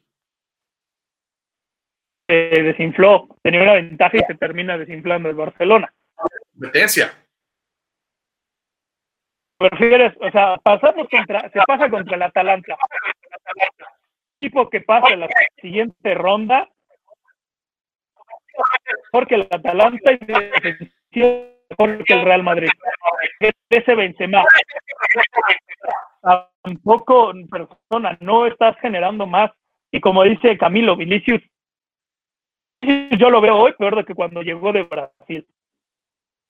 Se 2.30 2.34
desinfló, 2.64 3.28
tenía 3.44 3.62
una 3.64 3.74
ventaja 3.74 4.18
y 4.18 4.22
se 4.22 4.36
termina 4.36 4.78
desinflando 4.78 5.30
el 5.30 5.36
Barcelona. 5.36 5.94
Competencia. 6.54 7.23
Prefieres, 9.70 10.14
o 10.20 10.30
sea, 10.30 10.58
pasamos 10.58 11.08
contra, 11.08 11.50
se 11.50 11.60
pasa 11.66 11.90
contra 11.90 12.18
el 12.18 12.24
Atalanta. 12.24 12.76
Equipo 14.42 14.70
que 14.70 14.82
pasa 14.82 15.14
en 15.14 15.22
la 15.22 15.30
siguiente 15.62 16.14
ronda, 16.16 16.68
porque 19.10 19.36
el 19.36 19.48
Atalanta 19.50 20.12
y 20.12 21.20
mejor 21.20 22.04
que 22.04 22.14
el 22.14 22.26
Real 22.26 22.44
Madrid. 22.44 22.68
Ese 23.70 23.96
Benzema. 23.96 24.44
Tampoco, 26.62 27.32
persona, 27.50 28.18
no 28.20 28.46
estás 28.46 28.78
generando 28.82 29.26
más. 29.26 29.50
Y 29.92 30.02
como 30.02 30.24
dice 30.24 30.58
Camilo, 30.58 30.98
Vinicius, 30.98 31.42
yo 32.82 33.30
lo 33.30 33.40
veo 33.40 33.56
hoy 33.56 33.74
peor 33.78 33.96
de 33.96 34.04
que 34.04 34.14
cuando 34.14 34.42
llegó 34.42 34.74
de 34.74 34.84
Brasil. 34.84 35.48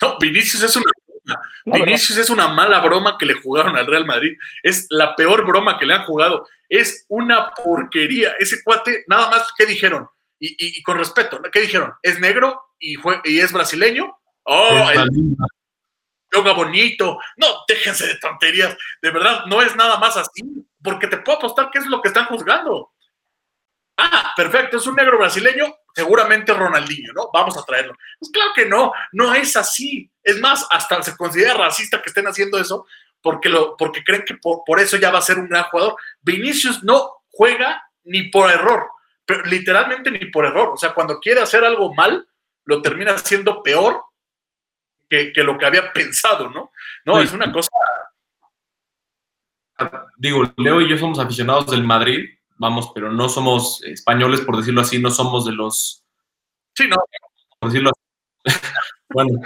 No, 0.01 0.17
Vinicius 0.19 0.63
es 0.63 0.75
una 0.75 0.91
La 1.25 1.41
verdad. 1.65 1.85
Vinicius 1.85 2.17
es 2.17 2.29
una 2.29 2.47
mala 2.49 2.79
broma 2.81 3.17
que 3.17 3.25
le 3.25 3.33
jugaron 3.35 3.75
al 3.77 3.87
Real 3.87 4.05
Madrid. 4.05 4.37
Es 4.61 4.87
la 4.89 5.15
peor 5.15 5.45
broma 5.45 5.77
que 5.77 5.85
le 5.85 5.93
han 5.93 6.05
jugado. 6.05 6.47
Es 6.67 7.05
una 7.07 7.51
porquería. 7.51 8.33
Ese 8.39 8.63
cuate, 8.63 9.03
nada 9.07 9.29
más, 9.29 9.51
¿qué 9.57 9.65
dijeron? 9.65 10.07
Y, 10.39 10.49
y- 10.49 10.79
y 10.79 10.83
con 10.83 10.97
respeto, 10.97 11.39
¿no? 11.39 11.49
¿qué 11.51 11.61
dijeron? 11.61 11.93
¿Es 12.01 12.19
negro 12.19 12.61
y, 12.79 12.97
es 13.39 13.51
brasileño? 13.53 14.17
Oh, 14.43 14.89
Es 14.91 14.99
el 14.99 15.09
yoga 16.33 16.53
bonito. 16.53 17.19
No, 17.37 17.47
déjense 17.67 18.07
de 18.07 18.15
tonterías. 18.17 18.75
De 19.01 19.11
verdad, 19.11 19.45
no 19.45 19.61
es 19.61 19.75
nada 19.75 19.97
más 19.97 20.17
así. 20.17 20.41
Porque 20.83 21.07
te 21.07 21.17
puedo 21.17 21.37
apostar 21.37 21.69
que 21.71 21.79
es 21.79 21.85
lo 21.85 22.01
que 22.01 22.09
están 22.09 22.25
juzgando. 22.25 22.91
Ah, 23.97 24.33
perfecto, 24.35 24.77
es 24.77 24.87
un 24.87 24.95
negro 24.95 25.17
brasileño, 25.19 25.73
seguramente 25.93 26.53
Ronaldinho, 26.53 27.13
¿no? 27.13 27.29
Vamos 27.33 27.57
a 27.57 27.63
traerlo. 27.63 27.95
Pues 28.19 28.31
claro 28.31 28.51
que 28.55 28.65
no, 28.65 28.91
no 29.11 29.33
es 29.33 29.55
así. 29.55 30.09
Es 30.23 30.39
más, 30.39 30.65
hasta 30.71 31.01
se 31.03 31.15
considera 31.15 31.53
racista 31.53 32.01
que 32.01 32.09
estén 32.09 32.25
haciendo 32.27 32.57
eso 32.59 32.85
porque, 33.21 33.49
lo, 33.49 33.77
porque 33.77 34.03
creen 34.03 34.23
que 34.25 34.35
por, 34.35 34.63
por 34.65 34.79
eso 34.79 34.97
ya 34.97 35.11
va 35.11 35.19
a 35.19 35.23
ser 35.23 35.37
un 35.39 35.47
gran 35.47 35.63
jugador. 35.65 35.95
Vinicius 36.21 36.83
no 36.83 37.23
juega 37.29 37.81
ni 38.03 38.23
por 38.29 38.49
error, 38.51 38.89
pero 39.25 39.43
literalmente 39.45 40.11
ni 40.11 40.25
por 40.25 40.45
error. 40.45 40.69
O 40.73 40.77
sea, 40.77 40.93
cuando 40.93 41.19
quiere 41.19 41.41
hacer 41.41 41.63
algo 41.63 41.93
mal, 41.93 42.27
lo 42.65 42.81
termina 42.81 43.13
haciendo 43.13 43.61
peor 43.63 44.03
que, 45.09 45.31
que 45.31 45.43
lo 45.43 45.57
que 45.57 45.65
había 45.65 45.91
pensado, 45.93 46.49
¿no? 46.49 46.71
No, 47.05 47.17
Sí. 47.17 47.23
es 47.25 47.33
una 47.33 47.51
cosa. 47.51 47.69
Digo, 50.17 50.43
Leo 50.57 50.81
y 50.81 50.89
yo 50.89 50.97
somos 50.97 51.19
aficionados 51.19 51.69
del 51.71 51.83
Madrid, 51.83 52.29
vamos, 52.63 52.91
pero 52.95 53.11
no 53.11 53.27
somos 53.29 53.83
españoles, 53.83 54.41
por 54.41 54.57
decirlo 54.57 54.81
así, 54.81 54.97
no 54.99 55.11
somos 55.11 55.45
de 55.45 55.51
los, 55.51 56.03
Sí, 56.75 56.85
no, 56.89 56.95
por 57.59 57.69
decirlo 57.69 57.91
así. 57.91 58.01
bueno. 59.09 59.39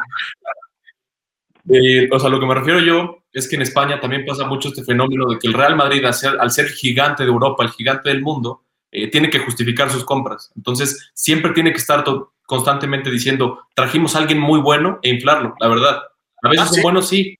Eh, 1.69 2.07
o 2.11 2.19
sea, 2.19 2.29
lo 2.29 2.39
que 2.39 2.45
me 2.45 2.53
refiero 2.55 2.79
yo 2.79 3.17
es 3.33 3.49
que 3.49 3.55
en 3.57 3.63
España 3.63 3.99
también 3.99 4.25
pasa 4.25 4.45
mucho 4.45 4.69
este 4.69 4.83
fenómeno 4.83 5.25
de 5.27 5.37
que 5.37 5.47
el 5.47 5.53
Real 5.53 5.75
Madrid, 5.75 6.05
al 6.05 6.13
ser, 6.13 6.39
al 6.39 6.51
ser 6.51 6.69
gigante 6.69 7.23
de 7.23 7.29
Europa, 7.29 7.63
el 7.63 7.71
gigante 7.71 8.09
del 8.09 8.21
mundo, 8.21 8.63
eh, 8.91 9.11
tiene 9.11 9.29
que 9.29 9.39
justificar 9.39 9.89
sus 9.91 10.05
compras. 10.05 10.51
Entonces, 10.55 11.11
siempre 11.13 11.51
tiene 11.51 11.71
que 11.71 11.79
estar 11.79 12.05
constantemente 12.45 13.11
diciendo, 13.11 13.63
trajimos 13.75 14.15
a 14.15 14.19
alguien 14.19 14.39
muy 14.39 14.61
bueno 14.61 14.99
e 15.01 15.09
inflarlo, 15.09 15.55
la 15.59 15.67
verdad. 15.67 16.01
A 16.43 16.49
veces 16.49 16.63
Ah, 16.63 16.67
son 16.67 16.75
sí. 16.75 16.81
buenos, 16.81 17.09
sí. 17.09 17.37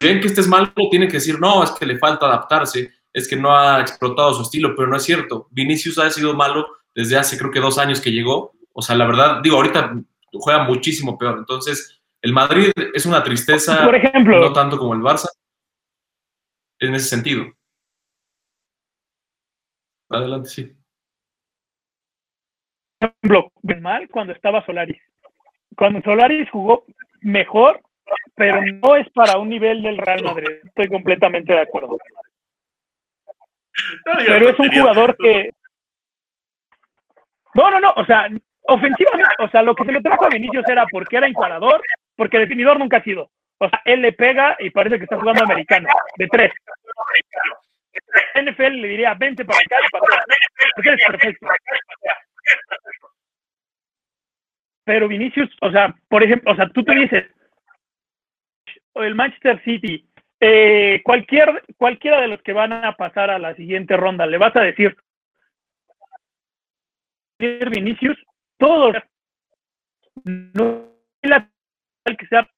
Ven 0.00 0.20
que 0.20 0.28
este 0.28 0.42
es 0.42 0.46
malo, 0.46 0.70
tienen 0.90 1.08
que 1.08 1.16
decir, 1.16 1.40
no, 1.40 1.64
es 1.64 1.72
que 1.72 1.84
le 1.84 1.98
falta 1.98 2.26
adaptarse, 2.26 2.92
es 3.18 3.28
que 3.28 3.36
no 3.36 3.56
ha 3.56 3.80
explotado 3.80 4.34
su 4.34 4.42
estilo, 4.42 4.74
pero 4.74 4.88
no 4.88 4.96
es 4.96 5.02
cierto. 5.02 5.48
Vinicius 5.50 5.98
ha 5.98 6.10
sido 6.10 6.34
malo 6.34 6.66
desde 6.94 7.16
hace 7.16 7.38
creo 7.38 7.50
que 7.50 7.60
dos 7.60 7.78
años 7.78 8.00
que 8.00 8.12
llegó. 8.12 8.52
O 8.72 8.82
sea, 8.82 8.96
la 8.96 9.06
verdad, 9.06 9.40
digo, 9.42 9.56
ahorita 9.56 9.94
juega 10.32 10.64
muchísimo 10.64 11.18
peor. 11.18 11.38
Entonces, 11.38 12.00
el 12.22 12.32
Madrid 12.32 12.70
es 12.94 13.06
una 13.06 13.22
tristeza, 13.22 13.84
Por 13.84 13.94
ejemplo, 13.94 14.40
no 14.40 14.52
tanto 14.52 14.78
como 14.78 14.94
el 14.94 15.00
Barça, 15.00 15.28
en 16.80 16.94
ese 16.94 17.08
sentido. 17.08 17.44
Adelante, 20.10 20.48
sí. 20.48 20.76
por 22.98 23.10
ejemplo, 23.10 23.52
mal 23.80 24.08
cuando 24.08 24.32
estaba 24.32 24.64
Solaris. 24.64 25.00
Cuando 25.76 26.00
Solaris 26.02 26.50
jugó 26.50 26.84
mejor, 27.20 27.80
pero 28.34 28.60
no 28.62 28.96
es 28.96 29.08
para 29.10 29.38
un 29.38 29.48
nivel 29.48 29.82
del 29.82 29.98
Real 29.98 30.24
Madrid. 30.24 30.48
Estoy 30.64 30.88
completamente 30.88 31.52
de 31.52 31.60
acuerdo. 31.60 31.98
No 34.06 34.12
Pero 34.26 34.48
es 34.48 34.58
un 34.58 34.70
jugador 34.70 35.16
que. 35.16 35.50
No, 37.54 37.70
no, 37.70 37.80
no. 37.80 37.92
O 37.96 38.04
sea, 38.04 38.28
ofensivamente, 38.62 39.34
o 39.38 39.48
sea, 39.48 39.62
lo 39.62 39.74
que 39.74 39.84
se 39.84 39.92
le 39.92 40.00
trajo 40.00 40.26
a 40.26 40.28
Vinicius 40.28 40.68
era 40.68 40.86
porque 40.86 41.16
era 41.16 41.26
encuadrador, 41.26 41.80
porque 42.16 42.38
definidor 42.38 42.78
nunca 42.78 42.98
ha 42.98 43.02
sido. 43.02 43.30
O 43.58 43.68
sea, 43.68 43.80
él 43.84 44.02
le 44.02 44.12
pega 44.12 44.56
y 44.60 44.70
parece 44.70 44.98
que 44.98 45.04
está 45.04 45.18
jugando 45.18 45.44
americano, 45.44 45.88
de 46.16 46.28
tres. 46.28 46.52
NFL 48.34 48.80
le 48.80 48.88
diría, 48.88 49.14
vente 49.14 49.44
para 49.44 49.58
acá 49.58 49.76
y 49.84 49.90
patea. 49.90 50.24
Porque 50.74 50.88
eres 50.90 51.06
perfecto. 51.06 51.46
Pero 54.84 55.08
Vinicius, 55.08 55.50
o 55.60 55.70
sea, 55.70 55.94
por 56.08 56.22
ejemplo, 56.22 56.52
o 56.52 56.56
sea, 56.56 56.68
tú 56.68 56.82
te 56.82 56.94
dices, 56.94 57.26
o 58.92 59.02
el 59.02 59.14
Manchester 59.14 59.62
City, 59.64 60.08
eh, 60.40 61.00
cualquier, 61.04 61.64
cualquiera 61.76 62.20
de 62.20 62.28
los 62.28 62.42
que 62.42 62.52
van 62.52 62.72
a 62.72 62.92
pasar 62.96 63.30
a 63.30 63.38
la 63.38 63.54
siguiente 63.54 63.96
ronda, 63.96 64.26
le 64.26 64.38
vas 64.38 64.54
a 64.56 64.62
decir, 64.62 64.96
Vinicius, 67.38 68.18
todos, 68.58 68.94
no 70.24 70.88
que 72.16 72.26
sea 72.26 72.48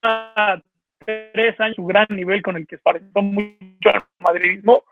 para 0.00 0.62
tres 1.04 1.60
años 1.60 1.76
su 1.76 1.84
gran 1.84 2.06
nivel 2.10 2.42
con 2.42 2.56
el 2.56 2.66
que 2.66 2.76
aparentó 2.76 3.22
mucho 3.22 3.90
al 3.92 4.02
madridismo, 4.18 4.84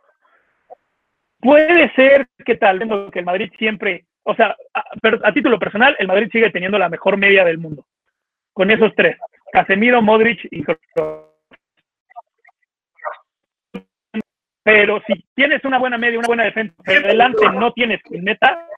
puede 1.40 1.92
ser 1.94 2.28
que 2.44 2.56
tal 2.56 2.78
vez 2.78 2.88
que 3.10 3.20
el 3.20 3.24
Madrid 3.24 3.50
siempre, 3.58 4.04
o 4.24 4.34
sea, 4.34 4.56
a, 4.74 4.84
a 5.24 5.32
título 5.32 5.58
personal, 5.58 5.96
el 5.98 6.06
Madrid 6.06 6.28
sigue 6.30 6.50
teniendo 6.50 6.78
la 6.78 6.88
mejor 6.88 7.16
media 7.16 7.44
del 7.44 7.58
mundo. 7.58 7.86
Con 8.60 8.70
esos 8.70 8.92
tres, 8.94 9.16
Casemiro, 9.54 10.02
Modric 10.02 10.38
y. 10.50 10.62
Pero 14.62 15.00
si 15.06 15.14
tienes 15.34 15.64
una 15.64 15.78
buena 15.78 15.96
media, 15.96 16.18
una 16.18 16.26
buena 16.28 16.44
defensa, 16.44 16.74
pero 16.84 17.06
adelante 17.06 17.42
no 17.54 17.72
tienes 17.72 18.02
meta, 18.10 18.68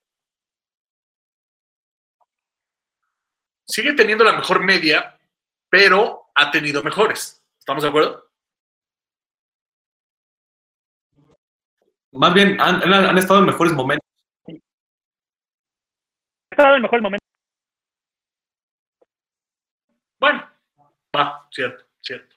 sigue 3.67 3.93
teniendo 3.95 4.23
la 4.23 4.35
mejor 4.37 4.63
media, 4.63 5.19
pero 5.69 6.27
ha 6.37 6.53
tenido 6.53 6.85
mejores. 6.85 7.45
¿Estamos 7.59 7.83
de 7.83 7.89
acuerdo? 7.89 8.25
Más 12.13 12.33
bien, 12.35 12.61
han, 12.61 12.77
han- 12.85 13.07
han 13.07 13.19
estado 13.19 13.41
en 13.41 13.47
mejores 13.47 13.73
momentos. 13.73 14.07
ha 14.47 14.53
estado 16.53 16.77
en 16.77 16.83
mejor 16.83 17.03
momento. 17.03 17.23
Bueno, 20.21 20.49
va, 21.17 21.49
cierto, 21.51 21.85
cierto. 22.01 22.37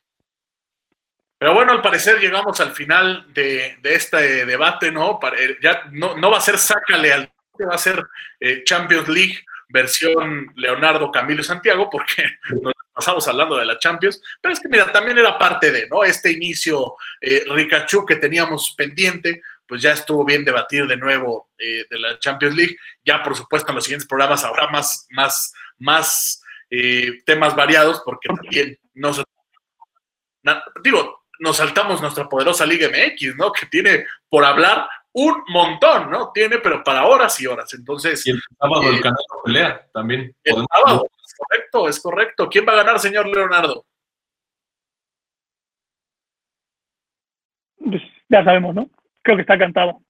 Pero 1.38 1.53
bueno, 1.53 1.73
al 1.73 1.82
parecer 1.82 2.19
llegamos 2.19 2.59
al 2.59 2.71
final 2.71 3.34
de, 3.34 3.78
de 3.82 3.95
este 3.95 4.45
debate, 4.45 4.91
¿no? 4.91 5.19
Ya 5.61 5.84
no, 5.91 6.15
no 6.15 6.32
va 6.32 6.38
a 6.38 6.41
ser 6.41 6.57
sácale 6.57 7.13
al 7.13 7.32
va 7.63 7.76
a 7.76 7.78
ser 7.78 8.03
eh, 8.39 8.63
Champions 8.65 9.07
League 9.07 9.45
versión 9.69 10.51
Leonardo, 10.55 11.11
Camilo 11.11 11.43
Santiago, 11.43 11.89
porque 11.89 12.23
nos 12.61 12.73
pasamos 12.93 13.28
hablando 13.28 13.57
de 13.57 13.65
la 13.65 13.78
Champions, 13.80 14.21
pero 14.41 14.53
es 14.53 14.59
que 14.59 14.69
mira, 14.69 14.91
también 14.91 15.17
era 15.17 15.38
parte 15.38 15.71
de, 15.71 15.88
¿no? 15.88 16.03
Este 16.03 16.32
inicio 16.32 16.95
eh, 17.19 17.45
que 18.07 18.15
teníamos 18.15 18.73
pendiente, 18.78 19.41
pues 19.67 19.82
ya 19.82 19.93
estuvo 19.93 20.23
bien 20.23 20.45
debatir 20.45 20.88
de 20.88 20.97
nuevo 20.97 21.49
eh, 21.57 21.86
de 21.89 21.99
la 21.99 22.19
Champions 22.19 22.55
League. 22.55 22.78
Ya, 23.03 23.23
por 23.23 23.36
supuesto, 23.36 23.71
en 23.71 23.76
los 23.76 23.84
siguientes 23.84 24.07
programas 24.07 24.43
habrá 24.43 24.67
más, 24.67 25.07
más, 25.09 25.53
más 25.80 26.41
eh, 26.78 27.21
temas 27.26 27.55
variados, 27.55 28.01
porque 28.03 28.28
también 28.30 28.78
nos, 28.93 29.23
na- 30.43 30.63
digo, 30.84 31.26
nos 31.39 31.57
saltamos 31.57 32.01
nuestra 32.01 32.28
poderosa 32.30 32.65
Liga 32.65 32.88
MX, 32.89 33.36
¿no? 33.38 33.51
Que 33.51 33.65
tiene 33.67 34.05
por 34.30 34.43
hablar 34.45 34.88
un 35.13 35.43
montón, 35.47 36.09
¿no? 36.11 36.32
Tiene, 36.34 36.57
pero 36.59 36.84
para 36.84 37.05
horas 37.05 37.39
y 37.39 37.47
horas. 37.47 37.73
Entonces, 37.73 38.26
Y 38.28 38.32
el 38.32 38.41
sábado 38.59 38.84
Eh, 38.84 38.89
el 38.95 39.01
canal 39.01 39.17
pelea 39.45 39.88
también. 39.93 40.36
el 40.43 40.51
Podemos- 40.53 40.67
sábado, 40.73 41.07
es 41.26 41.34
correcto, 41.38 41.88
es 41.89 41.99
correcto. 42.01 42.49
¿Quién 42.49 42.65
va 42.67 42.73
a 42.73 42.78
ganar, 42.84 42.99
señor 42.99 43.28
Leonardo? 43.28 43.86
Pues, 47.78 48.01
ya 48.30 48.43
sabemos, 48.43 48.76
¿no? 48.76 48.89
Creo 49.21 49.38
que 49.38 49.41
está 49.41 49.57
cantado. 49.57 50.01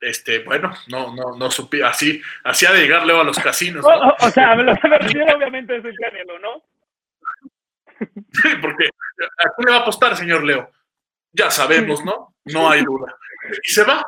Este, 0.00 0.44
bueno, 0.44 0.72
no, 0.88 1.12
no, 1.14 1.36
no 1.36 1.50
supe, 1.50 1.82
así, 1.84 2.22
así 2.44 2.64
ha 2.66 2.72
de 2.72 2.82
llegar 2.82 3.04
Leo 3.04 3.20
a 3.20 3.24
los 3.24 3.38
casinos, 3.38 3.84
O, 3.84 3.90
¿no? 3.90 3.96
o- 4.10 4.16
o 4.26 4.30
sea, 4.30 4.54
lo 4.54 4.64
me 4.88 4.98
refiero 4.98 5.36
obviamente 5.36 5.76
es 5.76 5.84
el 5.84 5.96
Canelo, 5.98 6.38
¿no? 6.38 6.62
Sí, 7.98 8.48
porque 8.62 8.86
¿a 8.86 9.48
quién 9.56 9.66
le 9.66 9.70
va 9.72 9.78
a 9.78 9.80
apostar, 9.80 10.16
señor 10.16 10.44
Leo? 10.44 10.70
Ya 11.32 11.50
sabemos, 11.50 12.04
¿no? 12.04 12.34
No 12.44 12.70
hay 12.70 12.82
duda. 12.84 13.14
Y 13.64 13.70
se 13.70 13.84
va. 13.84 14.04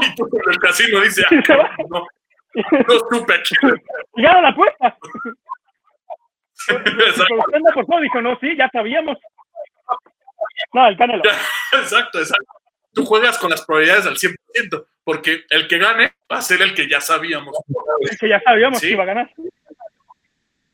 Y 0.00 0.14
tú 0.14 0.28
en 0.32 0.50
el 0.50 0.58
casino 0.58 1.00
dice, 1.00 1.22
Sí, 1.28 1.36
se 1.44 1.56
va. 1.56 1.70
no, 1.90 2.06
no 2.88 2.98
supe 3.10 3.34
a 3.34 3.42
quién. 3.42 3.82
Y 4.16 4.22
gana 4.22 4.40
la 4.40 4.48
apuesta. 4.50 4.96
Exacto, 6.68 7.72
por 7.74 7.86
todo, 7.86 8.00
dijo, 8.00 8.22
no, 8.22 8.38
sí, 8.38 8.56
ya 8.56 8.68
sabíamos. 8.72 9.18
No, 10.72 10.86
el 10.86 10.96
Canelo. 10.96 11.22
exacto, 11.72 12.18
exacto. 12.20 12.46
Tú 12.94 13.04
juegas 13.04 13.38
con 13.38 13.50
las 13.50 13.62
probabilidades 13.64 14.06
al 14.06 14.16
100%, 14.16 14.86
porque 15.02 15.44
el 15.50 15.66
que 15.68 15.78
gane 15.78 16.14
va 16.30 16.38
a 16.38 16.42
ser 16.42 16.62
el 16.62 16.74
que 16.74 16.88
ya 16.88 17.00
sabíamos. 17.00 17.56
Que 18.20 18.28
ya 18.28 18.40
sabíamos 18.40 18.78
Sí. 18.78 18.86
que 18.86 18.92
iba 18.92 19.02
a 19.02 19.06
ganar. 19.06 19.30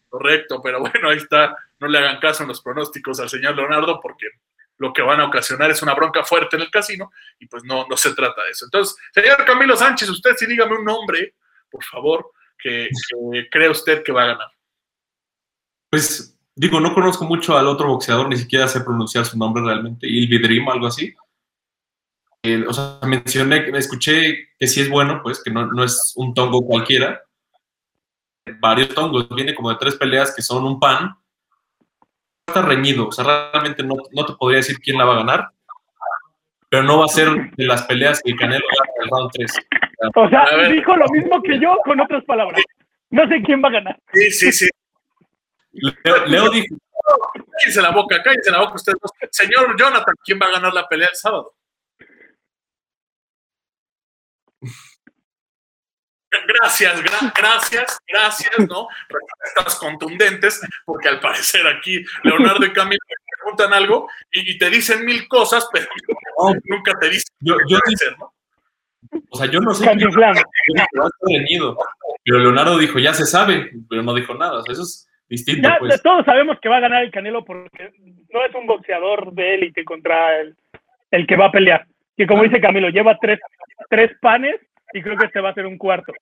Correcto, 0.09 0.61
pero 0.63 0.81
bueno, 0.81 1.09
ahí 1.09 1.17
está. 1.19 1.57
No 1.79 1.89
le 1.89 1.99
hagan 1.99 2.19
caso 2.21 2.43
en 2.43 2.49
los 2.49 2.61
pronósticos 2.61 3.21
al 3.21 3.29
señor 3.29 3.57
Leonardo, 3.57 4.01
porque 4.03 4.27
lo 4.79 4.93
que 4.93 5.03
van 5.03 5.21
a 5.21 5.27
ocasionar 5.27 5.71
es 5.71 5.83
una 5.83 5.95
bronca 5.95 6.25
fuerte 6.25 6.57
en 6.57 6.63
el 6.63 6.71
casino 6.71 7.11
y 7.39 7.47
pues 7.47 7.65
no, 7.65 7.87
no 7.89 7.97
se 7.97 8.15
trata 8.15 8.43
de 8.45 8.51
eso. 8.51 8.65
Entonces, 8.67 8.97
señor 9.15 9.45
Camilo 9.45 9.77
Sánchez, 9.77 10.09
usted 10.09 10.33
sí 10.37 10.47
dígame 10.47 10.77
un 10.77 10.85
nombre, 10.85 11.35
por 11.71 11.85
favor, 11.85 12.33
que, 12.59 12.89
que 13.33 13.49
cree 13.51 13.69
usted 13.69 14.03
que 14.03 14.13
va 14.13 14.23
a 14.25 14.27
ganar. 14.29 14.49
Pues 15.91 16.37
digo, 16.55 16.81
no 16.81 16.95
conozco 16.95 17.25
mucho 17.25 17.57
al 17.57 17.67
otro 17.67 17.89
boxeador, 17.89 18.29
ni 18.29 18.37
siquiera 18.37 18.69
sé 18.69 18.81
pronunciar 18.81 19.25
su 19.27 19.37
nombre 19.39 19.63
realmente, 19.63 20.07
Ilvidrim, 20.07 20.69
algo 20.69 20.87
así. 20.87 21.15
Eh, 22.43 22.65
o 22.67 22.73
sea, 22.73 22.99
mencioné, 23.07 23.69
escuché 23.77 24.49
que 24.59 24.67
sí 24.67 24.81
es 24.81 24.89
bueno, 24.89 25.21
pues 25.23 25.43
que 25.43 25.51
no, 25.51 25.67
no 25.67 25.85
es 25.85 26.15
un 26.17 26.33
tongo 26.35 26.65
cualquiera. 26.67 27.23
Varios 28.61 28.95
tongos, 28.95 29.29
viene 29.29 29.55
como 29.55 29.71
de 29.71 29.77
tres 29.77 29.97
peleas 29.97 30.35
que 30.35 30.43
son 30.43 30.65
un 30.65 30.81
pan. 30.81 31.15
Está 32.47 32.63
reñido, 32.63 33.09
o 33.09 33.13
sea, 33.13 33.25
realmente 33.53 33.83
no, 33.83 33.97
no 34.13 34.27
te 34.27 34.33
podría 34.35 34.59
decir 34.59 34.79
quién 34.81 34.99
la 34.99 35.05
va 35.05 35.15
a 35.15 35.19
ganar, 35.19 35.51
pero 36.69 36.83
no 36.83 36.99
va 36.99 37.05
a 37.05 37.09
ser 37.09 37.29
de 37.53 37.65
las 37.65 37.83
peleas 37.85 38.21
que 38.23 38.33
el 38.33 38.39
Canelo 38.39 38.65
gana 38.65 38.93
en 38.97 39.03
el 39.05 39.11
round 39.11 39.31
3. 39.33 39.53
O 40.17 40.29
sea, 40.29 40.69
dijo 40.69 40.97
lo 40.97 41.07
mismo 41.09 41.43
que 41.43 41.61
yo 41.61 41.77
con 41.85 42.01
otras 42.01 42.25
palabras. 42.25 42.61
No 43.11 43.29
sé 43.29 43.43
quién 43.43 43.63
va 43.63 43.69
a 43.69 43.73
ganar. 43.73 44.01
Sí, 44.13 44.31
sí, 44.31 44.53
sí. 44.53 44.69
Leo, 45.73 46.27
Leo 46.27 46.51
dijo, 46.51 46.77
Cállense 47.59 47.83
la 47.83 47.91
boca, 47.91 48.23
cállense 48.23 48.51
la 48.51 48.61
boca 48.61 48.75
ustedes 48.75 48.99
dos. 49.01 49.13
Señor 49.31 49.77
Jonathan, 49.79 50.15
¿quién 50.25 50.39
va 50.41 50.47
a 50.47 50.53
ganar 50.53 50.73
la 50.73 50.89
pelea 50.89 51.09
el 51.09 51.17
sábado? 51.17 51.55
Gracias, 56.47 57.03
gra- 57.03 57.33
gracias, 57.37 57.99
gracias, 58.07 58.59
¿no? 58.69 58.87
Respuestas 59.09 59.77
contundentes, 59.81 60.61
porque 60.85 61.09
al 61.09 61.19
parecer 61.21 61.67
aquí 61.67 62.05
Leonardo 62.23 62.65
y 62.65 62.73
Camilo 62.73 63.01
te 63.09 63.15
preguntan 63.37 63.73
algo 63.73 64.09
y, 64.31 64.53
y 64.53 64.59
te 64.59 64.71
dicen 64.71 65.05
mil 65.05 65.27
cosas, 65.29 65.69
pero 65.73 65.87
"Oh, 66.37 66.55
nunca 66.65 66.93
te 67.01 67.09
dicen 67.09 67.35
yo, 67.41 67.57
yo 67.69 67.79
hacer, 67.85 68.17
¿no? 68.19 68.33
o 69.31 69.37
sea, 69.37 69.47
yo 69.47 69.61
no 69.61 69.75
sé 69.75 69.85
reñido. 71.27 71.77
Pero 72.25 72.39
Leonardo 72.39 72.79
dijo, 72.79 72.99
ya 72.99 73.15
se 73.15 73.27
sabe, 73.27 73.71
pero 73.89 74.03
no 74.03 74.15
dijo 74.15 74.35
nada. 74.35 74.59
O 74.59 74.63
sea, 74.63 74.73
eso 74.73 74.83
es 74.83 75.09
distinto, 75.29 75.69
Ya 75.69 75.79
pues. 75.79 76.03
todos 76.03 76.25
sabemos 76.25 76.59
que 76.61 76.69
va 76.69 76.77
a 76.77 76.81
ganar 76.81 77.03
el 77.05 77.11
Canelo 77.11 77.45
porque 77.45 77.93
no 78.33 78.45
es 78.45 78.55
un 78.55 78.67
boxeador 78.67 79.33
de 79.33 79.55
élite 79.55 79.85
contra 79.85 80.39
el, 80.41 80.55
el 81.11 81.27
que 81.27 81.37
va 81.37 81.47
a 81.47 81.53
pelear. 81.53 81.87
Que 82.17 82.27
como 82.27 82.43
dice 82.43 82.61
Camilo, 82.61 82.89
lleva 82.91 83.17
tres, 83.21 83.41
tres 83.89 84.11
panes 84.21 84.57
y 84.93 85.03
creo 85.03 85.17
que 85.17 85.27
este 85.27 85.41
va 85.41 85.51
a 85.51 85.55
ser 85.55 85.67
un 85.67 85.79
cuarto. 85.79 86.13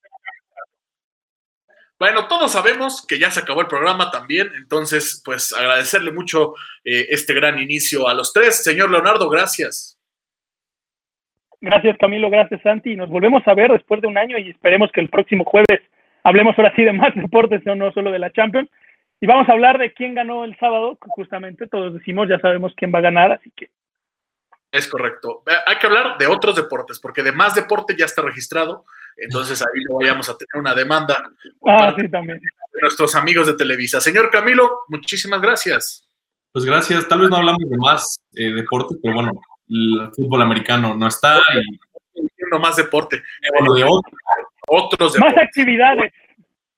Bueno, 1.99 2.29
todos 2.29 2.53
sabemos 2.53 3.05
que 3.05 3.19
ya 3.19 3.31
se 3.31 3.41
acabó 3.41 3.61
el 3.61 3.66
programa 3.66 4.11
también, 4.11 4.53
entonces, 4.57 5.21
pues 5.25 5.53
agradecerle 5.53 6.12
mucho 6.12 6.55
eh, 6.85 7.07
este 7.11 7.35
gran 7.35 7.59
inicio 7.59 8.07
a 8.07 8.14
los 8.14 8.33
tres. 8.33 8.62
Señor 8.62 8.91
Leonardo, 8.91 9.29
gracias. 9.29 9.99
Gracias 11.61 11.97
Camilo, 11.99 12.31
gracias 12.31 12.62
Santi. 12.62 12.93
Y 12.93 12.97
nos 12.97 13.09
volvemos 13.09 13.43
a 13.47 13.55
ver 13.55 13.73
después 13.73 14.01
de 14.01 14.07
un 14.07 14.16
año 14.16 14.39
y 14.39 14.51
esperemos 14.51 14.93
que 14.93 15.01
el 15.01 15.09
próximo 15.09 15.45
jueves 15.45 15.81
hablemos 16.23 16.57
ahora 16.57 16.73
sí 16.77 16.85
de 16.85 16.93
más 16.93 17.14
deportes, 17.16 17.66
no, 17.66 17.75
no 17.75 17.91
solo 17.93 18.12
de 18.12 18.21
la 18.21 18.31
Champions. 18.31 18.71
Y 19.21 19.27
vamos 19.27 19.49
a 19.49 19.53
hablar 19.53 19.79
de 19.79 19.93
quién 19.93 20.14
ganó 20.14 20.45
el 20.45 20.57
sábado, 20.59 20.97
que 21.03 21.09
justamente 21.11 21.66
todos 21.66 21.95
decimos, 21.95 22.29
ya 22.29 22.39
sabemos 22.39 22.73
quién 22.77 22.95
va 22.95 23.01
a 23.01 23.03
ganar, 23.03 23.33
así 23.33 23.51
que 23.57 23.69
Es 24.71 24.87
correcto. 24.87 25.43
Hay 25.66 25.79
que 25.79 25.87
hablar 25.87 26.19
de 26.19 26.27
otros 26.27 26.57
deportes, 26.57 26.99
porque 27.01 27.23
de 27.23 27.33
más 27.33 27.55
deporte 27.55 27.97
ya 27.97 28.05
está 28.05 28.23
registrado, 28.23 28.85
entonces 29.16 29.61
ahí 29.62 29.83
no 29.89 29.97
vayamos 29.97 30.29
a 30.29 30.37
tener 30.37 30.61
una 30.61 30.75
demanda 30.75 31.31
ah, 31.66 31.95
sí, 31.97 32.09
también. 32.09 32.39
de 32.39 32.81
nuestros 32.83 33.14
amigos 33.14 33.47
de 33.47 33.55
Televisa. 33.55 34.01
Señor 34.01 34.31
Camilo, 34.31 34.81
muchísimas 34.89 35.41
gracias. 35.41 36.07
Pues 36.53 36.64
gracias. 36.64 37.09
Tal 37.09 37.21
vez 37.21 37.31
no 37.31 37.37
hablamos 37.37 37.69
de 37.69 37.77
más 37.79 38.21
eh, 38.35 38.53
deporte, 38.53 38.97
pero 39.03 39.14
bueno, 39.14 39.41
el 39.69 40.11
fútbol 40.14 40.43
americano 40.43 40.95
no 40.95 41.07
está 41.09 41.41
y 41.55 41.79
Viendo 42.37 42.59
más 42.59 42.75
deporte, 42.77 43.23
bueno, 43.53 43.75
de 43.75 43.85
otros, 43.85 44.12
otros 44.66 45.12
Más 45.19 45.29
deportes. 45.31 45.45
actividades. 45.45 46.12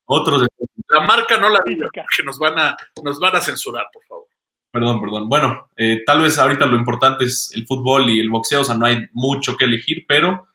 otros 0.05 0.43
deportes. 0.43 0.84
La 0.88 1.01
marca 1.01 1.38
no 1.38 1.49
la 1.49 1.62
diga, 1.64 1.88
que 1.93 2.22
nos 2.22 2.38
van 2.38 2.59
a, 2.59 2.76
nos 3.03 3.18
van 3.18 3.36
a 3.36 3.41
censurar, 3.41 3.86
por 3.93 4.05
favor. 4.05 4.26
Perdón, 4.73 5.01
perdón. 5.01 5.29
Bueno, 5.29 5.68
eh, 5.77 6.03
tal 6.07 6.23
vez 6.23 6.39
ahorita 6.39 6.66
lo 6.66 6.77
importante 6.77 7.25
es 7.25 7.51
el 7.55 7.66
fútbol 7.66 8.09
y 8.09 8.21
el 8.21 8.31
boxeo, 8.31 8.61
o 8.61 8.64
sea, 8.64 8.77
no 8.77 8.87
hay 8.87 9.07
mucho 9.12 9.57
que 9.57 9.64
elegir, 9.64 10.05
pero 10.07 10.47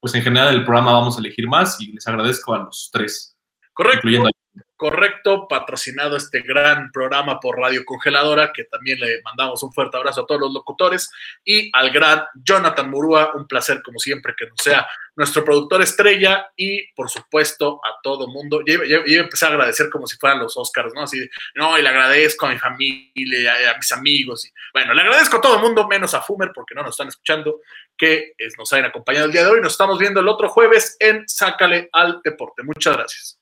pues 0.00 0.14
en 0.14 0.22
general 0.22 0.54
el 0.54 0.64
programa 0.64 0.92
vamos 0.92 1.16
a 1.16 1.20
elegir 1.20 1.48
más 1.48 1.80
y 1.80 1.92
les 1.92 2.06
agradezco 2.06 2.54
a 2.54 2.58
los 2.58 2.90
tres, 2.92 3.38
Correcto. 3.72 3.98
incluyendo 3.98 4.28
a 4.28 4.32
Correcto, 4.76 5.46
patrocinado 5.48 6.16
este 6.16 6.40
gran 6.40 6.90
programa 6.90 7.38
por 7.38 7.56
Radio 7.58 7.84
Congeladora, 7.84 8.52
que 8.52 8.64
también 8.64 8.98
le 8.98 9.22
mandamos 9.22 9.62
un 9.62 9.72
fuerte 9.72 9.96
abrazo 9.96 10.22
a 10.22 10.26
todos 10.26 10.40
los 10.40 10.52
locutores, 10.52 11.08
y 11.44 11.70
al 11.72 11.90
gran 11.90 12.24
Jonathan 12.34 12.90
Murúa, 12.90 13.32
un 13.34 13.46
placer 13.46 13.82
como 13.82 13.98
siempre 14.00 14.34
que 14.36 14.46
nos 14.46 14.60
sea 14.60 14.86
nuestro 15.16 15.44
productor 15.44 15.80
estrella, 15.80 16.48
y 16.56 16.92
por 16.94 17.08
supuesto 17.08 17.80
a 17.84 18.00
todo 18.02 18.26
mundo. 18.26 18.62
Yo, 18.66 18.80
empecé 19.06 19.46
a 19.46 19.50
agradecer 19.50 19.88
como 19.90 20.08
si 20.08 20.16
fueran 20.16 20.40
los 20.40 20.56
Oscars, 20.56 20.92
¿no? 20.92 21.02
Así, 21.02 21.24
no, 21.54 21.78
y 21.78 21.82
le 21.82 21.88
agradezco 21.88 22.46
a 22.46 22.50
mi 22.50 22.58
familia, 22.58 23.54
a, 23.54 23.70
a 23.70 23.76
mis 23.76 23.92
amigos, 23.92 24.44
y 24.44 24.50
bueno, 24.74 24.92
le 24.92 25.02
agradezco 25.02 25.36
a 25.36 25.40
todo 25.40 25.54
el 25.54 25.62
mundo, 25.62 25.86
menos 25.86 26.14
a 26.14 26.20
Fumer, 26.20 26.50
porque 26.52 26.74
no 26.74 26.82
nos 26.82 26.90
están 26.90 27.08
escuchando, 27.08 27.60
que 27.96 28.34
es- 28.36 28.58
nos 28.58 28.70
hayan 28.72 28.86
acompañado 28.86 29.26
el 29.26 29.32
día 29.32 29.44
de 29.44 29.50
hoy. 29.52 29.60
Nos 29.60 29.72
estamos 29.72 29.98
viendo 29.98 30.20
el 30.20 30.28
otro 30.28 30.48
jueves 30.48 30.96
en 30.98 31.26
Sácale 31.28 31.88
al 31.92 32.20
Deporte. 32.24 32.64
Muchas 32.64 32.96
gracias. 32.96 33.38